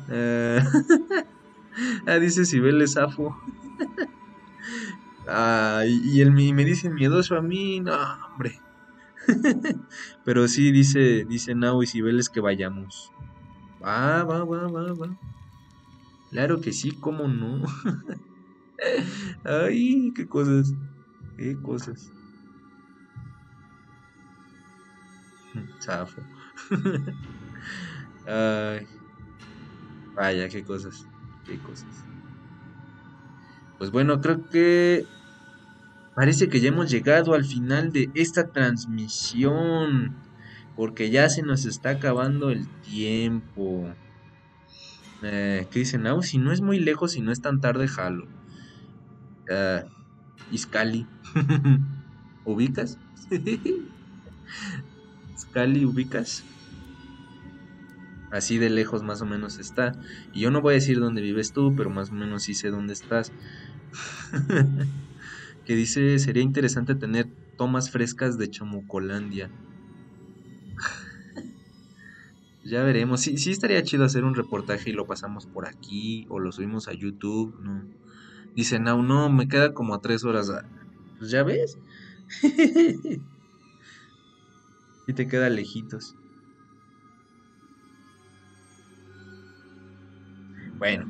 Eh, 0.09 0.59
ah, 2.07 2.19
dice 2.19 2.45
Cibeles 2.45 2.93
Safo. 2.93 3.37
Ah, 5.31 5.83
y, 5.85 6.21
el, 6.21 6.31
me 6.31 6.65
dice 6.65 6.89
miedoso 6.89 7.37
a 7.37 7.41
mí, 7.43 7.79
no, 7.81 7.93
hombre. 8.31 8.59
Pero 10.25 10.47
sí, 10.47 10.71
dice, 10.71 11.23
dice 11.23 11.53
Nao 11.53 11.83
y 11.83 11.87
Cibeles 11.87 12.29
que 12.29 12.39
vayamos. 12.39 13.11
Va, 13.83 14.23
va, 14.23 14.43
va, 14.43 14.67
va, 14.67 14.93
va. 14.93 15.17
Claro 16.31 16.61
que 16.61 16.73
sí, 16.73 16.93
cómo 16.99 17.27
no. 17.27 17.61
Ay, 19.43 20.11
qué 20.15 20.27
cosas. 20.27 20.73
Qué 21.37 21.55
cosas. 21.61 22.11
Zafo. 25.79 26.21
Ay. 28.25 28.87
Vaya, 30.19 30.49
qué 30.49 30.65
cosas. 30.65 31.07
Qué 31.45 31.57
cosas. 31.59 32.03
Pues 33.77 33.89
bueno, 33.89 34.19
creo 34.19 34.49
que 34.49 35.05
parece 36.13 36.49
que 36.49 36.59
ya 36.59 36.67
hemos 36.67 36.91
llegado 36.91 37.33
al 37.33 37.45
final 37.45 37.93
de 37.93 38.11
esta 38.15 38.51
transmisión. 38.51 40.13
Porque 40.75 41.09
ya 41.09 41.29
se 41.29 41.41
nos 41.41 41.65
está 41.65 41.91
acabando 41.91 42.49
el 42.49 42.67
tiempo. 42.81 43.93
Eh, 45.21 45.67
¿Qué 45.71 45.79
dicen? 45.79 46.03
Nau? 46.03 46.21
si 46.21 46.37
no 46.37 46.51
es 46.51 46.59
muy 46.59 46.79
lejos 46.79 47.15
y 47.15 47.21
no 47.21 47.31
es 47.31 47.39
tan 47.39 47.61
tarde, 47.61 47.87
jalo. 47.87 48.27
Eh, 49.49 49.83
Iscali. 50.51 51.07
¿Ubicas? 52.43 52.97
Iscali, 55.33 55.85
¿ubicas? 55.85 56.43
Así 58.31 58.57
de 58.57 58.69
lejos 58.69 59.03
más 59.03 59.21
o 59.21 59.25
menos 59.25 59.59
está. 59.59 59.93
Y 60.33 60.41
yo 60.41 60.51
no 60.51 60.61
voy 60.61 60.73
a 60.73 60.75
decir 60.75 60.99
dónde 60.99 61.21
vives 61.21 61.51
tú, 61.51 61.73
pero 61.75 61.89
más 61.89 62.11
o 62.11 62.13
menos 62.13 62.43
sí 62.43 62.53
sé 62.53 62.69
dónde 62.69 62.93
estás. 62.93 63.31
que 65.65 65.75
dice, 65.75 66.19
sería 66.19 66.43
interesante 66.43 66.95
tener 66.95 67.27
tomas 67.57 67.89
frescas 67.91 68.37
de 68.37 68.49
Chamucolandia. 68.49 69.49
ya 72.63 72.83
veremos. 72.83 73.21
Sí, 73.21 73.37
sí 73.37 73.51
estaría 73.51 73.81
chido 73.83 74.05
hacer 74.05 74.23
un 74.23 74.35
reportaje 74.35 74.91
y 74.91 74.93
lo 74.93 75.07
pasamos 75.07 75.47
por 75.47 75.67
aquí 75.67 76.25
o 76.29 76.39
lo 76.39 76.51
subimos 76.51 76.87
a 76.87 76.93
YouTube. 76.93 77.55
No. 77.61 77.83
Dice, 78.55 78.79
no, 78.79 79.01
no, 79.01 79.29
me 79.29 79.47
queda 79.47 79.73
como 79.73 79.95
a 79.95 80.01
tres 80.01 80.23
horas. 80.23 80.49
Ah, 80.49 80.65
Pues 81.17 81.31
ya 81.31 81.43
ves. 81.43 81.77
y 85.07 85.13
te 85.13 85.27
queda 85.27 85.49
lejitos. 85.49 86.15
Bueno, 90.79 91.05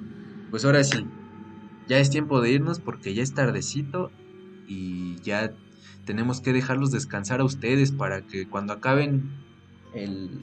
pues 0.50 0.66
ahora 0.66 0.84
sí. 0.84 1.06
Ya 1.88 2.00
es 2.00 2.10
tiempo 2.10 2.42
de 2.42 2.52
irnos 2.52 2.80
porque 2.80 3.14
ya 3.14 3.24
es 3.24 3.34
tardecito 3.34 4.12
y 4.68 5.22
ya 5.22 5.54
tenemos 6.06 6.42
que 6.42 6.54
dejarlos 6.54 6.92
descansar 6.92 7.40
a 7.40 7.46
ustedes 7.46 7.92
para 7.92 8.26
que 8.26 8.48
cuando 8.48 8.74
acaben 8.74 9.30
el, 9.94 10.42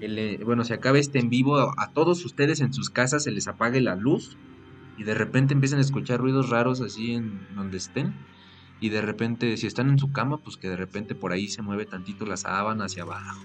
eh, 0.00 0.40
bueno, 0.44 0.64
se 0.64 0.74
acabe 0.74 0.98
este 0.98 1.18
en 1.18 1.28
vivo, 1.28 1.58
a, 1.58 1.92
todos 1.94 2.24
ustedes 2.24 2.60
en 2.60 2.72
sus 2.72 2.90
casas 2.90 3.24
se 3.24 3.30
les 3.30 3.46
apague 3.46 3.80
la 3.80 3.94
luz 3.94 4.36
y 4.98 5.04
de 5.04 5.14
repente 5.14 5.54
empiezan 5.54 5.78
a 5.78 5.82
escuchar 5.82 6.20
ruidos 6.20 6.50
raros 6.50 6.80
así 6.80 7.12
en 7.12 7.46
donde 7.54 7.76
estén 7.76 8.12
y 8.80 8.88
de 8.88 9.00
repente 9.00 9.56
si 9.56 9.66
están 9.66 9.90
en 9.90 9.98
su 9.98 10.12
cama, 10.12 10.38
pues 10.42 10.56
que 10.56 10.68
de 10.68 10.76
repente 10.76 11.14
por 11.14 11.32
ahí 11.32 11.48
se 11.48 11.62
mueve 11.62 11.86
tantito 11.86 12.26
la 12.26 12.36
sábana 12.36 12.86
hacia 12.86 13.02
abajo. 13.02 13.44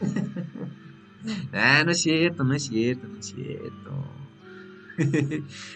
ah, 1.52 1.82
no 1.84 1.92
es 1.92 2.00
cierto, 2.00 2.44
no 2.44 2.54
es 2.54 2.64
cierto, 2.64 3.08
no 3.08 3.18
es 3.18 3.26
cierto. 3.26 4.12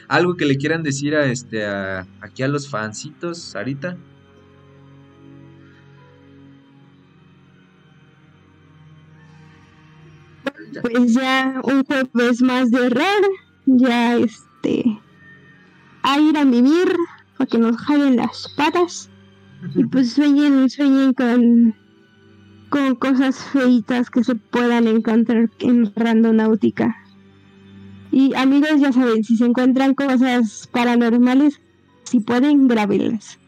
Algo 0.08 0.36
que 0.36 0.44
le 0.44 0.56
quieran 0.56 0.82
decir 0.82 1.14
a 1.14 1.26
este 1.26 1.64
a, 1.64 2.06
aquí 2.20 2.42
a 2.42 2.48
los 2.48 2.68
fancitos, 2.68 3.40
Sarita. 3.42 3.96
Pues 10.82 11.14
ya 11.14 11.60
un 11.64 11.84
jueves 11.84 12.42
más 12.42 12.70
de 12.70 12.80
horror. 12.80 13.22
Ya 13.66 14.16
este. 14.16 15.00
A 16.02 16.20
ir 16.20 16.36
a 16.36 16.44
vivir. 16.44 16.94
Para 17.36 17.48
que 17.48 17.58
nos 17.58 17.76
jalen 17.76 18.16
las 18.16 18.48
patas. 18.56 19.10
Y 19.74 19.84
pues 19.84 20.12
sueñen, 20.12 20.68
sueñen 20.68 21.12
con. 21.14 21.74
Con 22.76 22.94
cosas 22.96 23.42
feitas 23.42 24.10
que 24.10 24.22
se 24.22 24.34
puedan 24.34 24.86
encontrar 24.86 25.48
en 25.60 25.90
Randonáutica. 25.96 26.94
Y 28.12 28.34
amigos, 28.34 28.78
ya 28.78 28.92
saben, 28.92 29.24
si 29.24 29.38
se 29.38 29.46
encuentran 29.46 29.94
cosas 29.94 30.68
paranormales, 30.70 31.58
si 32.04 32.20
pueden, 32.20 32.68
grábenlas. 32.68 33.38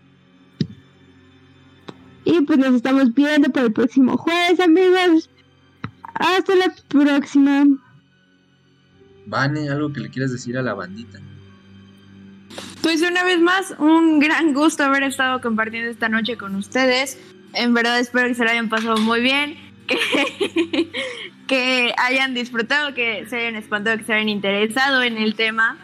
Y 2.24 2.40
pues 2.40 2.58
nos 2.58 2.74
estamos 2.76 3.12
viendo 3.12 3.50
para 3.50 3.66
el 3.66 3.72
próximo 3.74 4.16
jueves, 4.16 4.60
amigos. 4.60 5.28
Hasta 6.14 6.54
la 6.54 6.74
próxima. 6.88 7.66
Vane, 9.26 9.68
algo 9.68 9.92
que 9.92 10.00
le 10.00 10.08
quieras 10.08 10.32
decir 10.32 10.56
a 10.56 10.62
la 10.62 10.72
bandita. 10.72 11.20
Pues 12.80 13.02
una 13.02 13.24
vez 13.24 13.42
más, 13.42 13.74
un 13.78 14.20
gran 14.20 14.54
gusto 14.54 14.84
haber 14.84 15.02
estado 15.02 15.42
compartiendo 15.42 15.90
esta 15.90 16.08
noche 16.08 16.38
con 16.38 16.54
ustedes. 16.54 17.18
En 17.54 17.74
verdad 17.74 17.98
espero 17.98 18.28
que 18.28 18.34
se 18.34 18.44
la 18.44 18.52
hayan 18.52 18.68
pasado 18.68 18.98
muy 18.98 19.20
bien, 19.20 19.56
que, 21.46 21.94
hayan 21.96 22.34
disfrutado, 22.34 22.94
que 22.94 23.26
se 23.28 23.36
hayan 23.36 23.56
espantado, 23.56 23.96
que 23.98 24.04
se 24.04 24.14
hayan 24.14 24.28
interesado 24.28 25.02
en 25.02 25.16
el 25.16 25.34
tema. 25.34 25.78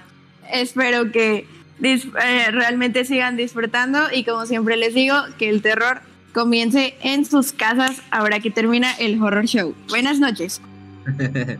Espero 0.53 1.11
que, 1.11 1.47
eh, 1.83 2.51
realmente 2.51 3.05
sigan 3.05 3.37
disfrutando 3.37 3.99
y 4.13 4.25
como 4.25 4.47
siempre 4.47 4.77
les 4.77 4.95
digo, 4.95 5.17
que 5.39 5.49
el 5.49 5.63
terror 5.63 6.03
comience 6.33 6.97
en 7.03 7.25
sus 7.25 7.53
casas 7.53 8.03
ahora 8.11 8.41
que 8.41 8.51
termina 8.51 8.93
el 8.95 9.21
horror 9.23 9.47
show. 9.47 9.75
Buenas 9.89 10.19
noches. 10.19 10.61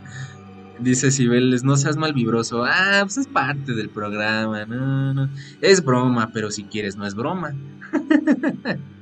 Dice 0.79 1.11
Cibeles, 1.13 1.63
no 1.63 1.77
seas 1.77 1.97
mal 1.97 2.13
vibroso. 2.13 2.65
Ah, 2.65 3.01
pues 3.03 3.17
es 3.17 3.29
parte 3.29 3.75
del 3.75 3.89
programa. 3.89 4.67
No, 4.67 5.15
no. 5.15 5.31
Es 5.61 5.85
broma, 5.85 6.31
pero 6.33 6.51
si 6.51 6.65
quieres, 6.65 6.97
no 6.97 7.07
es 7.07 7.15
broma. 7.15 7.55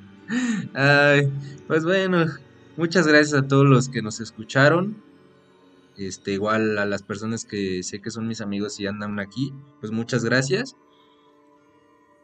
Ay, 0.74 1.32
pues 1.66 1.84
bueno, 1.84 2.26
muchas 2.76 3.06
gracias 3.06 3.34
a 3.34 3.46
todos 3.46 3.66
los 3.66 3.88
que 3.88 4.02
nos 4.02 4.20
escucharon. 4.20 5.02
Este, 5.96 6.32
igual 6.32 6.78
a 6.78 6.86
las 6.86 7.02
personas 7.02 7.44
que 7.44 7.82
sé 7.82 8.00
que 8.00 8.10
son 8.10 8.26
mis 8.26 8.40
amigos 8.40 8.80
y 8.80 8.86
andan 8.86 9.20
aquí, 9.20 9.52
pues 9.80 9.92
muchas 9.92 10.24
gracias. 10.24 10.76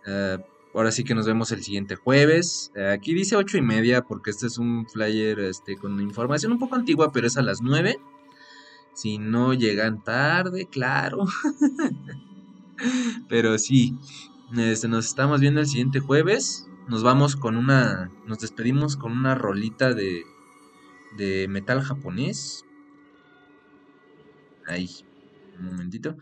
Ah, 0.06 0.38
ahora 0.74 0.92
sí 0.92 1.04
que 1.04 1.14
nos 1.14 1.26
vemos 1.26 1.52
el 1.52 1.62
siguiente 1.62 1.96
jueves. 1.96 2.72
Eh, 2.74 2.88
aquí 2.88 3.14
dice 3.14 3.36
ocho 3.36 3.58
y 3.58 3.62
media 3.62 4.02
porque 4.02 4.30
este 4.30 4.46
es 4.46 4.58
un 4.58 4.86
flyer 4.86 5.40
este, 5.40 5.76
con 5.76 6.00
información 6.00 6.52
un 6.52 6.58
poco 6.58 6.76
antigua, 6.76 7.12
pero 7.12 7.26
es 7.26 7.36
a 7.36 7.42
las 7.42 7.60
nueve. 7.62 7.98
Si 8.94 9.18
no 9.18 9.54
llegan 9.54 10.02
tarde, 10.02 10.66
claro. 10.66 11.24
Pero 13.28 13.58
sí, 13.58 13.96
este, 14.56 14.88
nos 14.88 15.06
estamos 15.06 15.40
viendo 15.40 15.60
el 15.60 15.66
siguiente 15.66 16.00
jueves. 16.00 16.67
Nos 16.88 17.02
vamos 17.04 17.36
con 17.36 17.56
una. 17.56 18.10
Nos 18.26 18.40
despedimos 18.40 18.96
con 18.96 19.12
una 19.12 19.34
rolita 19.34 19.94
de. 19.94 20.22
de 21.16 21.46
metal 21.48 21.82
japonés. 21.82 22.64
Ahí, 24.66 24.88
un 25.58 25.66
momentito. 25.66 26.16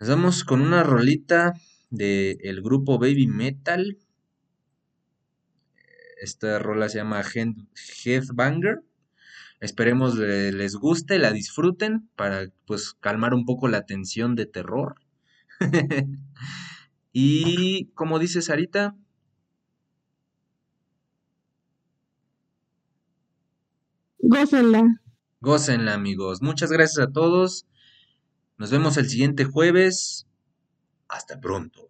Nos 0.00 0.08
vamos 0.08 0.42
con 0.44 0.62
una 0.62 0.82
rolita 0.82 1.52
de 1.90 2.38
el 2.44 2.62
grupo 2.62 2.98
Baby 2.98 3.26
Metal. 3.26 3.98
Esta 6.20 6.58
rola 6.58 6.88
se 6.88 6.98
llama 6.98 7.22
Head- 7.22 7.66
Headbanger. 8.04 8.82
Esperemos 9.60 10.16
le- 10.18 10.52
les 10.52 10.76
guste, 10.76 11.18
la 11.18 11.32
disfruten 11.32 12.08
para 12.16 12.46
pues 12.66 12.94
calmar 13.00 13.34
un 13.34 13.46
poco 13.46 13.68
la 13.68 13.86
tensión 13.86 14.34
de 14.36 14.46
terror. 14.46 14.96
y 17.12 17.86
como 17.94 18.18
dice 18.18 18.42
Sarita, 18.42 18.96
Gócenla. 24.28 24.82
gócenla 25.40 25.94
amigos. 25.94 26.42
Muchas 26.42 26.72
gracias 26.72 27.06
a 27.06 27.12
todos. 27.12 27.64
Nos 28.58 28.72
vemos 28.72 28.96
el 28.96 29.08
siguiente 29.08 29.44
jueves. 29.44 30.26
Hasta 31.08 31.40
pronto. 31.40 31.85